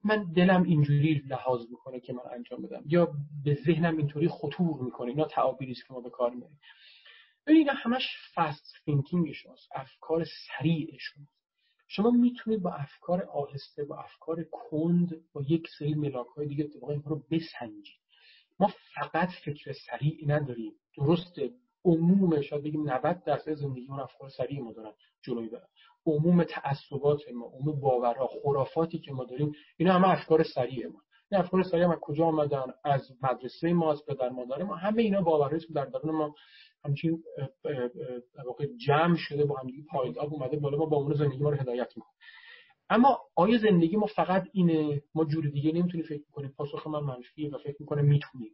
[0.03, 2.83] من دلم اینجوری لحاظ می‌کنه که من انجام بدم.
[2.85, 3.13] یا
[3.43, 6.59] به ذهنم اینطوری خطور می‌کنه اینا تعابیری که ما به کار می‌بریم.
[7.47, 8.03] ببینید همش
[8.35, 11.42] fast thinking شماست افکار سریع شماست
[11.87, 16.93] شما می‌تونید با افکار آهسته با افکار کند با یک سری ملاک های دیگه اتفاقا
[16.93, 18.03] رو بسنجید.
[18.59, 20.73] ما فقط فکر سریع نداریم.
[20.97, 21.51] درسته
[21.85, 25.67] عموم شاید بگیم 90 درصد زندگی ما افکار سریع ما دارن جلوی برن.
[26.05, 31.01] عموم تعصبات ما عموم باورها خرافاتی که ما داریم اینا همه افکار سریع ما.
[31.33, 35.21] این افکار سریع ما کجا آمدن از مدرسه ما از پدر مادر ما؟ همه اینا
[35.21, 36.35] باورهایی که در درون ما
[36.85, 37.23] همچین
[38.45, 41.87] واقع جمع شده با همدیگه پایدار اومده بالا ما با اون زندگی ما رو هدایت
[41.95, 42.13] می‌کنه
[42.89, 46.53] اما آیا زندگی ما فقط اینه؟ ما جور دیگه نمی‌تونیم فکر کنیم.
[46.57, 48.51] پاسخ من منفیه و فکر می‌کنم می‌تونیم.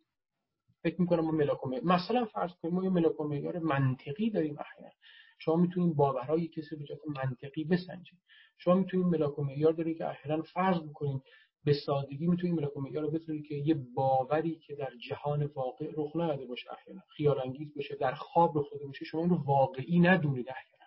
[0.83, 3.21] فکر می‌کنم ما ملاک مثلا فرض کنیم ما یه ملاک
[3.61, 4.93] منطقی داریم احیانا
[5.39, 8.19] شما می‌تونید باورهای کسی به منطقی بسنجید.
[8.57, 11.21] شما می‌تونید ملاک و معیار دارید که احیانا فرض بکنید
[11.63, 12.35] به سادگی و
[12.75, 17.01] معیار رو بتونید که یه باوری که در جهان واقع رخ نداده باشه احیانا.
[17.07, 19.05] خیال انگیز باشه در خواب رخ داده باشه.
[19.05, 20.85] شما این رو واقعی ندونید احیانا.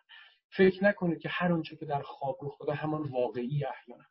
[0.56, 4.04] فکر نکنید که هر آنچه که در خواب رخ داده همان واقعی احیانا.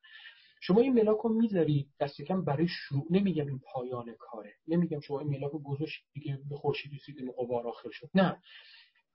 [0.64, 3.08] شما این ملاک رو می‌ذارید دست کم برای شروع.
[3.10, 4.54] نمیگم این پایان کاره.
[4.68, 8.10] نمیگم شما این ملاک رو گذاشتید دیگه به خورشید رسید قبار آخر شد.
[8.16, 8.42] نه.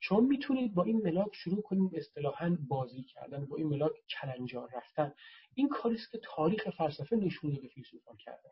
[0.00, 5.12] شما می‌تونید با این ملاک شروع کنید اصطلاحا بازی کردن با این ملاک کلنجار رفتن.
[5.54, 8.50] این کاریست که تاریخ فلسفه نشون به فیلسوفان کرده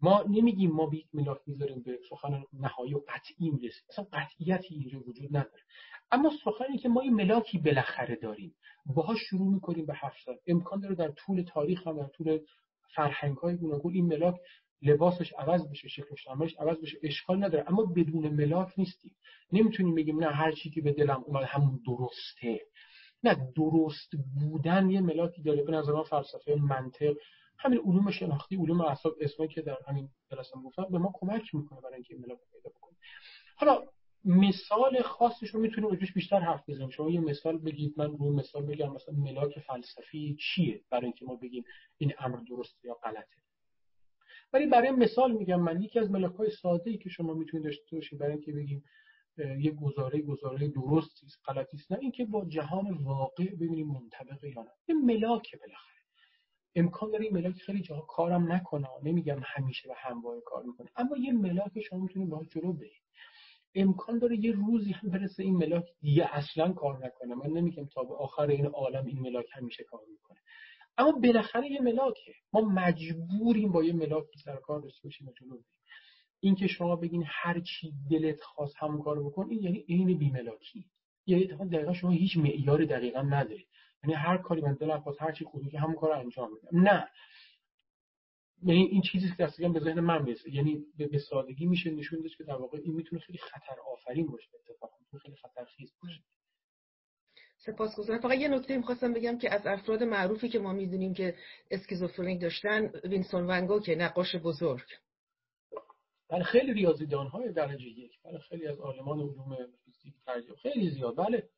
[0.00, 3.82] ما نمیگیم ما به یک ملاک می‌ذاریم به سخن نهایی و قطعی می‌رسیم.
[3.90, 5.62] اصلا قطعیتی اینجا وجود نداره.
[6.10, 8.54] اما سخنی که ما این ملاکی بالاخره داریم
[8.86, 12.38] باهاش شروع می‌کنیم به حرف امکان داره در طول تاریخ هم در طول
[12.94, 14.34] فرهنگ های گوناگون این ملاک
[14.82, 16.26] لباسش عوض بشه شکلش
[16.58, 17.64] عوض بشه اشکال نداره.
[17.68, 19.16] اما بدون ملاک نیستیم.
[19.52, 22.60] نمی‌تونیم بگیم نه هر چی که به دلم اومد همون درسته.
[23.24, 25.62] نه درست بودن یه ملاکی داره.
[25.62, 27.16] به نظر من فلسفه منطق
[27.58, 31.80] همین علوم شناختی علوم اعصاب اسمی که در همین جلسه گفتم به ما کمک می‌کنه
[31.80, 32.98] برای اینکه ملاک پیدا بکنیم.
[33.56, 33.82] حالا
[34.24, 36.90] مثال خاصش رو می‌تونیم روش بیشتر حرف بزنیم.
[36.90, 41.36] شما یه مثال بگید من رو مثال بگم مثلا ملاک فلسفی چیه؟ برای اینکه ما
[41.36, 41.64] بگیم
[41.98, 43.45] این امر درسته یا غلطه.
[44.52, 47.96] ولی برای مثال میگم من یکی از ملاک های ساده ای که شما می‌تونید داشته
[47.96, 48.84] باشید برای اینکه بگیم
[49.58, 54.62] یه گزاره گزاره درستی است غلطی است نه اینکه با جهان واقع ببینیم منطبق یا
[54.62, 55.96] نه یه ملاک بالاخره.
[56.74, 61.16] امکان داره این ملاک خیلی جاها کارم نکنه نمیگم همیشه و همواره کار می‌کنه اما
[61.16, 63.02] یه ملاک شما می‌تونید باهاش جلو برید.
[63.74, 67.34] امکان داره یه روزی هم برسه این ملاک دیگه اصلا کار نکنه.
[67.34, 70.38] من نمیگم تا به آخر این عالم این ملاک همیشه کار می‌کنه.
[70.98, 72.34] اما بالاخره یه ملاکه.
[72.52, 75.62] ما مجبوریم با یه ملاک سر کار داشته باشیم جلو
[76.40, 80.90] این که شما بگین هر چی دلت خواست همون کارو بکن این یعنی عین بیملاکی.
[81.26, 83.68] یعنی دقیقا شما هیچ معیاری دقیقا ندارید
[84.04, 86.80] یعنی هر کاری من دلم خواست هر چی خودی همون کار انجام بدم.
[86.80, 87.08] نه.
[88.62, 90.54] یعنی این چیزی که دستگاه به ذهن من می‌رسه.
[90.54, 94.48] یعنی به سادگی میشه نشون داد که در واقع این می‌تونه خیلی خطر آفرین باشه
[94.54, 96.20] اتفاقا خیلی خطر خیز باشه.
[97.56, 98.20] سپاسگزارم.
[98.20, 101.34] فقط یه نکته می‌خواستم بگم که از افراد معروفی که ما می‌دونیم که
[101.70, 104.84] schizophrenic داشتن وینسنت ونگوگ که نقاش بزرگ.
[106.30, 108.12] بله خیلی ریاضیدان های درجه یک.
[108.24, 111.16] بله خیلی از عالمان علوم فیزیک ترجیح خیلی زیاد.
[111.16, 111.48] بله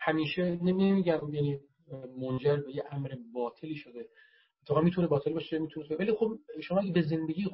[0.00, 1.60] همیشه نمیگم یعنی
[2.18, 4.08] منجر به یه امر باطلی شده.
[4.62, 7.50] اتفاقا می‌تونه باطل باشه می‌تونه ولی خب شما اگه به زندگی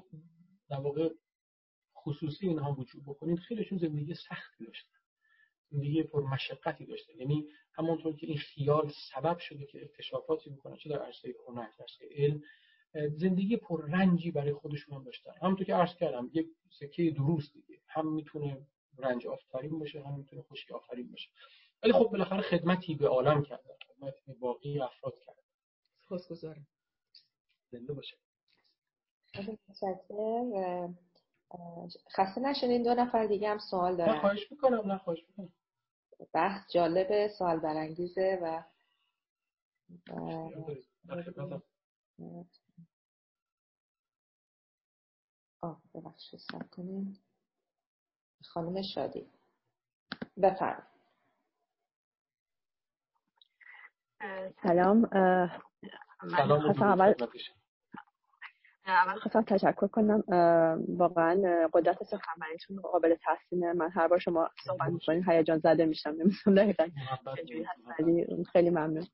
[0.71, 1.09] در واقع
[1.97, 4.97] خصوصی اینها رجوع بکنید خیلیشون زندگی سختی داشتن.
[5.71, 7.17] زندگی پر مشقتی داشته.
[7.17, 11.85] یعنی همونطور که این خیال سبب شده که اکتشافاتی بکنه چه در عرصه هنر در
[11.85, 12.43] عرصه علم
[13.17, 15.33] زندگی پر رنجی برای خودشون هم داشتن.
[15.43, 17.81] همونطور که عرض کردم یک سکه دروست دیگه.
[17.89, 18.67] هم می‌تونه
[18.99, 21.31] رنج آفرین باشه هم می‌تونه خشکی آفرین باشه.
[21.83, 25.43] ولی خب بالاخره خدمتی به عالم کردن خدمتی به باقی افراد کردن
[26.09, 26.67] خوشگذارم
[27.71, 28.17] زنده باشه
[32.17, 32.83] خسته نشدین.
[32.83, 34.13] دو نفر دیگه هم سوال دارن.
[34.13, 35.53] نه خواهش می‌کنم نه خواهش می‌کنم.
[36.33, 38.63] بحث جالبه سوال برانگیزه و
[45.61, 47.19] آه ببخشید سب کنیم.
[48.45, 49.31] خانم شادی.
[50.43, 50.87] بفرم
[54.63, 55.11] سلام.
[56.37, 57.15] سلام اول
[58.87, 60.25] اول خواستم تشکر کنم
[60.89, 63.91] واقعا قدرت سخنوریتون قابل تحسینه من.
[63.91, 66.11] هر بار شما صحبت می‌کنین هیجان زده میشم.
[66.11, 66.89] نمی‌دونم دقیقا
[68.53, 69.07] خیلی ممنون.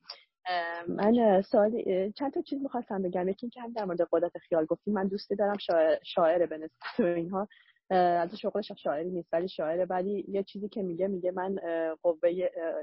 [0.89, 1.83] من سوال
[2.17, 3.29] چند تا چیز می‌خواستم بگم.
[3.29, 7.01] یکی که هم در مورد قدرت خیال گفتیم من دوستی دارم شاعر شاعره به نسبت
[7.01, 7.49] اینها.
[7.91, 9.85] از شغلش شاعری نیست ولی شاعره.
[9.85, 11.57] ولی یه چیزی که میگه میگه من
[12.03, 12.31] قوه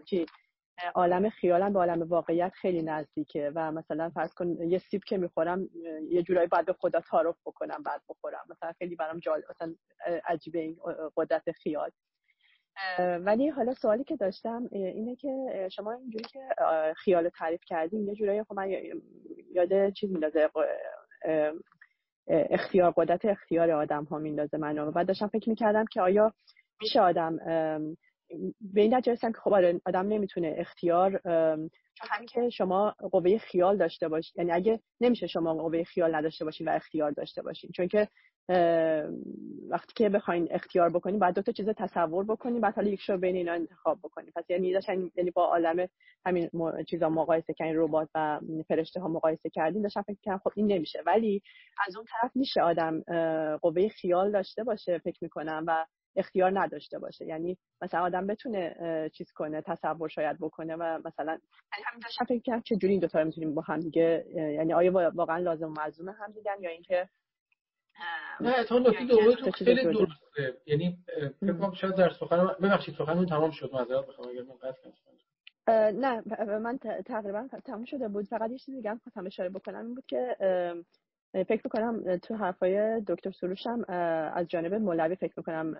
[0.06, 0.26] چی؟
[0.96, 5.70] عالم خیالم به عالم واقعیت خیلی نزدیکه و مثلا فرض کن یه سیب که می‌خورم
[6.10, 8.46] یه جورایی باید به خدا تعارف بکنم بعد بخورم.
[8.50, 9.76] مثلا خیلی برام جالب مثلا
[10.26, 10.78] عجیبه این
[11.18, 11.92] قدرت خیال.
[13.00, 16.40] ولی حالا سوالی که داشتم اینه که شما اینجوری که
[16.96, 18.70] خیال تعریف کردیم یه جورایی خب من
[19.52, 20.50] یاد چیز میندازه
[22.28, 24.92] اختیار قدرت اختیار آدم ها میندازه منو.
[24.92, 26.34] بعد داشتم فکر می‌کردم که آیا
[26.82, 27.38] میشه آدم
[28.62, 31.22] به این نتیجه که خب آره، آدم نمی‌تونه اختیار
[31.94, 36.46] چون همین که شما قوه خیال داشته باشید یعنی اگه نمیشه شما قوه خیال نداشته
[36.46, 37.72] باشین و اختیار داشته باشین.
[37.72, 38.08] چون که
[39.70, 43.18] وقتی که بخواین اختیار بکنین باید دو تا چیز تصور بکنین بعد حالا یک شو
[43.18, 44.32] بین اینا انتخاب بکنین.
[44.36, 45.88] پس یعنی داشتن یعنی با عالم
[46.26, 46.50] همین
[46.90, 51.04] چیزا مقایسه کردین ربات و فرشته ها مقایسه کردین داشتم فکر کردم خب این نمیشه.
[51.06, 51.42] ولی
[51.88, 53.02] از اون طرف میشه آدم
[53.62, 55.86] قوه خیال داشته باشه فکر می‌کنم و
[56.16, 57.26] اختیار نداشته باشه.
[57.26, 58.76] یعنی مثلا آدم بتونه
[59.14, 63.02] چیز کنه تصور شاید بکنه و مثلا یعنی همین داشتم فکر کنم چه جوری این
[63.02, 66.70] دو تا می‌تونیم با هم دیگه یعنی آیا واقعا لازم و ملزوم هم دیدن یا
[66.70, 67.10] اینکه
[68.42, 70.58] نه تا نکته دوم خیلی درسته.
[70.66, 70.98] یعنی
[71.42, 73.70] فکر کنم شاید در سخن ببخشید سخنتون تمام شد.
[73.74, 74.90] معذرت بخوام اگر من قطع
[75.92, 76.22] نه
[76.60, 78.26] من تقریبا تمام شده بود.
[78.26, 79.86] فقط یه چیزی دیگه هم خواستم اشاره بکنم.
[79.86, 80.36] این بود که
[81.34, 83.86] فکر می‌کنم تو حرفای دکتر سروش هم
[84.34, 85.78] از جانب مولوی فکر می‌کنم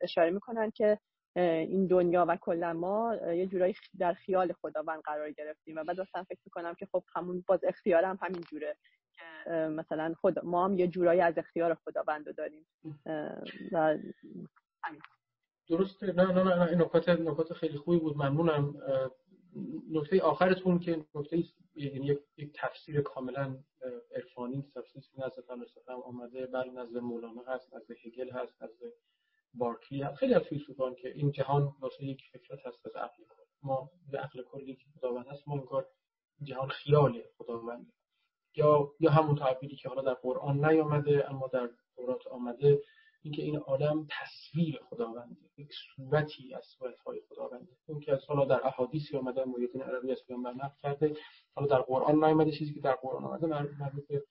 [0.00, 0.98] اشاره می‌کنن که
[1.36, 6.24] این دنیا و کلا ما یه جورایی در خیال خداوند قرار گرفتیم و بعد اصلا
[6.24, 8.76] فکر می‌کنم که خب همون باز اختیار هم همین جوره
[9.70, 12.66] مثلا خود ما هم یه جورایی از اختیار خداوند رو داریم.
[13.72, 13.98] و
[15.68, 16.06] درسته.
[16.06, 18.16] نه نه نه این نکات نکات خیلی خوبی بود.
[18.16, 18.74] ممنونم
[19.90, 21.44] نکته آخرتون که نکته
[21.74, 23.58] یعنی یک, تفسیر کاملا
[24.16, 28.92] عرفانی تفسیر نزد فلسفه آمده بل نزد مولانا هست نزد هگل هست نزد
[29.54, 30.16] بارکلی هست.
[30.16, 33.42] خیلی از فیلسوفان که این جهان واسه یک فکرت هست از عقل کل.
[33.62, 35.48] ما به عقل کلی که خداوند هست.
[35.48, 35.86] ما انگار
[36.42, 37.92] جهان خیال خداوند.
[38.56, 42.80] یا یا همون تعبیری که حالا در قرآن نیامده اما در تورات آمده.
[43.22, 48.66] اینکه این آدم تصویر خداونده یک صورتی از صورتهای خداونده اون که از حالا در
[48.66, 51.16] احادیثی آمده مویدین عربی از پیامبر کرده
[51.54, 54.22] حالا در قرآن نیامده چیزی که در قرآن آمده مربوط به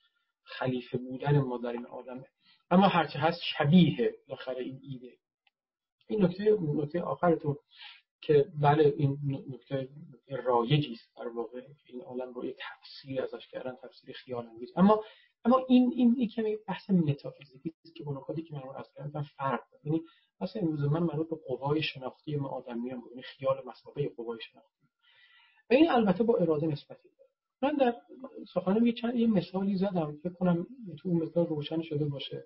[0.44, 2.26] خلیفه بودن ما در این عالمه.
[2.72, 5.14] اما هرچه هست شبیه بالاخره این ایده.
[6.08, 7.58] این نکته نکته آخرتون
[8.22, 9.18] که بله این
[9.50, 9.90] نکته
[10.30, 15.04] رایجی است در واقع این عالم رو یک تفسیر ازش کردن تفسیر خیال انگیز اما
[15.46, 19.24] اما این این کمی بحث متافیزیکی است که با نکاتی که من رو از کردم
[19.24, 19.86] فرق داره.
[19.86, 20.02] یعنی
[20.42, 24.88] مثلا امروز من مربوط به قوای شناختی ما آدمی هم یعنی خیال مسابقه قوای شناختی.
[25.70, 27.30] و این البته با اراده نسبتی داره.
[27.62, 27.96] من در
[28.54, 30.68] سخنم یه چند یه مثالی زدم فکر کنم
[30.98, 32.46] تو اون مثال روشن شده باشه.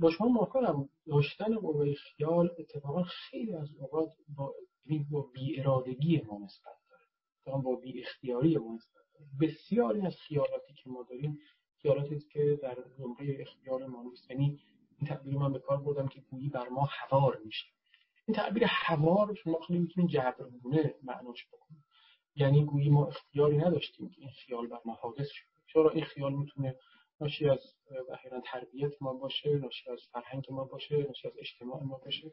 [0.00, 4.54] با شما موافقم داشتن قوه خیال اتفاقا خیلی از اوقات با
[4.86, 7.62] یعنی با بی ارادگی ما نسبت داره.
[7.62, 9.26] با بی اختیاری ما نسبت داره.
[9.40, 11.38] بسیاری از خیالاتی که ما داریم
[11.82, 14.60] خیالاتی که در زمره اختیار ما نیست یعنی
[14.98, 17.66] این تعبیر من به کار بردم که گویی بر ما حوار میشه.
[18.28, 21.82] این تعبیر حوار شما خیلی می‌تونید جبرگونه معناش بکنید.
[22.36, 26.32] یعنی گویی ما اختیاری نداشتیم که این خیال بر ما حادث شد چرا این خیال
[26.32, 26.76] می‌تونه
[27.20, 27.58] ناشی از
[28.12, 32.32] احیانا تربیت ما باشه ناشی از فرهنگ ما باشه ناشی از اجتماع ما باشه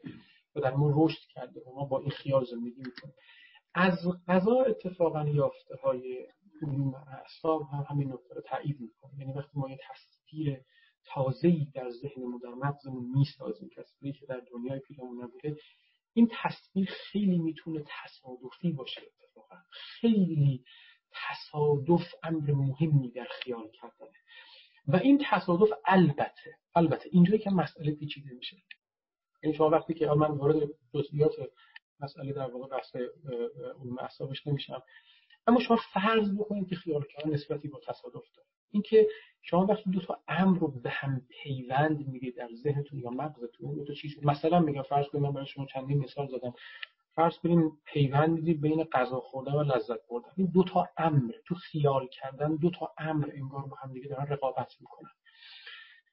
[0.54, 3.14] و در ما رشد کرده و ما با این خیال زندگی می‌کنیم.
[3.74, 3.98] از
[4.28, 6.26] غذا اتفاقا یافته های
[7.06, 9.18] اعصاب هم همین نکته رو تایید می‌کنه.
[9.18, 10.60] یعنی وقتی ما یه تصویر
[11.04, 15.56] تازه‌ای در ذهنمون در مغزمون می‌سازیم تصویری که در دنیای پیرامون نبوده
[16.12, 19.56] این تصویر خیلی می‌تونه تصادفی باشه اتفاقا.
[19.70, 20.64] خیلی
[21.12, 24.18] تصادف امر مهمی در خیال کردنه.
[24.86, 28.56] و این تصادف البته البته اینجایی که مسئله پیچیده میشه.
[29.42, 31.32] یعنی شما وقتی که من وارد جزئیات
[32.00, 32.96] مسئله در واقع بحث
[33.80, 34.82] علوم اعصابش نمیشم.
[35.46, 38.48] اما شما فرض بکنید که خیال کردن نسبتی با تصادف داره.
[38.70, 39.08] اینکه
[39.42, 43.84] شما وقتی دو تا امر رو به هم پیوند می‌دید در ذهنتون یا مغزتون دو
[43.84, 46.54] تا چیز مثلا میگم فرض کنید من برای شما چندین مثال زدم.
[47.14, 50.28] فرض کنیم پیوند می‌دید بین غذا خوردن و لذت بردن.
[50.36, 54.26] این دو تا امر تو خیال کردن دو تا امر انگار با هم دیگه دارن
[54.26, 55.10] رقابت می‌کنن.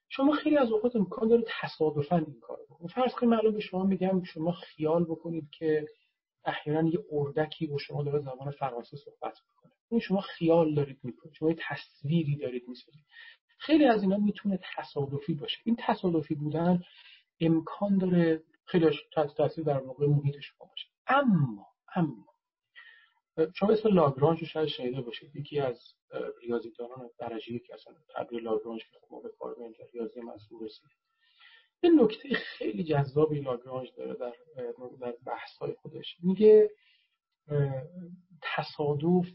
[0.10, 2.92] شما خیلی از اوقات امکان داره تصادفا این کار بکنید.
[2.92, 5.86] فرض کنید به شما میگم شما خیال بکنید که
[6.48, 9.72] احیانا یه اردکی با شما داره زبان فرانسه صحبت می‌کنه.
[9.92, 11.36] این شما خیال دارید می‌کنید.
[11.36, 13.06] شما یه تصویری دارید می‌سازید.
[13.60, 15.58] خیلی از اینا می‌تونه تصادفی باشه.
[15.66, 16.84] این تصادفی بودن
[17.40, 18.86] امکان داره خیلی
[19.38, 20.88] تاثیر در واقع محیط شما باشه.
[21.08, 22.26] اما اما
[23.56, 25.36] شما اسم لاگرانج رو شاید شنیده باشید.
[25.36, 25.94] یکی از
[26.42, 29.56] ریاضیدانان درجه که اصلا تعبیر لاگرانج که خب ما به کار
[29.94, 30.90] ریاضی منصور رسید.
[31.84, 34.34] یه نکته خیلی جذابی لاگرانج داره در
[35.02, 36.16] در بحث های خودش.
[36.24, 36.70] میگه
[38.42, 39.28] تصادف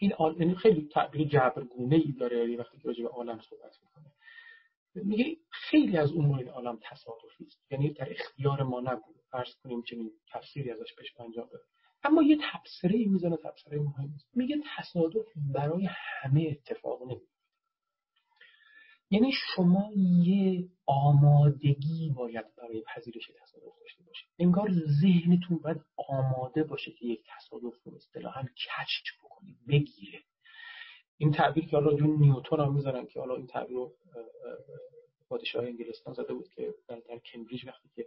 [0.00, 4.12] این یعنی خیلی تعبیر جبرگونه ای داره یعنی وقتی که راجع به عالم صحبت می‌کنه.
[4.94, 7.72] میگه خیلی از امور این عالم تصادفی است.
[7.72, 9.16] یعنی در اختیار ما نبود.
[9.30, 11.62] فرض کنیم چنین تفسیری ازش انجام بده
[12.04, 12.38] اما یه
[12.82, 17.33] ای می‌زنه تبصره مهمی میگه تصادف برای همه اتفاق نمیفته
[19.14, 24.28] یعنی شما یه آمادگی باید برای پذیرش تصادف داشته باشید.
[24.38, 24.70] انگار
[25.02, 30.22] ذهنتون باید آماده باشه که یک تصادف رو اصطلاحا کچ بکنه بگیره.
[31.16, 33.94] این تعبیر که حالا جون نیوتون هم که حالا این تعبیر رو
[35.28, 38.06] پادشاه انگلستان زده بود که در, در کمبریج وقتی که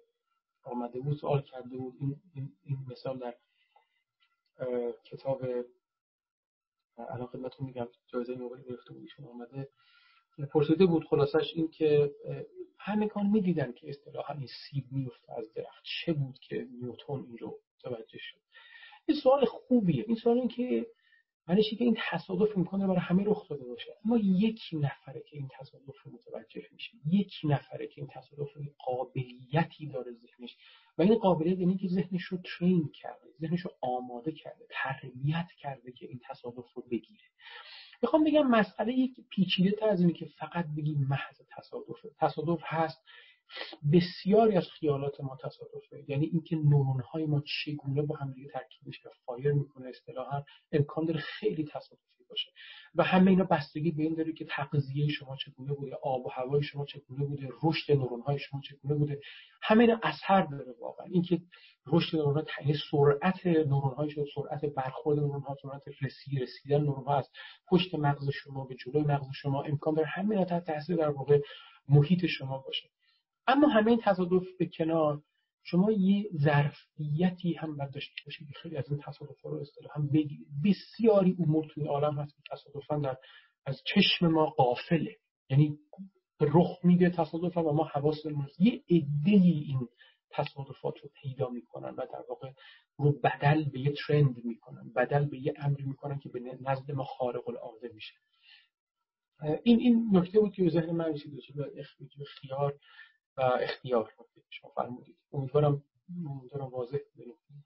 [0.63, 1.95] آمده بود سوال کرده بود.
[1.99, 3.35] این, این, این مثال در
[5.05, 5.41] کتاب
[6.97, 9.69] الان خدمتتون میگم جایزه نوبل گرفته بود ایشون آمده.
[10.45, 12.11] پرسیده بود خلاصش این که
[12.79, 15.83] همگان می‌دیدن که اصطلاحا این سیب میفته از درخت.
[15.83, 17.59] چه بود که نیوتون این رو
[18.17, 18.37] شد؟
[19.05, 20.03] این سوال خوبیه.
[20.07, 20.87] این سوال این که
[21.47, 23.97] معنیش که این تصادف می‌کنه برای همه رخ داده باشه.
[24.05, 26.91] اما یک نفره که این تصادف رو متوجه میشه.
[27.05, 30.57] یک نفره که این تصادف رو قابلیتی داره ذهنش.
[30.97, 35.91] و این قابلیت یعنی که ذهنش رو ترین کرده ذهنش رو آماده کرده تربیت کرده
[35.91, 37.23] که این تصادف رو بگیره.
[38.01, 43.01] می‌خوام بگم مسئله یک پیچیده تر از اینه که فقط بگیم محض تصادفه تصادف هست.
[43.93, 46.05] بسیاری از خیالات ما تصادفه.
[46.07, 49.09] یعنی اینکه نورون های ما چگونه با هم دیگه ترکیب میشه.
[49.25, 52.51] فایر می‌کنه اصطلاحا امکان داره خیلی تصادفی باشه.
[52.95, 56.63] و همه اینا بستگی به این داره که تغذیه شما چگونه بوده آب و هوای
[56.63, 59.19] شما چگونه بوده رشد نورون های شما چگونه بوده.
[59.61, 61.05] همه اینا اثر داره واقعا.
[61.05, 61.41] اینکه
[61.87, 66.81] رشد نورون ها یعنی سرعت نورون های شما سرعت برخورد نورون ها سرعت رسی رسیدن
[66.81, 67.29] نورون ها از
[67.67, 71.39] پشت مغز شما به جلوی مغز شما امکان داره همه اینا تحت تاثیر در واقع
[71.89, 72.89] محیط شما باشه.
[73.47, 75.21] اما همه این تصادف به کنار
[75.69, 79.65] شما یه ظرفیتی هم باید داشته باشید خیلی از این تصادف رو
[79.95, 80.47] هم بگیرید.
[80.65, 83.17] بسیاری امور توی عالم هست که تصادفا در
[83.65, 85.15] از چشم ما قافله
[85.49, 85.79] یعنی
[86.41, 89.87] رخ میده تصادف و ما حواسمون یه عده‌ای این
[90.31, 92.51] تصادفات رو پیدا می‌کنن و در واقع
[92.97, 94.91] رو بدل به یه ترند می‌کنن.
[94.95, 98.13] بدل به یه امری می‌کنن که به نزد ما خارق العاده میشه
[99.63, 101.39] این این نکته بود که به ذهن من رسید
[102.41, 102.79] خیار.
[103.37, 104.13] و اختیار
[104.49, 105.17] شما فرمودید.
[105.33, 105.83] امیدوارم
[106.29, 107.63] امیدوارم واضح بنویسید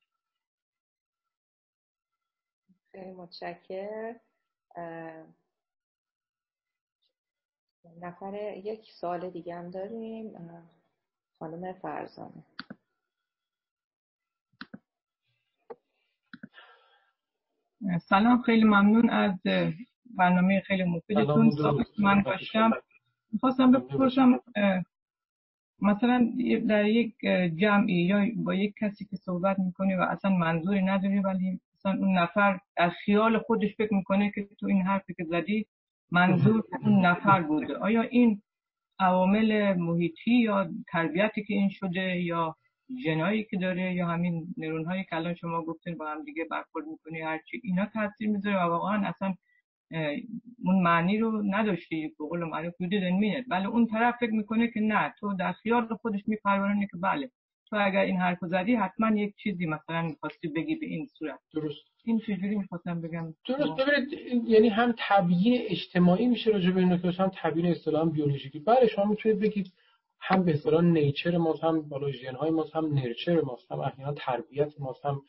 [2.92, 4.16] خیلی متشکر
[8.02, 10.34] نفر یک سال دیگه هم داریم.
[11.40, 12.44] خانم فرزانه.
[18.02, 19.40] سلام خیلی ممنون از
[20.18, 21.52] برنامه خیلی مفیدتون.
[22.00, 22.72] من باشم.
[23.32, 24.40] می‌خواستم بپرسم
[25.82, 26.32] مثلا
[26.68, 27.16] در یک
[27.56, 32.18] جمعی یا با یک کسی که صحبت می‌کنی و اصلا منظوری نداری ولی مثلا اون
[32.18, 35.66] نفر از خیال خودش فکر می‌کنه که تو این حرفی که زدی
[36.12, 37.78] منظور اون نفر بوده.
[37.78, 38.42] آیا این
[39.00, 42.56] عوامل محیطی یا تربیتی که این شده یا
[43.06, 46.86] جنایی که داره یا همین نرون هایی که الان شما گفتین با هم دیگه برخورد
[46.88, 49.34] می‌کنی هرچی اینا تاثیر می‌ذاره و واقعا اصلا
[50.66, 54.80] اون معنی رو نداشتی به قول معروف you didn't بله اون طرف فکر می‌کنه که
[54.80, 57.32] نه تو در خیال خودش میپرورنه که بله
[57.70, 61.40] تو اگر این حرف زدی حتما یک چیزی مثلا می‌خواستی بگی به این صورت.
[61.54, 61.86] درست.
[62.06, 63.82] این چجوری می‌خواستم بگم؟ درست.
[63.82, 68.60] ببینید یعنی هم تبیین اجتماعی میشه راجع به این نکته هم تبیین اصطلاحا بیولوژیکی.
[68.60, 69.74] بله شما می‌تونید بگید
[70.22, 74.14] هم به اصطلاح نیچر ما هم بالا ژن های ما هم نرچر ما هم احیانا
[74.14, 75.22] تربیت ما هم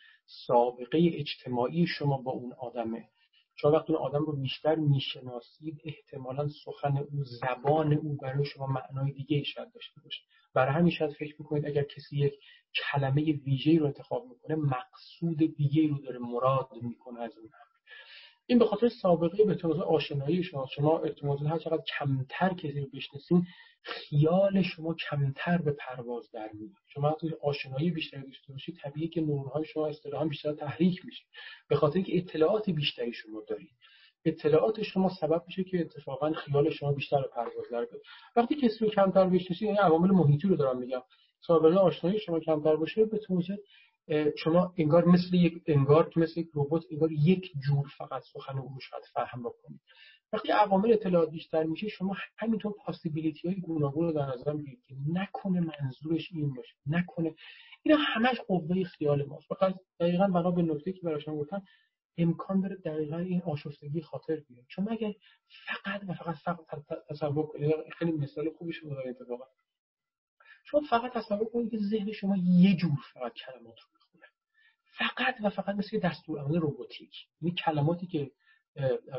[0.46, 3.08] سابقه اجتماعی شما با اون آدمه.
[3.62, 9.36] شما وقتی آدم رو بیشتر می‌شناسید احتمالا سخن او زبان او برای شما معنای دیگه
[9.36, 10.20] ای شاید داشته باشه.
[10.54, 12.34] برای همین شاید فکر می‌کنید اگر کسی یک
[12.74, 17.50] کلمه ویژه رو انتخاب می‌کنه مقصود دیگه رو داره مراد می‌کنه از اون
[18.46, 22.86] این به خاطر سابقه به طور آشنایی شما شما احتمالا هر چقدر کمتر کسی رو
[22.94, 23.46] بشناسین
[23.82, 26.72] خیال شما کمتر به پرواز در میاد.
[26.88, 31.24] شما وقتی آشنایی بیشتری داشته باشید طبیعی که نورهای شما اصطلاحا بیشتر تحریک میشه.
[31.68, 33.70] به خاطر اینکه اطلاعات بیشتری شما دارید.
[34.24, 38.02] اطلاعات شما سبب میشه که اتفاقا خیال شما بیشتر به پرواز در بیاد.
[38.36, 41.02] وقتی کسی رو کمتر بشناسید یعنی عوامل محیطی رو دارم میگم.
[41.46, 43.58] سابقه آشنایی شما کمتر باشه به توجه
[44.38, 48.80] شما انگار مثل یک انگار که مثل یک ربات انگار یک جور فقط سخن او
[48.80, 49.80] شاید فهم بکنید.
[50.32, 54.94] وقتی عوامل اطلاعات بیشتر میشه شما همینطور پاسیبیلیتی های گوناگون رو در نظر می‌گیرید که
[55.08, 57.34] نکنه منظورش این باشه نکنه.
[57.82, 59.48] اینا همش قوه خیال ماست.
[59.48, 61.62] فقط دقیقا بنا به نکته که براشون گفتم
[62.18, 64.64] امکان داره دقیقا این آشفتگی خاطر بیاد.
[64.68, 65.12] شما اگر
[65.66, 66.58] فقط و فقط فقط
[67.10, 69.16] تصور کنید خیلی مثال خوبی شما داره
[70.64, 74.26] شما فقط تصور کنید که ذهن شما یه جور فقط کلمات رو می‌خونه.
[74.84, 77.14] فقط و فقط مثل دستورالعمل رباتیک.
[77.40, 78.30] یعنی کلماتی که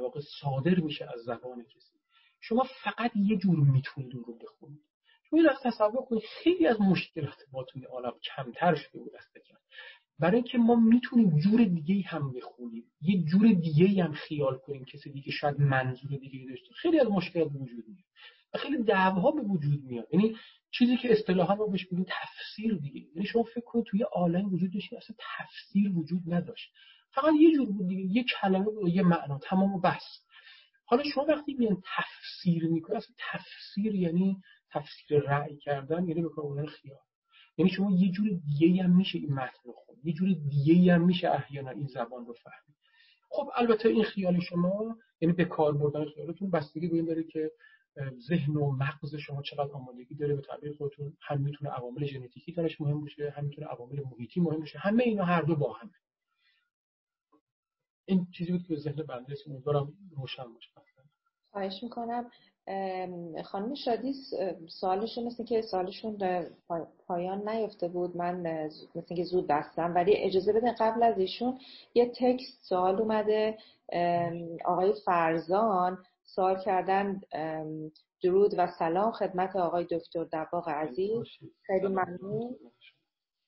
[0.02, 2.00] واقع صادر میشه از زبان کسی.
[2.40, 4.84] شما فقط یه جور می‌تونید اون رو بخونید.
[5.30, 9.14] شما یه تصور کنید خیلی از مشکلات ما توی عالم کمتر شده بود
[9.48, 9.62] کرد
[10.20, 12.92] برای اینکه ما می‌تونیم جور دیگه هم بخونیم.
[13.02, 14.86] یه جور دیگه هم خیال کنیم.
[14.86, 16.74] کسی دیگه شاید منظور دیگه داشته.
[16.74, 18.06] خیلی از مشکلات وجود میاد.
[18.56, 20.08] خیلی دعواها به وجود میاد.
[20.12, 20.36] یعنی
[20.78, 23.08] چیزی که اصطلاحا ما بهش میگیم تفسیر دیگه.
[23.16, 26.72] یعنی شما فکر کنید توی عالم وجود داشته اصلا تفسیر وجود نداشت.
[27.12, 29.40] فقط یه جور بود دیگه یه کلمه و یه معنا.
[29.40, 30.26] تمام و بس.
[30.86, 34.38] حالا شما وقتی میان تفسیر می‌کنید اصلا تفسیر یعنی
[34.72, 36.98] تفسیر رأی کردن یعنی به کار خیال.
[37.58, 41.06] یعنی شما یه جور دیگه هم میشه این متن رو خون یه جور دیگه هم
[41.06, 42.78] میشه احیانا این زبان رو فهمید.
[43.30, 47.52] خب البته این خیال شما یعنی به کار بردن خیالتون بستگی به این داره که
[48.30, 52.82] ذهن و مغز شما چقدر آمادگی داره به تعبیر خودتون هم می‌تونه عوامل ژنتیکی درش
[52.82, 54.80] مهم باشه هم می‌تونه عوامل محیطی مهم باشه.
[54.80, 55.92] همه اینا هر دو با همه
[58.06, 60.70] این چیزی بود که به ذهن بنده امیدوارم روشن باشه.
[61.52, 62.30] خواهش می‌کنم.
[63.44, 64.14] خانم شادی
[64.70, 66.18] سوالشون مثل که سوالشون
[67.08, 68.18] پایان نیفته بود.
[68.18, 71.60] من مثل که زود بستم ولی اجازه بده قبل از ایشون
[71.94, 73.58] یه تکست سوال اومده.
[74.66, 77.22] آقای فرزان سوال کردن
[78.24, 81.24] درود و سلام خدمت آقای دکتر دباغ عزیز.
[81.62, 82.56] خیلی ممنون.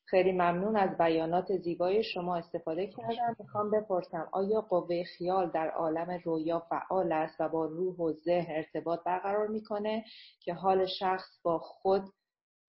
[0.07, 3.35] خیلی ممنون از بیانات زیبای شما استفاده کردم.
[3.39, 8.55] می‌خوام بپرسم آیا قوه خیال در عالم رویا فعال است و با روح و ذهن
[8.55, 10.03] ارتباط برقرار می‌کنه
[10.39, 12.03] که حال شخص با خود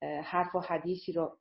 [0.02, 1.38] حرف و حدیثی را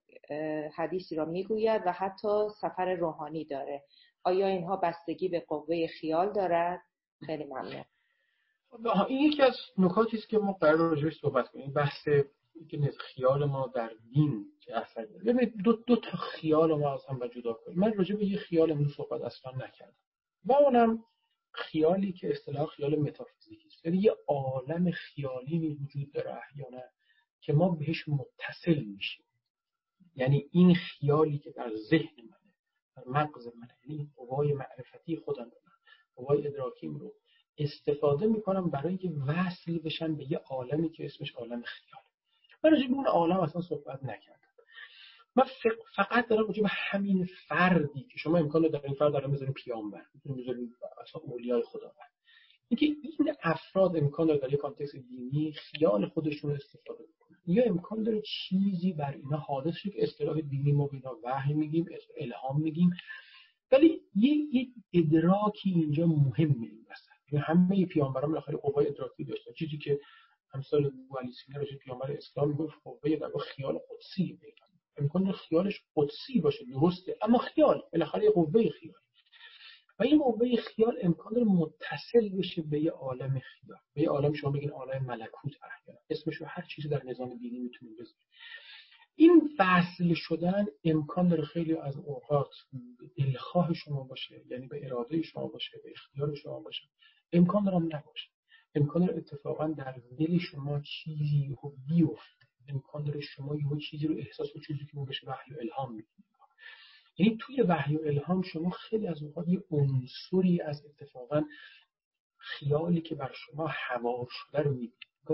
[0.76, 3.84] حدیثی را می‌گوید و حتی سفر روحانی داره؟
[4.24, 6.82] آیا اینها بستگی به قوه خیال دارد؟
[7.26, 7.84] خیلی ممنون.
[9.08, 11.74] این یکی از نکاتی است که ما قرار راجعش صحبت کنیم.
[11.74, 12.08] بحث
[12.70, 15.24] که خیال ما در دین چه اثر داره.
[15.24, 17.80] ببینید دو, دو تا خیال ما از هم جدا کنیم.
[17.80, 19.98] من راجع به یه خیال امروز صحبت اصلا نکردم.
[20.46, 21.04] و اونم
[21.52, 23.86] خیالی که اصطلاح خیال متافیزیکی است.
[23.86, 26.82] یعنی یه عالم خیالی وجود داره احیانا
[27.42, 29.26] که ما بهش متصل میشیم.
[30.16, 32.54] یعنی این خیالی که در ذهن منه
[32.96, 35.52] در مغز منه یعنی قوای معرفتی خودم رو
[36.16, 37.14] قوای ادراکیم رو
[37.58, 42.02] استفاده می‌کنم برای اینکه وصل بشن به یه عالمی که اسمش عالم خیال
[42.64, 44.40] من راجع به اون عالم اصلا صحبت نکردم.
[45.36, 45.44] من
[45.96, 50.06] فقط دارم راجع به همین فردی که شما امکان دارید این فرد دارم بذاریم پیامبر
[50.38, 52.12] بذارید اصلا اولیای خداوند.
[52.68, 57.38] اینکه این افراد امکان داره در یک کانتکست دینی خیال خودشون رو استفاده بکنن.
[57.48, 61.54] یا امکان داره چیزی بر اینا حادث شه که اصطلاح دینی ما به اینا وحی
[61.54, 61.86] میگیم
[62.18, 62.90] الهام میگیم.
[63.72, 66.86] ولی یه, یه ادراکی اینجا مهم این
[67.28, 69.52] وسط همه پیامبران بالاخره قوای ادراکی داشتن.
[69.54, 70.00] چیزی که
[70.54, 76.40] امثال علی سینا راجع پیامبر اسلام می‌گفت قوه در خیال قدسی پیغمبر امکان خیالش قدسی
[76.42, 78.96] باشه درسته اما خیال بالاخره قوه خیال.
[80.00, 83.78] و این قوه خیال امکان داره متصل بشه به یه عالم خیال.
[83.94, 86.02] به یه عالم شما بگین عالم ملکوت احیانا.
[86.10, 88.26] اسمش رو هر چیزی در نظام دینی می‌تونید بذارید.
[89.16, 92.50] این وصل شدن امکان داره خیلی از اوقات
[93.18, 96.84] دلخواه شما باشه یعنی به اراده شما باشه به اختیار شما باشه.
[97.38, 98.30] امکان دارم نباشه.
[98.76, 102.46] امکان داره اتفاقا در دل شما چیزی رو بیفته.
[102.70, 106.04] امکان داره شما یه چیزی رو احساس و چیزی که بهش وحی و الهام
[107.18, 111.44] یعنی توی وحی و الهام شما خیلی از اوقات یه عنصری از اتفاقا
[112.38, 114.94] خیالی که بر شما هوار شده رو می‌بینید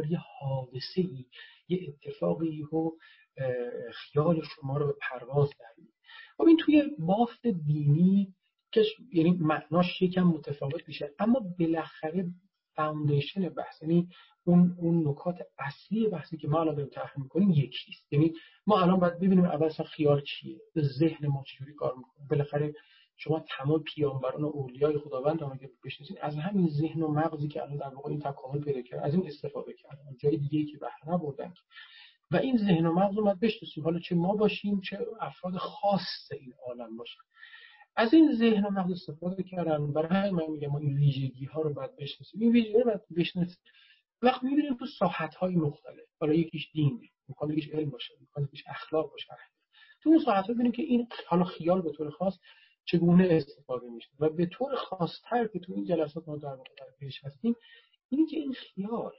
[0.09, 1.25] یه حادثه ای
[1.67, 2.97] یه اتفاقی رو
[3.93, 5.65] خیال شما رو به پرواز در
[6.37, 8.35] خب این توی بافت دینی
[8.71, 11.13] که یعنی معناش یکم متفاوت میشه.
[11.19, 12.27] اما بالاخره
[12.75, 14.09] فاوندیشن بحث یعنی
[14.43, 18.33] اون اون نکات اصلی بحثی که ما الان داریم طرح می‌کنیم یکیست یعنی
[18.67, 22.27] ما الان باید ببینیم اول خیال چیه ذهن ما چجوری کار می‌کنه.
[22.29, 22.73] بالاخره
[23.17, 27.77] شما تمام پیامبران و اولیای خداوند رو بشناسید از همین ذهن و مغزی که الان
[27.77, 31.53] در واقع این تکامل پیدا کرد از این استفاده کردن جای دیگه که بهره نبردن
[32.31, 33.83] و این ذهن و مغز رو باید بشناسیم.
[33.83, 37.21] حالا چه ما باشیم چه افراد خاص این عالم باشن.
[37.95, 41.73] از این ذهن و مغز استفاده کردن برای همین من میگم این ویژگی ها رو
[41.73, 42.41] باید بشناسیم.
[42.41, 43.57] این ویژگی رو باید بشناسیم.
[44.21, 48.63] وقت می‌بینیم تو ساحت های مختلف حالا یکیش دینه می‌خواد یکیش علم باشه می‌خواد یکیش
[48.67, 49.27] اخلاق باشه
[50.01, 52.37] تو اون ساحت ها که این حالا خیال به طور خاص
[52.85, 57.23] چگونه استفاده میشه و به طور خاصتر که تو این جلسات ما در واقع پیش
[57.23, 57.55] هستیم
[58.09, 59.11] اینی که این خیال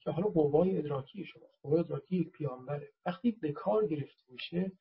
[0.00, 4.72] که حالا قوای ادراکی شما قوای ادراکی یک پیامبره وقتی به کار گرفته میشه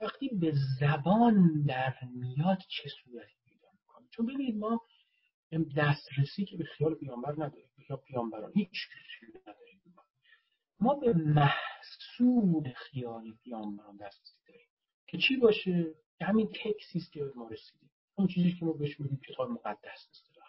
[0.00, 4.80] وقتی به زبان در میاد چه صورتی پیدا می‌کنه؟ چون ببینید ما
[5.76, 8.70] دسترسی که به خیال پیامبر نداریم یا پیامبران هیچ
[9.20, 9.94] چیزی نداریم.
[10.80, 14.68] ما به محصول خیال پیامبران دسترسی داریم
[15.06, 17.90] که چی باشه؟ همین تکسی است که ما رسیدیم.
[18.14, 20.48] اون چیزی که ما بهش میگیم کتاب مقدس اصطلاح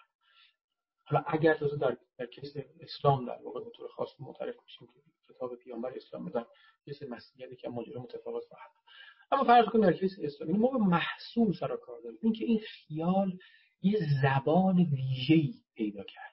[1.05, 5.33] حالا اگر تازه در در کیس اسلام در واقع به طور خاص معترف میشیم که
[5.33, 6.45] کتاب پیامبر اسلام بدن
[6.85, 8.71] کیس مسیحیت که ماجرا متفاوت خواهد
[9.31, 12.19] اما فرض کنیم در کیس اسلام یعنی ما به محصول سر کار داریم.
[12.21, 13.37] اینکه این خیال
[13.81, 16.29] یه زبان ویژه‌ای پیدا کرده.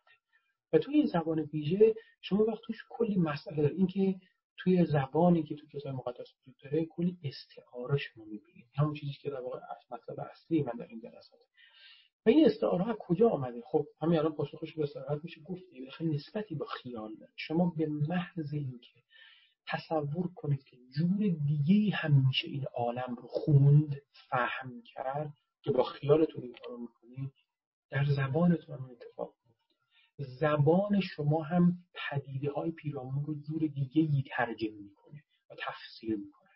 [0.73, 4.14] و توی این زبان ویژه شما وقت توش کلی مسئله داره اینکه
[4.59, 8.66] توی زبانی که تو کتاب مقدس وجود داره کلی استعاره شما می‌بینید.
[8.74, 9.59] همون چیزی که در واقع
[9.90, 11.40] مطلب اصلی من در این جلسات
[12.27, 15.40] و این استعاره ها کجا آمده؟ خب همین الان پاسخش به صراحت میشه.
[15.40, 15.62] گفت
[15.93, 19.02] خیلی نسبتی با خیال داره شما به محض اینکه
[19.68, 25.32] تصور کنید که جور دیگه هم میشه این عالم رو خوند فهم کرد
[25.62, 27.32] که با خیالتون این کارو می‌کنید
[27.90, 29.36] در زبانتون هم اتفاق
[30.18, 36.51] زبان شما هم پدیده های پیرامون رو جور دیگه ای ترجمه می‌کنه و تفسیر می‌کنه.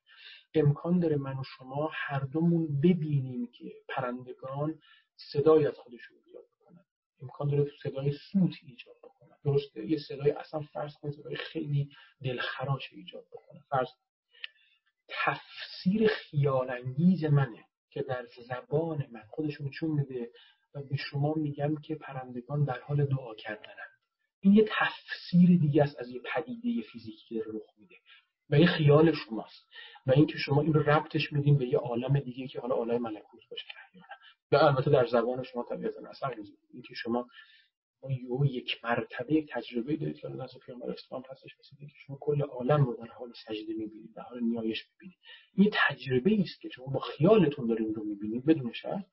[0.55, 4.79] امکان داره من و شما هر دومون ببینیم که پرندگان
[5.17, 6.85] صدای از خودشون ایجاد بکنن
[7.23, 9.20] امکان داره صدای سوت ایجاد بکنن.
[9.45, 11.91] درسته یه صدای اصلا فرض کنید صدای خیلی
[12.25, 13.61] دلخراش ایجاد بکنه.
[13.69, 13.89] فرض
[15.09, 20.31] تفسیر خیال انگیز منه که در زبان من خودشون چون میده
[20.75, 23.91] و به شما میگم که پرندگان در حال دعا کردنن
[24.41, 27.97] این یه تفسیر دیگه است از یه پدیده فیزیکی که رخ میده
[28.51, 29.69] و این خیال شماست
[30.07, 33.65] و اینکه شما این ربطش میدین به یه عالم دیگه که حالا عالم ملکوت باشه.
[34.53, 36.37] و البته در زبان شما طبیعتا می‌ذاره
[36.73, 37.29] اینکه شما
[38.09, 42.43] یو یک مرتبه یک تجربه دارید که از پیامبر اسلام هستش مثل که شما کل
[42.43, 45.19] عالم رو در حال سجده می‌بینید در حال نیایش می‌بینید.
[45.55, 49.05] این تجربه است که شما با خیالتون دارید رو می‌بینید بدون شک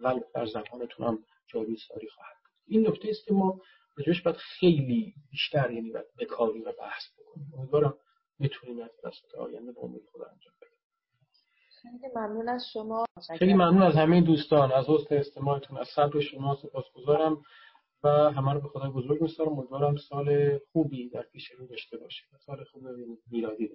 [0.00, 2.36] ولی در زبانتون هم جاری ساری خواهد
[2.66, 3.60] این نکته است که ما
[3.96, 7.52] راجبش باید خیلی بیشتر یعنی باید بکاری و بحث بکنیم.
[7.58, 7.94] امیدوارم
[8.40, 10.78] بتونیم از دست آینده به امید خدا انجام بدیم.
[11.82, 13.04] خیلی ممنون از شما.
[13.38, 17.42] خیلی ممنون از همه دوستان از حسن استماعتون از صبر شما سپاسگزارم.
[18.04, 19.52] و همه رو به خدا بزرگ می‌سپارم.
[19.58, 22.26] امیدوارم سال خوبی در پیش رو داشته باشید.
[22.46, 22.88] سال خوب
[23.30, 23.70] میلادی.